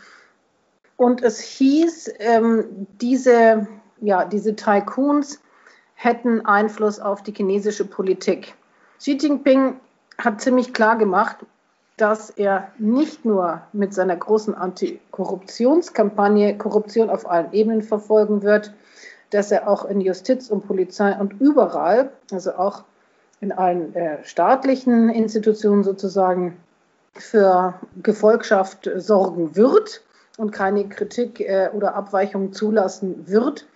Und 0.98 1.22
es 1.22 1.40
hieß, 1.40 2.12
ähm, 2.18 2.86
diese, 3.00 3.66
ja, 4.02 4.26
diese 4.26 4.54
Tycoons 4.54 5.40
hätten 5.94 6.44
Einfluss 6.44 7.00
auf 7.00 7.22
die 7.22 7.32
chinesische 7.32 7.86
Politik. 7.86 8.54
Xi 8.98 9.16
Jinping 9.18 9.80
hat 10.18 10.42
ziemlich 10.42 10.74
klar 10.74 10.98
gemacht, 10.98 11.38
dass 12.00 12.30
er 12.30 12.68
nicht 12.78 13.26
nur 13.26 13.60
mit 13.74 13.92
seiner 13.92 14.16
großen 14.16 14.54
Antikorruptionskampagne 14.54 16.56
Korruption 16.56 17.10
auf 17.10 17.30
allen 17.30 17.52
Ebenen 17.52 17.82
verfolgen 17.82 18.42
wird, 18.42 18.72
dass 19.28 19.52
er 19.52 19.68
auch 19.68 19.84
in 19.84 20.00
Justiz 20.00 20.48
und 20.48 20.66
Polizei 20.66 21.12
und 21.12 21.38
überall, 21.40 22.08
also 22.32 22.54
auch 22.54 22.84
in 23.40 23.52
allen 23.52 23.94
äh, 23.94 24.24
staatlichen 24.24 25.10
Institutionen 25.10 25.84
sozusagen, 25.84 26.56
für 27.12 27.74
Gefolgschaft 28.02 28.88
sorgen 28.96 29.56
wird 29.56 30.00
und 30.38 30.52
keine 30.52 30.88
Kritik 30.88 31.40
äh, 31.40 31.68
oder 31.74 31.96
Abweichung 31.96 32.52
zulassen 32.52 33.26
wird. 33.26 33.66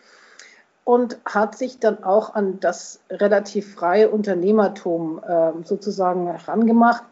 Und 0.84 1.18
hat 1.24 1.58
sich 1.58 1.80
dann 1.80 2.04
auch 2.04 2.34
an 2.34 2.60
das 2.60 3.00
relativ 3.10 3.74
freie 3.74 4.10
Unternehmertum 4.10 5.20
äh, 5.26 5.50
sozusagen 5.64 6.26
herangemacht 6.26 7.02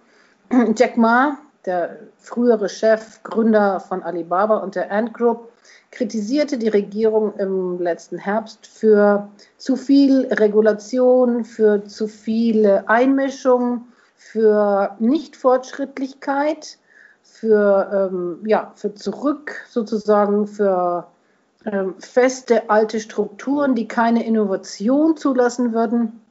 Jack 0.76 0.96
Ma, 0.96 1.38
der 1.64 1.98
frühere 2.18 2.68
Chef, 2.68 3.22
Gründer 3.22 3.80
von 3.80 4.02
Alibaba 4.02 4.58
und 4.58 4.74
der 4.74 4.90
Ant 4.90 5.14
Group, 5.14 5.48
kritisierte 5.90 6.58
die 6.58 6.68
Regierung 6.68 7.34
im 7.38 7.78
letzten 7.80 8.18
Herbst 8.18 8.66
für 8.66 9.28
zu 9.58 9.76
viel 9.76 10.26
Regulation, 10.32 11.44
für 11.44 11.84
zu 11.84 12.08
viele 12.08 12.88
Einmischung, 12.88 13.86
für 14.16 14.96
Nichtfortschrittlichkeit, 14.98 16.78
für, 17.22 18.10
ähm, 18.10 18.38
ja, 18.46 18.72
für 18.74 18.94
Zurück 18.94 19.64
sozusagen, 19.68 20.46
für 20.46 21.06
ähm, 21.66 21.94
feste 21.98 22.70
alte 22.70 23.00
Strukturen, 23.00 23.74
die 23.74 23.86
keine 23.86 24.24
Innovation 24.24 25.16
zulassen 25.16 25.72
würden. 25.72 26.21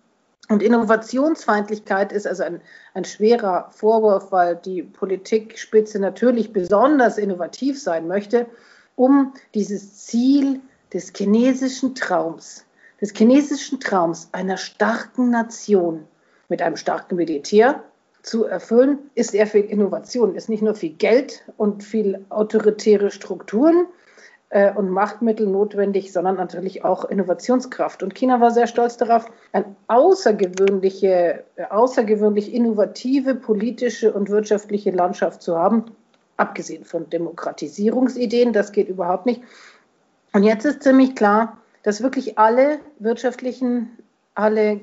Und 0.51 0.61
Innovationsfeindlichkeit 0.61 2.11
ist 2.11 2.27
also 2.27 2.43
ein, 2.43 2.59
ein 2.93 3.05
schwerer 3.05 3.69
Vorwurf, 3.71 4.33
weil 4.33 4.57
die 4.57 4.83
Politikspitze 4.83 5.97
natürlich 5.97 6.51
besonders 6.51 7.17
innovativ 7.17 7.81
sein 7.81 8.05
möchte, 8.09 8.47
um 8.97 9.33
dieses 9.55 10.05
Ziel 10.07 10.59
des 10.93 11.13
chinesischen 11.15 11.95
Traums, 11.95 12.65
des 12.99 13.13
chinesischen 13.15 13.79
Traums 13.79 14.27
einer 14.33 14.57
starken 14.57 15.29
Nation 15.29 16.05
mit 16.49 16.61
einem 16.61 16.75
starken 16.75 17.15
Militär 17.15 17.85
zu 18.21 18.43
erfüllen, 18.43 18.99
ist 19.15 19.31
sehr 19.31 19.47
viel 19.47 19.63
Innovation, 19.63 20.35
ist 20.35 20.49
nicht 20.49 20.63
nur 20.63 20.75
viel 20.75 20.95
Geld 20.95 21.45
und 21.55 21.81
viel 21.81 22.25
autoritäre 22.27 23.09
Strukturen, 23.09 23.85
und 24.75 24.89
Machtmittel 24.89 25.47
notwendig, 25.47 26.11
sondern 26.11 26.35
natürlich 26.35 26.83
auch 26.83 27.05
Innovationskraft. 27.05 28.03
Und 28.03 28.15
China 28.15 28.41
war 28.41 28.51
sehr 28.51 28.67
stolz 28.67 28.97
darauf, 28.97 29.25
eine 29.53 29.65
außergewöhnliche, 29.87 31.43
äh, 31.55 31.63
außergewöhnlich 31.69 32.53
innovative 32.53 33.35
politische 33.35 34.11
und 34.11 34.29
wirtschaftliche 34.29 34.91
Landschaft 34.91 35.41
zu 35.41 35.57
haben. 35.57 35.85
abgesehen 36.37 36.85
von 36.85 37.07
Demokratisierungsideen, 37.07 38.51
das 38.51 38.71
geht 38.71 38.89
überhaupt 38.89 39.27
nicht. 39.27 39.43
Und 40.33 40.41
jetzt 40.43 40.65
ist 40.65 40.81
ziemlich 40.81 41.15
klar, 41.15 41.57
dass 41.83 42.01
wirklich 42.01 42.39
alle 42.39 42.79
wirtschaftlichen, 42.97 43.91
alle 44.33 44.81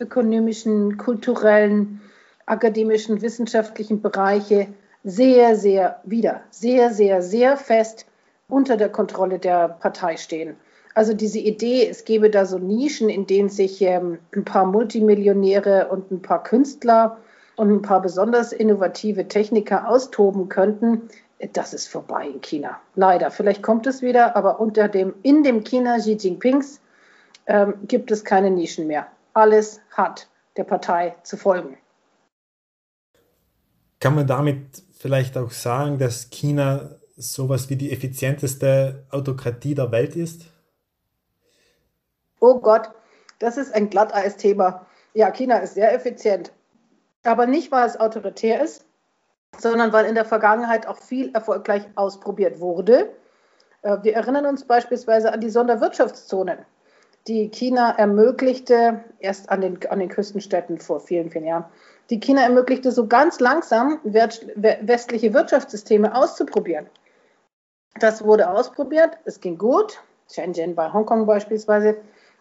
ökonomischen, 0.00 0.96
kulturellen, 0.96 2.00
akademischen, 2.44 3.22
wissenschaftlichen 3.22 4.02
Bereiche 4.02 4.66
sehr, 5.04 5.54
sehr 5.54 6.00
wieder, 6.02 6.40
sehr, 6.50 6.92
sehr, 6.92 7.22
sehr 7.22 7.56
fest 7.56 8.06
unter 8.48 8.76
der 8.76 8.88
Kontrolle 8.88 9.38
der 9.38 9.68
Partei 9.68 10.16
stehen. 10.16 10.56
Also 10.94 11.12
diese 11.12 11.38
Idee, 11.38 11.88
es 11.88 12.04
gäbe 12.04 12.30
da 12.30 12.46
so 12.46 12.58
Nischen, 12.58 13.08
in 13.08 13.26
denen 13.26 13.50
sich 13.50 13.82
ähm, 13.82 14.18
ein 14.34 14.44
paar 14.44 14.64
Multimillionäre 14.64 15.88
und 15.88 16.10
ein 16.10 16.22
paar 16.22 16.42
Künstler 16.42 17.18
und 17.56 17.70
ein 17.70 17.82
paar 17.82 18.00
besonders 18.00 18.52
innovative 18.52 19.28
Techniker 19.28 19.88
austoben 19.88 20.48
könnten, 20.48 21.08
das 21.52 21.74
ist 21.74 21.88
vorbei 21.88 22.28
in 22.28 22.40
China. 22.40 22.80
Leider. 22.94 23.30
Vielleicht 23.30 23.62
kommt 23.62 23.86
es 23.86 24.00
wieder, 24.00 24.36
aber 24.36 24.58
unter 24.58 24.88
dem, 24.88 25.14
in 25.22 25.42
dem 25.42 25.64
China 25.64 25.98
Xi 25.98 26.14
Jinpings 26.14 26.80
ähm, 27.46 27.74
gibt 27.86 28.10
es 28.10 28.24
keine 28.24 28.50
Nischen 28.50 28.86
mehr. 28.86 29.06
Alles 29.34 29.80
hat 29.90 30.28
der 30.56 30.64
Partei 30.64 31.14
zu 31.22 31.36
folgen. 31.36 31.76
Kann 34.00 34.14
man 34.14 34.26
damit 34.26 34.82
vielleicht 34.98 35.36
auch 35.36 35.50
sagen, 35.50 35.98
dass 35.98 36.30
China 36.30 36.96
sowas 37.16 37.70
wie 37.70 37.76
die 37.76 37.92
effizienteste 37.92 39.06
Autokratie 39.10 39.74
der 39.74 39.90
Welt 39.90 40.16
ist? 40.16 40.46
Oh 42.40 42.60
Gott, 42.60 42.90
das 43.38 43.56
ist 43.56 43.74
ein 43.74 43.90
Glatteis-Thema. 43.90 44.86
Ja, 45.14 45.30
China 45.30 45.58
ist 45.58 45.74
sehr 45.74 45.94
effizient. 45.94 46.52
Aber 47.24 47.46
nicht, 47.46 47.72
weil 47.72 47.86
es 47.86 47.98
autoritär 47.98 48.62
ist, 48.62 48.84
sondern 49.58 49.92
weil 49.92 50.04
in 50.04 50.14
der 50.14 50.26
Vergangenheit 50.26 50.86
auch 50.86 50.98
viel 50.98 51.34
erfolgreich 51.34 51.82
ausprobiert 51.94 52.60
wurde. 52.60 53.10
Äh, 53.82 53.96
wir 54.02 54.14
erinnern 54.14 54.46
uns 54.46 54.64
beispielsweise 54.64 55.32
an 55.32 55.40
die 55.40 55.50
Sonderwirtschaftszonen, 55.50 56.58
die 57.26 57.48
China 57.48 57.90
ermöglichte, 57.96 59.04
erst 59.18 59.48
an 59.48 59.62
den, 59.62 59.78
an 59.88 59.98
den 59.98 60.10
Küstenstädten 60.10 60.78
vor 60.78 61.00
vielen, 61.00 61.30
vielen 61.30 61.46
Jahren, 61.46 61.64
die 62.10 62.20
China 62.20 62.42
ermöglichte, 62.42 62.92
so 62.92 63.08
ganz 63.08 63.40
langsam 63.40 63.98
westliche 64.04 65.34
Wirtschaftssysteme 65.34 66.14
auszuprobieren. 66.14 66.86
Das 68.00 68.24
wurde 68.24 68.50
ausprobiert, 68.50 69.16
es 69.24 69.40
ging 69.40 69.56
gut, 69.58 70.00
Shenzhen 70.30 70.74
bei 70.74 70.92
Hongkong 70.92 71.26
beispielsweise, 71.26 71.96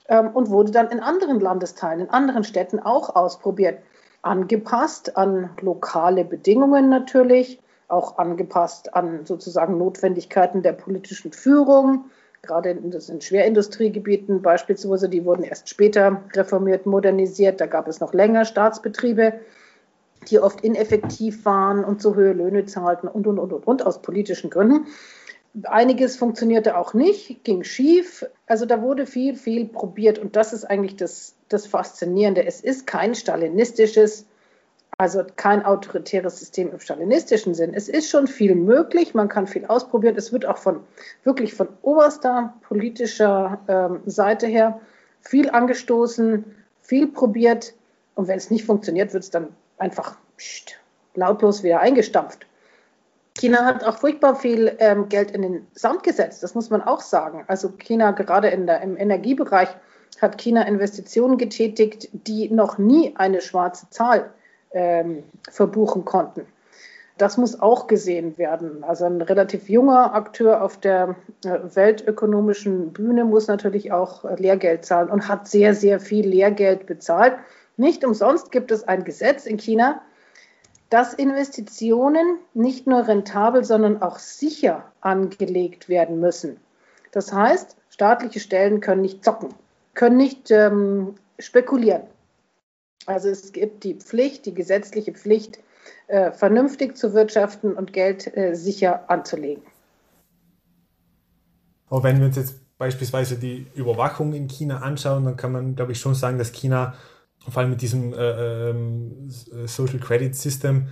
ähm, 0.10 0.30
und 0.34 0.50
wurde 0.50 0.72
dann 0.72 0.90
in 0.90 1.00
anderen 1.00 1.40
Landesteilen, 1.40 2.02
in 2.02 2.10
anderen 2.10 2.44
Städten 2.44 2.80
auch 2.80 3.16
ausprobiert 3.16 3.80
angepasst 4.22 5.18
an 5.18 5.52
lokale 5.62 6.26
Bedingungen 6.26 6.90
natürlich, 6.90 7.60
auch 7.88 8.18
angepasst 8.18 8.96
an 8.96 9.26
sozusagen 9.26 9.78
Notwendigkeiten 9.78 10.64
der 10.64 10.74
politischen 10.74 11.32
Führung. 11.32 12.06
Gerade 12.42 12.72
in, 12.72 12.92
in 12.92 13.22
Schwerindustriegebieten 13.22 14.42
beispielsweise, 14.42 15.10
die 15.10 15.26
wurden 15.26 15.44
erst 15.44 15.70
später 15.70 16.24
reformiert, 16.34 16.88
modernisiert. 16.88 17.62
Da 17.62 17.68
gab 17.68 17.88
es 17.88 18.00
noch 18.00 18.14
länger 18.14 18.46
Staatsbetriebe, 18.46 19.34
die 20.30 20.40
oft 20.40 20.62
ineffektiv 20.62 21.46
waren 21.46 21.84
und 21.84 22.02
zu 22.02 22.16
hohe 22.16 22.34
Löhne 22.34 22.66
zahlten 22.66 23.08
und, 23.08 23.28
und, 23.28 23.38
und, 23.38 23.54
und, 23.54 23.68
und 23.68 23.86
aus 23.86 24.02
politischen 24.02 24.50
Gründen. 24.50 24.88
Einiges 25.64 26.18
funktionierte 26.18 26.78
auch 26.78 26.94
nicht, 26.94 27.44
ging 27.44 27.64
schief. 27.64 28.26
Also 28.46 28.66
da 28.66 28.82
wurde 28.82 29.06
viel, 29.06 29.36
viel 29.36 29.66
probiert 29.66 30.20
und 30.20 30.36
das 30.36 30.54
ist 30.54 30.66
eigentlich 30.66 30.96
das, 30.98 31.36
das 31.50 31.66
Faszinierende. 31.66 32.46
Es 32.46 32.62
ist 32.62 32.86
kein 32.86 33.16
stalinistisches, 33.16 34.26
also 34.98 35.24
kein 35.36 35.66
autoritäres 35.66 36.40
System 36.40 36.72
im 36.72 36.80
stalinistischen 36.80 37.54
Sinn. 37.54 37.74
Es 37.74 37.88
ist 37.88 38.10
schon 38.10 38.28
viel 38.28 38.56
möglich, 38.56 39.14
man 39.14 39.30
kann 39.30 39.48
viel 39.48 39.66
ausprobieren. 39.66 40.16
Es 40.18 40.34
wird 40.34 40.46
auch 40.46 40.58
von 40.58 40.82
wirklich 41.24 41.54
von 41.54 41.70
oberster 41.82 42.54
politischer 42.68 43.60
ähm, 43.68 44.02
Seite 44.06 44.48
her 44.48 44.82
viel 45.22 45.50
angestoßen, 45.50 46.46
viel 46.82 47.08
probiert 47.08 47.74
und 48.16 48.28
wenn 48.28 48.38
es 48.38 48.52
nicht 48.52 48.66
funktioniert, 48.66 49.14
wird 49.14 49.24
es 49.24 49.30
dann 49.30 49.50
einfach 49.78 50.18
pst, 50.38 50.80
lautlos 51.16 51.64
wieder 51.64 51.80
eingestampft. 51.80 52.46
China 53.38 53.66
hat 53.66 53.84
auch 53.84 53.98
furchtbar 53.98 54.36
viel 54.36 54.76
ähm, 54.80 55.10
Geld 55.10 55.32
in 55.32 55.42
den 55.42 55.68
Sand 55.74 56.04
gesetzt, 56.04 56.42
das 56.42 56.56
muss 56.56 56.70
man 56.70 56.82
auch 56.82 57.02
sagen. 57.02 57.44
Also 57.48 57.70
China 57.70 58.12
gerade 58.12 58.48
in 58.48 58.66
der, 58.66 58.82
im 58.82 58.96
Energiebereich 58.96 59.70
hat 60.22 60.38
China 60.38 60.62
Investitionen 60.64 61.38
getätigt, 61.38 62.10
die 62.14 62.50
noch 62.50 62.78
nie 62.78 63.14
eine 63.18 63.42
schwarze 63.42 63.90
Zahl 63.90 64.30
ähm, 64.72 65.24
verbuchen 65.50 66.06
konnten. 66.06 66.46
Das 67.18 67.38
muss 67.38 67.62
auch 67.62 67.88
gesehen 67.88 68.38
werden. 68.38 68.84
Also 68.84 69.06
ein 69.06 69.22
relativ 69.22 69.70
junger 69.70 70.14
Akteur 70.14 70.62
auf 70.62 70.78
der 70.78 71.16
äh, 71.46 71.60
weltökonomischen 71.74 72.92
Bühne 72.92 73.24
muss 73.24 73.48
natürlich 73.48 73.92
auch 73.92 74.26
Lehrgeld 74.38 74.86
zahlen 74.86 75.10
und 75.10 75.28
hat 75.28 75.48
sehr, 75.48 75.74
sehr 75.74 76.00
viel 76.00 76.28
Lehrgeld 76.28 76.86
bezahlt. 76.86 77.36
Nicht 77.78 78.04
umsonst 78.06 78.52
gibt 78.52 78.72
es 78.72 78.86
ein 78.86 79.04
Gesetz 79.04 79.46
in 79.46 79.58
China, 79.58 80.02
dass 80.90 81.14
Investitionen 81.14 82.38
nicht 82.54 82.88
nur 82.88 83.08
rentabel, 83.08 83.64
sondern 83.64 84.02
auch 84.02 84.20
sicher 84.20 84.92
angelegt 85.02 85.90
werden 85.90 86.20
müssen. 86.20 86.58
Das 87.12 87.34
heißt, 87.34 87.76
staatliche 87.90 88.40
Stellen 88.40 88.82
können 88.82 89.02
nicht 89.02 89.24
zocken, 89.24 89.50
können 89.94 90.18
nicht 90.18 90.52
ähm, 90.52 91.16
spekulieren. 91.40 92.04
Also 93.06 93.30
es 93.30 93.52
gibt 93.52 93.84
die 93.84 93.96
Pflicht, 93.96 94.46
die 94.46 94.54
gesetzliche 94.54 95.14
Pflicht, 95.14 95.60
äh, 96.08 96.32
vernünftig 96.32 96.98
zu 96.98 97.14
wirtschaften 97.14 97.74
und 97.74 97.94
Geld 97.94 98.36
äh, 98.36 98.56
sicher 98.56 99.10
anzulegen. 99.10 99.64
Aber 101.90 102.04
wenn 102.04 102.20
wir 102.20 102.28
uns 102.28 102.36
jetzt 102.36 102.56
beispielsweise 102.78 103.38
die 103.38 103.68
Überwachung 103.76 104.34
in 104.34 104.48
China 104.48 104.80
anschauen, 104.80 105.24
dann 105.24 105.38
kann 105.38 105.52
man, 105.52 105.76
glaube 105.76 105.94
ich, 105.94 106.00
schon 106.00 106.16
sagen, 106.16 106.38
dass 106.38 106.52
China 106.52 106.96
vor 107.50 107.62
allem 107.62 107.72
mit 107.72 107.82
diesem 107.82 108.14
äh, 108.14 108.70
ähm, 108.70 109.30
Social 109.66 110.00
Credit 110.00 110.36
System 110.36 110.88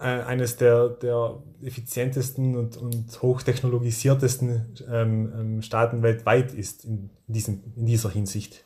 äh, 0.00 0.22
eines 0.22 0.56
der, 0.56 0.88
der 0.88 1.38
effizientesten 1.62 2.56
und, 2.56 2.76
und 2.76 3.22
hochtechnologisiertesten 3.22 4.74
ähm, 4.90 5.32
ähm, 5.38 5.62
Staaten 5.62 6.02
weltweit 6.02 6.52
ist 6.52 6.84
in, 6.84 7.10
diesem, 7.26 7.62
in 7.76 7.86
dieser 7.86 8.10
Hinsicht. 8.10 8.64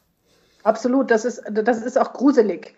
Absolut, 0.64 1.10
das 1.10 1.24
ist, 1.24 1.42
das 1.50 1.82
ist 1.82 1.98
auch 1.98 2.12
gruselig. 2.12 2.74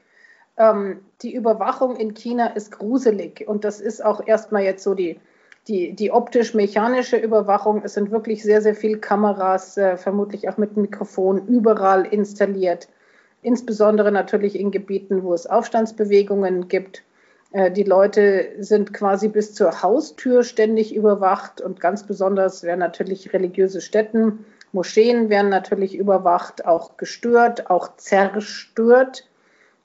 Ähm, 0.57 1.01
die 1.23 1.35
Überwachung 1.35 1.97
in 1.97 2.15
China 2.15 2.49
ist 2.49 2.73
gruselig 2.73 3.47
und 3.47 3.65
das 3.65 3.81
ist 3.81 4.05
auch 4.05 4.27
erstmal 4.27 4.65
jetzt 4.65 4.83
so 4.83 4.95
die, 4.95 5.21
die, 5.69 5.95
die 5.95 6.11
optisch-mechanische 6.11 7.17
Überwachung. 7.17 7.83
Es 7.85 7.95
sind 7.95 8.11
wirklich 8.11 8.43
sehr, 8.43 8.61
sehr 8.63 8.75
viele 8.75 8.99
Kameras, 8.99 9.77
äh, 9.77 9.97
vermutlich 9.97 10.49
auch 10.49 10.59
mit 10.59 10.77
Mikrofon, 10.77 11.47
überall 11.47 12.05
installiert 12.05 12.89
insbesondere 13.43 14.13
natürlich 14.13 14.59
in 14.59 14.71
Gebieten, 14.71 15.23
wo 15.23 15.35
es 15.35 15.47
Aufstandsbewegungen 15.47 16.69
gibt. 16.69 17.03
Äh, 17.53 17.71
die 17.71 17.83
Leute 17.83 18.51
sind 18.59 18.93
quasi 18.93 19.29
bis 19.29 19.55
zur 19.55 19.83
Haustür 19.83 20.45
ständig 20.45 20.95
überwacht 20.95 21.61
und 21.61 21.81
ganz 21.81 22.07
besonders 22.07 22.63
werden 22.63 22.81
natürlich 22.81 23.33
religiöse 23.33 23.81
Stätten, 23.81 24.45
Moscheen 24.73 25.31
werden 25.31 25.51
natürlich 25.51 25.97
überwacht, 25.97 26.65
auch 26.65 26.97
gestört, 26.97 27.71
auch 27.71 27.97
zerstört. 27.97 29.27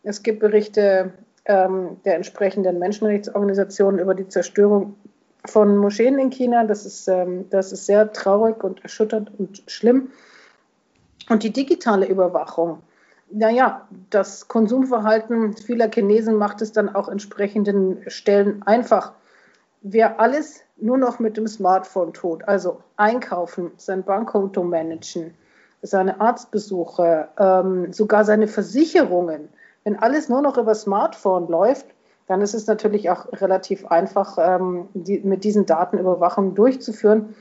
Es 0.03 0.21
gibt 0.21 0.39
Berichte 0.39 1.13
ähm, 1.45 1.97
der 2.05 2.15
entsprechenden 2.15 2.77
Menschenrechtsorganisationen 2.77 3.99
über 3.99 4.13
die 4.13 4.27
Zerstörung 4.27 4.95
von 5.45 5.77
Moscheen 5.77 6.19
in 6.19 6.29
China. 6.29 6.65
Das 6.65 6.85
ist, 6.85 7.07
ähm, 7.07 7.49
das 7.49 7.71
ist 7.71 7.87
sehr 7.87 8.13
traurig 8.13 8.63
und 8.63 8.83
erschütternd 8.83 9.31
und 9.39 9.63
schlimm. 9.65 10.09
Und 11.29 11.41
die 11.41 11.51
digitale 11.51 12.07
Überwachung 12.07 12.83
naja, 13.31 13.87
das 14.09 14.47
Konsumverhalten 14.47 15.55
vieler 15.57 15.89
Chinesen 15.91 16.35
macht 16.35 16.61
es 16.61 16.71
dann 16.71 16.93
auch 16.93 17.09
entsprechenden 17.09 18.09
Stellen 18.09 18.63
einfach. 18.63 19.13
Wer 19.81 20.19
alles 20.19 20.61
nur 20.77 20.97
noch 20.97 21.19
mit 21.19 21.37
dem 21.37 21.47
Smartphone 21.47 22.13
tut, 22.13 22.47
also 22.47 22.81
einkaufen, 22.97 23.71
sein 23.77 24.03
Bankkonto 24.03 24.63
managen, 24.63 25.33
seine 25.81 26.19
Arztbesuche, 26.19 27.29
ähm, 27.37 27.93
sogar 27.93 28.25
seine 28.25 28.47
Versicherungen, 28.47 29.49
wenn 29.83 29.97
alles 29.97 30.29
nur 30.29 30.41
noch 30.41 30.57
über 30.57 30.73
Smartphone 30.73 31.47
läuft, 31.47 31.85
dann 32.27 32.41
ist 32.41 32.55
es 32.55 32.65
natürlich 32.65 33.11
auch 33.11 33.31
relativ 33.33 33.85
einfach, 33.85 34.37
ähm, 34.39 34.87
die, 34.93 35.19
mit 35.19 35.43
diesen 35.43 35.67
Datenüberwachungen 35.67 36.55
durchzuführen. 36.55 37.35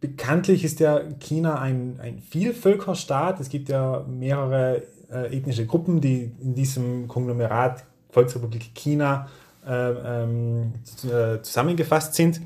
Bekanntlich 0.00 0.64
ist 0.64 0.78
ja 0.80 1.00
China 1.18 1.60
ein, 1.60 1.98
ein 2.00 2.20
Vielvölkerstaat. 2.20 3.40
Es 3.40 3.48
gibt 3.48 3.68
ja 3.68 4.04
mehrere 4.08 4.84
äh, 5.10 5.36
ethnische 5.36 5.66
Gruppen, 5.66 6.00
die 6.00 6.32
in 6.40 6.54
diesem 6.54 7.08
Konglomerat 7.08 7.84
Volksrepublik 8.10 8.74
China 8.74 9.28
äh, 9.66 10.22
äh, 10.24 11.42
zusammengefasst 11.42 12.14
sind. 12.14 12.40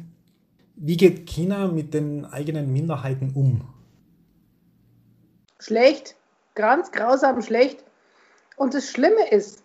Wie 0.77 0.97
geht 0.97 1.27
China 1.27 1.69
mit 1.69 1.93
den 1.93 2.25
eigenen 2.25 2.73
Minderheiten 2.73 3.33
um? 3.35 3.69
Schlecht, 5.59 6.17
ganz 6.55 6.91
grausam 6.91 7.43
schlecht. 7.43 7.85
Und 8.57 8.75
das 8.75 8.91
Schlimme 8.91 9.31
ist, 9.31 9.63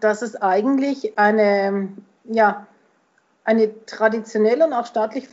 dass 0.00 0.22
es 0.22 0.36
eigentlich 0.36 1.18
eine, 1.18 1.88
ja, 2.24 2.66
eine 3.44 3.84
traditionelle 3.86 4.66
und 4.66 4.72
auch 4.72 4.86
staatlich 4.86 5.28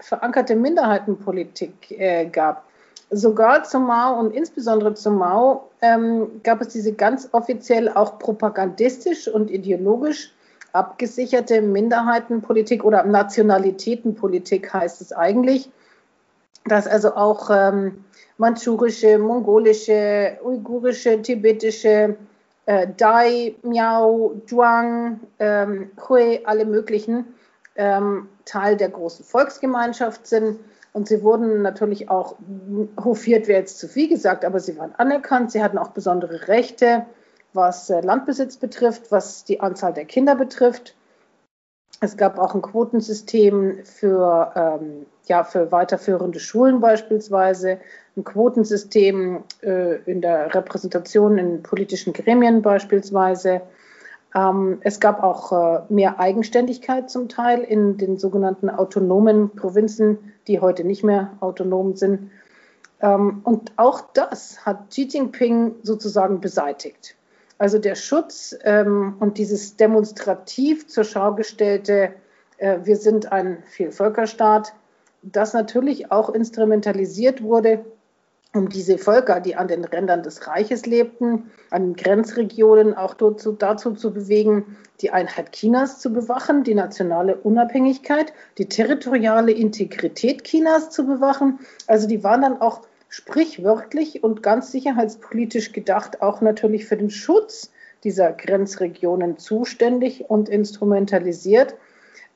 verankerte 0.00 0.56
Minderheitenpolitik 0.56 1.90
äh, 1.90 2.26
gab. 2.26 2.64
Sogar 3.10 3.64
zu 3.64 3.78
Mao 3.80 4.18
und 4.20 4.34
insbesondere 4.34 4.94
zu 4.94 5.10
Mao 5.10 5.70
ähm, 5.80 6.40
gab 6.42 6.60
es 6.60 6.68
diese 6.68 6.92
ganz 6.92 7.28
offiziell 7.32 7.88
auch 7.88 8.18
propagandistisch 8.18 9.28
und 9.28 9.50
ideologisch 9.50 10.32
abgesicherte 10.72 11.62
Minderheitenpolitik 11.62 12.84
oder 12.84 13.02
Nationalitätenpolitik 13.04 14.72
heißt 14.72 15.00
es 15.00 15.12
eigentlich, 15.12 15.70
dass 16.66 16.86
also 16.86 17.14
auch 17.14 17.50
ähm, 17.50 18.04
manchurische, 18.36 19.18
mongolische, 19.18 20.38
uigurische, 20.44 21.22
tibetische, 21.22 22.16
äh, 22.66 22.86
Dai, 22.96 23.54
Miao, 23.62 24.40
Zhuang, 24.46 25.20
ähm, 25.38 25.90
Hui, 26.08 26.40
alle 26.44 26.66
möglichen 26.66 27.24
ähm, 27.78 28.28
Teil 28.44 28.76
der 28.76 28.90
großen 28.90 29.24
Volksgemeinschaft 29.24 30.26
sind. 30.26 30.58
Und 30.92 31.08
sie 31.08 31.22
wurden 31.22 31.62
natürlich 31.62 32.10
auch, 32.10 32.36
hofiert 33.02 33.46
wäre 33.46 33.60
jetzt 33.60 33.78
zu 33.78 33.88
viel 33.88 34.08
gesagt, 34.08 34.44
aber 34.44 34.60
sie 34.60 34.76
waren 34.76 34.94
anerkannt. 34.96 35.52
Sie 35.52 35.62
hatten 35.62 35.78
auch 35.78 35.90
besondere 35.90 36.48
Rechte, 36.48 37.06
was 37.52 37.88
äh, 37.88 38.00
Landbesitz 38.00 38.56
betrifft, 38.56 39.10
was 39.10 39.44
die 39.44 39.60
Anzahl 39.60 39.94
der 39.94 40.04
Kinder 40.04 40.34
betrifft. 40.34 40.96
Es 42.00 42.16
gab 42.16 42.38
auch 42.38 42.54
ein 42.54 42.62
Quotensystem 42.62 43.84
für, 43.84 44.52
ähm, 44.54 45.06
ja, 45.26 45.44
für 45.44 45.72
weiterführende 45.72 46.38
Schulen 46.40 46.80
beispielsweise, 46.80 47.78
ein 48.16 48.24
Quotensystem 48.24 49.42
äh, 49.62 49.96
in 50.02 50.20
der 50.20 50.54
Repräsentation 50.54 51.38
in 51.38 51.62
politischen 51.62 52.12
Gremien 52.12 52.62
beispielsweise. 52.62 53.62
Ähm, 54.34 54.78
es 54.82 55.00
gab 55.00 55.22
auch 55.22 55.52
äh, 55.52 55.80
mehr 55.88 56.20
Eigenständigkeit 56.20 57.10
zum 57.10 57.28
Teil 57.28 57.60
in 57.60 57.96
den 57.96 58.18
sogenannten 58.18 58.68
autonomen 58.68 59.50
Provinzen, 59.50 60.32
die 60.46 60.60
heute 60.60 60.84
nicht 60.84 61.02
mehr 61.02 61.32
autonom 61.40 61.96
sind. 61.96 62.30
Ähm, 63.00 63.40
und 63.44 63.72
auch 63.76 64.00
das 64.12 64.66
hat 64.66 64.90
Xi 64.90 65.08
Jinping 65.10 65.76
sozusagen 65.82 66.40
beseitigt. 66.40 67.16
Also 67.58 67.78
der 67.78 67.94
Schutz 67.94 68.56
ähm, 68.64 69.16
und 69.18 69.38
dieses 69.38 69.76
demonstrativ 69.76 70.86
zur 70.88 71.04
Schau 71.04 71.34
gestellte, 71.34 72.12
äh, 72.58 72.78
wir 72.84 72.96
sind 72.96 73.32
ein 73.32 73.62
Vielvölkerstaat, 73.64 74.74
das 75.22 75.54
natürlich 75.54 76.12
auch 76.12 76.30
instrumentalisiert 76.30 77.42
wurde, 77.42 77.84
um 78.58 78.68
diese 78.68 78.98
Völker, 78.98 79.40
die 79.40 79.56
an 79.56 79.68
den 79.68 79.84
Rändern 79.84 80.22
des 80.22 80.46
Reiches 80.46 80.84
lebten, 80.84 81.50
an 81.70 81.94
Grenzregionen 81.94 82.94
auch 82.94 83.14
dazu, 83.14 83.52
dazu 83.52 83.92
zu 83.92 84.12
bewegen, 84.12 84.76
die 85.00 85.10
Einheit 85.10 85.52
Chinas 85.52 86.00
zu 86.00 86.12
bewachen, 86.12 86.64
die 86.64 86.74
nationale 86.74 87.36
Unabhängigkeit, 87.36 88.32
die 88.58 88.68
territoriale 88.68 89.52
Integrität 89.52 90.44
Chinas 90.44 90.90
zu 90.90 91.06
bewachen. 91.06 91.60
Also 91.86 92.08
die 92.08 92.24
waren 92.24 92.42
dann 92.42 92.60
auch 92.60 92.82
sprichwörtlich 93.08 94.22
und 94.22 94.42
ganz 94.42 94.72
sicherheitspolitisch 94.72 95.72
gedacht 95.72 96.20
auch 96.20 96.40
natürlich 96.40 96.86
für 96.86 96.96
den 96.96 97.10
Schutz 97.10 97.70
dieser 98.04 98.32
Grenzregionen 98.32 99.38
zuständig 99.38 100.28
und 100.28 100.48
instrumentalisiert, 100.48 101.74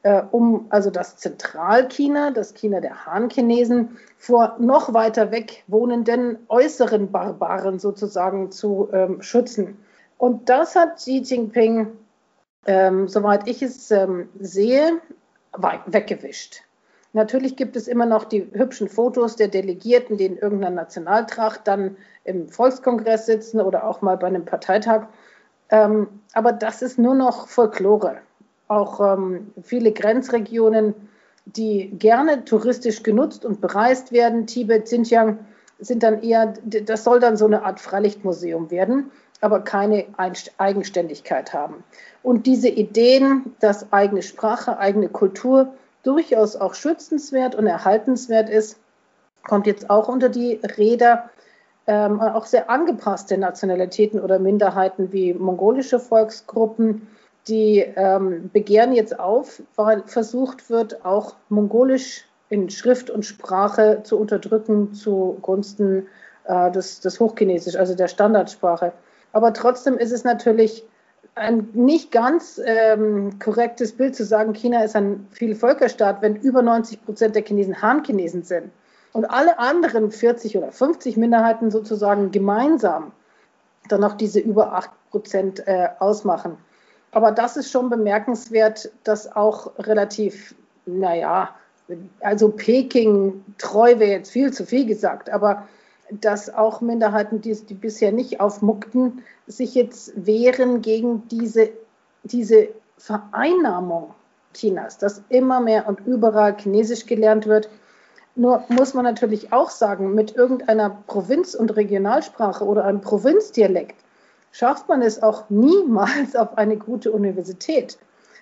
äh, 0.03 0.23
um 0.31 0.67
also 0.71 0.91
das 0.91 1.17
Zentralchina, 1.17 2.31
das 2.31 2.55
China 2.55 2.81
der 2.81 3.07
Han-Chinesen, 3.07 3.97
vor 4.19 4.57
noch 4.59 4.93
weiter 4.95 5.31
weg 5.31 5.65
wohnenden 5.67 6.39
äußeren 6.49 7.11
Barbaren 7.11 7.79
sozusagen 7.79 8.51
zu 8.51 8.89
ähm, 8.93 9.23
schützen. 9.23 9.79
Und 10.19 10.49
das 10.49 10.77
hat 10.77 10.97
Xi 10.97 11.23
Jinping, 11.25 11.89
ähm, 12.67 13.09
soweit 13.09 13.49
ich 13.49 13.63
es 13.63 13.91
ähm, 13.91 14.29
sehe, 14.39 15.01
weggewischt. 15.87 16.63
Natürlich 17.13 17.57
gibt 17.57 17.77
es 17.77 17.89
immer 17.89 18.07
noch 18.07 18.25
die 18.25 18.49
hübschen 18.53 18.89
Fotos 18.89 19.37
der 19.37 19.49
Delegierten, 19.49 20.17
die 20.17 20.25
in 20.25 20.39
irgendeiner 20.39 20.75
Nationaltracht 20.75 21.61
dann 21.65 21.97
im 22.25 22.49
Volkskongress 22.49 23.27
sitzen 23.27 23.61
oder 23.61 23.87
auch 23.87 24.01
mal 24.01 24.17
bei 24.17 24.29
einem 24.29 24.47
Parteitag. 24.47 25.09
Ähm, 25.69 26.09
aber 26.33 26.53
das 26.53 26.81
ist 26.81 26.99
nur 26.99 27.15
noch 27.15 27.49
Folklore. 27.49 28.19
Auch 28.73 29.01
ähm, 29.01 29.53
viele 29.63 29.93
Grenzregionen, 29.93 30.95
die 31.45 31.91
gerne 31.91 32.47
touristisch 32.47 33.03
genutzt 33.03 33.45
und 33.45 33.61
bereist 33.61 34.13
werden, 34.13 34.47
Tibet, 34.47 34.87
Xinjiang, 34.87 35.41
sind 35.79 36.03
dann 36.03 36.23
eher, 36.23 36.55
das 36.65 37.05
soll 37.05 37.21
dann 37.21 37.37
so 37.37 37.45
eine 37.45 37.65
Art 37.67 37.81
Freilichtmuseum 37.81 38.71
werden, 38.71 39.11
aber 39.43 39.61
keine 39.61 40.07
Eigenständigkeit 40.57 41.53
haben. 41.53 41.85
Und 42.23 42.47
diese 42.47 42.69
Ideen, 42.69 43.55
dass 43.61 43.93
eigene 43.93 44.23
Sprache, 44.23 44.79
eigene 44.79 45.11
Kultur, 45.11 45.75
durchaus 46.03 46.57
auch 46.57 46.73
schützenswert 46.73 47.55
und 47.55 47.67
erhaltenswert 47.67 48.49
ist, 48.49 48.79
kommt 49.47 49.67
jetzt 49.67 49.91
auch 49.91 50.09
unter 50.09 50.31
die 50.31 50.61
Räder. 50.79 51.29
Ähm, 51.87 52.21
auch 52.21 52.47
sehr 52.47 52.71
angepasste 52.71 53.37
Nationalitäten 53.37 54.19
oder 54.19 54.39
Minderheiten 54.39 55.13
wie 55.13 55.35
mongolische 55.35 56.01
Volksgruppen, 56.01 57.09
die 57.49 57.81
ähm, 57.81 58.51
begehren 58.53 58.93
jetzt 58.93 59.19
auf, 59.19 59.63
weil 59.77 60.03
versucht 60.07 60.71
wird, 60.71 61.05
auch 61.05 61.35
mongolisch 61.49 62.25
in 62.49 62.71
Schrift 62.71 63.11
und 63.11 63.25
Sprache 63.25 64.01
zu 64.05 64.19
unterdrücken 64.19 64.95
zugunsten 64.95 66.07
äh, 66.45 66.71
des, 66.71 67.01
des 67.01 67.19
Hochchinesisch, 67.19 67.77
also 67.77 67.95
der 67.95 68.09
Standardsprache. 68.09 68.93
Aber 69.33 69.53
trotzdem 69.53 69.97
ist 69.97 70.13
es 70.13 70.25
natürlich 70.25 70.85
ein 71.35 71.69
nicht 71.73 72.13
ganz 72.13 72.61
ähm, 72.65 73.39
korrektes 73.39 73.97
Bild 73.97 74.15
zu 74.15 74.25
sagen, 74.25 74.53
China 74.53 74.85
ist 74.85 74.95
ein 74.95 75.27
Vielvölkerstaat, 75.31 76.21
wenn 76.21 76.37
über 76.37 76.63
90 76.63 77.05
Prozent 77.05 77.35
der 77.35 77.43
Chinesen 77.43 77.81
Han-Chinesen 77.81 78.43
sind 78.43 78.71
und 79.13 79.25
alle 79.25 79.59
anderen 79.59 80.11
40 80.11 80.59
oder 80.59 80.73
50 80.73 81.17
Minderheiten 81.17 81.71
sozusagen 81.71 82.31
gemeinsam 82.31 83.13
dann 83.89 84.01
noch 84.01 84.15
diese 84.15 84.41
über 84.41 84.75
8 84.75 84.91
Prozent 85.11 85.67
äh, 85.67 85.89
ausmachen. 85.99 86.57
Aber 87.13 87.31
das 87.31 87.57
ist 87.57 87.71
schon 87.71 87.91
bemerkenswert, 87.91 88.91
dass 89.05 89.31
auch 89.35 89.79
relativ, 89.79 90.55
naja, 90.87 91.55
also 92.21 92.49
Peking 92.49 93.45
treu 93.59 93.99
wäre 93.99 94.13
jetzt 94.13 94.31
viel 94.31 94.53
zu 94.53 94.65
viel 94.65 94.87
gesagt, 94.87 95.31
aber 95.31 95.69
dass 96.11 96.53
auch 96.53 96.81
Minderheiten, 96.81 97.41
die, 97.41 97.55
die 97.55 97.75
bisher 97.75 98.13
nicht 98.13 98.41
aufmuckten, 98.41 99.23
sich 99.47 99.75
jetzt 99.75 100.13
wehren 100.27 100.83
gegen 100.83 101.29
diese, 101.29 101.71
diese 102.25 102.69
Vereinnahmung 102.99 104.15
Chinas, 104.55 104.99
dass 104.99 105.23
immer 105.29 105.61
mehr 105.61 105.89
und 105.89 106.01
überall 106.07 106.57
Chinesisch 106.57 107.07
gelernt 107.07 107.47
wird. 107.47 107.69
Nur 108.35 108.65
muss 108.69 108.95
man 108.95 109.05
natürlich 109.05 109.53
auch 109.53 109.71
sagen, 109.71 110.15
mit 110.15 110.35
irgendeiner 110.35 110.91
Provinz- 111.07 111.55
und 111.55 111.77
Regionalsprache 111.77 112.65
oder 112.65 112.85
einem 112.85 113.01
Provinzdialekt 113.01 114.02
schafft 114.53 114.89
man 114.89 115.03
es 115.03 115.23
auch 115.23 115.51
niemals 115.51 116.37
auf 116.37 116.57
eine 116.57 116.77
gute 116.77 117.11
Universität. 117.11 117.99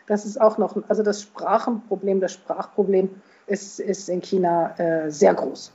Das 0.06 0.26
ist 0.26 0.40
auch 0.40 0.58
noch, 0.58 0.76
also 0.88 1.02
das 1.02 1.22
Sprachenproblem, 1.22 2.20
das 2.20 2.32
Sprachproblem 2.32 3.08
ist, 3.46 3.80
ist 3.80 4.08
in 4.08 4.20
China 4.20 4.76
äh, 4.78 5.10
sehr 5.10 5.34
groß. 5.34 5.72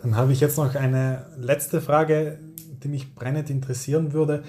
Dann 0.00 0.16
habe 0.16 0.32
ich 0.32 0.40
jetzt 0.40 0.56
noch 0.56 0.74
eine 0.74 1.26
letzte 1.36 1.80
Frage, 1.80 2.38
die 2.82 2.88
mich 2.88 3.14
brennend 3.14 3.50
interessieren 3.50 4.12
würde. 4.12 4.44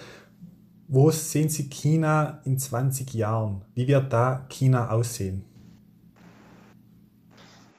Wo 0.88 1.10
sehen 1.10 1.50
Sie 1.50 1.70
China 1.70 2.42
in 2.46 2.60
20 2.60 3.14
Jahren? 3.14 3.66
Wie 3.74 3.88
wird 3.88 4.14
da 4.14 4.46
China 4.50 4.92
aussehen? 4.92 5.44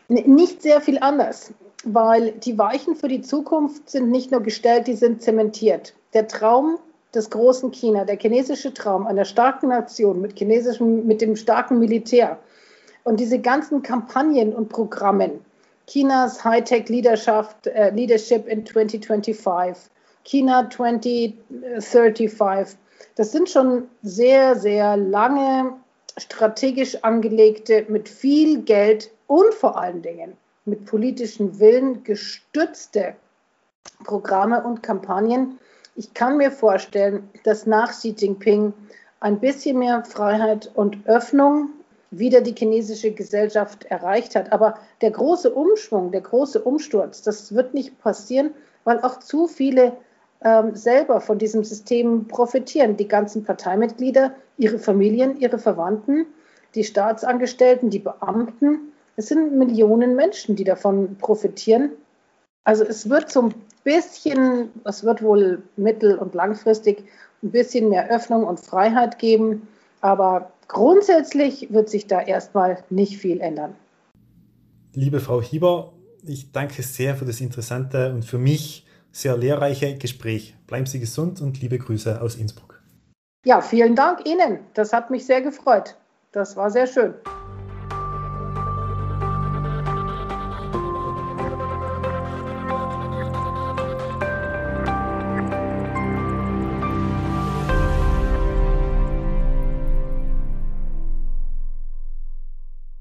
Nicht 0.08 0.62
sehr 0.62 0.80
viel 0.80 0.98
anders, 0.98 1.52
weil 1.84 2.32
die 2.32 2.58
Weichen 2.58 2.96
für 2.96 3.08
die 3.08 3.20
Zukunft 3.20 3.88
sind 3.90 4.10
nicht 4.10 4.30
nur 4.30 4.42
gestellt, 4.42 4.86
die 4.86 4.94
sind 4.94 5.22
zementiert. 5.22 5.94
Der 6.14 6.28
Traum 6.28 6.78
des 7.14 7.30
großen 7.30 7.70
China, 7.70 8.04
der 8.04 8.18
chinesische 8.18 8.74
Traum 8.74 9.06
einer 9.06 9.24
starken 9.24 9.68
Nation 9.68 10.20
mit, 10.20 10.36
chinesischem, 10.36 11.06
mit 11.06 11.20
dem 11.20 11.36
starken 11.36 11.78
Militär 11.78 12.38
und 13.04 13.20
diese 13.20 13.38
ganzen 13.38 13.82
Kampagnen 13.82 14.52
und 14.54 14.68
Programmen, 14.68 15.44
Chinas 15.86 16.44
Hightech 16.44 16.88
Leadership, 16.88 17.46
äh, 17.64 17.90
Leadership 17.90 18.46
in 18.46 18.66
2025, 18.66 19.90
China 20.24 20.68
2035. 20.68 22.76
Das 23.14 23.32
sind 23.32 23.48
schon 23.48 23.88
sehr, 24.02 24.56
sehr 24.56 24.96
lange 24.96 25.74
strategisch 26.18 27.02
angelegte, 27.02 27.86
mit 27.88 28.08
viel 28.08 28.62
Geld 28.62 29.10
und 29.26 29.54
vor 29.54 29.78
allen 29.78 30.02
Dingen 30.02 30.36
mit 30.64 30.84
politischem 30.84 31.58
Willen 31.58 32.04
gestützte 32.04 33.14
Programme 34.04 34.62
und 34.62 34.82
Kampagnen. 34.82 35.58
Ich 35.98 36.14
kann 36.14 36.36
mir 36.36 36.52
vorstellen, 36.52 37.28
dass 37.42 37.66
nach 37.66 37.90
Xi 37.90 38.14
Jinping 38.16 38.72
ein 39.18 39.40
bisschen 39.40 39.80
mehr 39.80 40.04
Freiheit 40.04 40.70
und 40.76 40.96
Öffnung 41.08 41.70
wieder 42.12 42.40
die 42.40 42.54
chinesische 42.56 43.10
Gesellschaft 43.10 43.82
erreicht 43.86 44.36
hat. 44.36 44.52
Aber 44.52 44.78
der 45.00 45.10
große 45.10 45.52
Umschwung, 45.52 46.12
der 46.12 46.20
große 46.20 46.62
Umsturz, 46.62 47.22
das 47.22 47.52
wird 47.52 47.74
nicht 47.74 47.98
passieren, 48.00 48.52
weil 48.84 49.00
auch 49.00 49.18
zu 49.18 49.48
viele 49.48 49.92
ähm, 50.44 50.76
selber 50.76 51.20
von 51.20 51.36
diesem 51.36 51.64
System 51.64 52.28
profitieren. 52.28 52.96
Die 52.96 53.08
ganzen 53.08 53.42
Parteimitglieder, 53.42 54.36
ihre 54.56 54.78
Familien, 54.78 55.40
ihre 55.40 55.58
Verwandten, 55.58 56.26
die 56.76 56.84
Staatsangestellten, 56.84 57.90
die 57.90 57.98
Beamten. 57.98 58.92
Es 59.16 59.26
sind 59.26 59.58
Millionen 59.58 60.14
Menschen, 60.14 60.54
die 60.54 60.62
davon 60.62 61.16
profitieren. 61.18 61.90
Also 62.64 62.84
es 62.84 63.08
wird 63.08 63.30
so 63.30 63.42
ein 63.42 63.54
bisschen, 63.84 64.70
es 64.84 65.04
wird 65.04 65.22
wohl 65.22 65.62
mittel- 65.76 66.18
und 66.18 66.34
langfristig 66.34 67.04
ein 67.42 67.50
bisschen 67.50 67.88
mehr 67.88 68.10
Öffnung 68.10 68.44
und 68.44 68.60
Freiheit 68.60 69.18
geben. 69.18 69.68
Aber 70.00 70.52
grundsätzlich 70.68 71.72
wird 71.72 71.88
sich 71.88 72.06
da 72.06 72.20
erstmal 72.20 72.84
nicht 72.90 73.18
viel 73.18 73.40
ändern. 73.40 73.74
Liebe 74.94 75.20
Frau 75.20 75.40
Hieber, 75.40 75.92
ich 76.24 76.52
danke 76.52 76.82
sehr 76.82 77.16
für 77.16 77.24
das 77.24 77.40
interessante 77.40 78.12
und 78.12 78.24
für 78.24 78.38
mich 78.38 78.86
sehr 79.12 79.36
lehrreiche 79.36 79.96
Gespräch. 79.96 80.54
Bleiben 80.66 80.86
Sie 80.86 81.00
gesund 81.00 81.40
und 81.40 81.60
liebe 81.60 81.78
Grüße 81.78 82.20
aus 82.20 82.36
Innsbruck. 82.36 82.82
Ja, 83.44 83.60
vielen 83.60 83.94
Dank 83.94 84.26
Ihnen. 84.26 84.60
Das 84.74 84.92
hat 84.92 85.10
mich 85.10 85.24
sehr 85.24 85.40
gefreut. 85.40 85.96
Das 86.32 86.56
war 86.56 86.70
sehr 86.70 86.86
schön. 86.86 87.14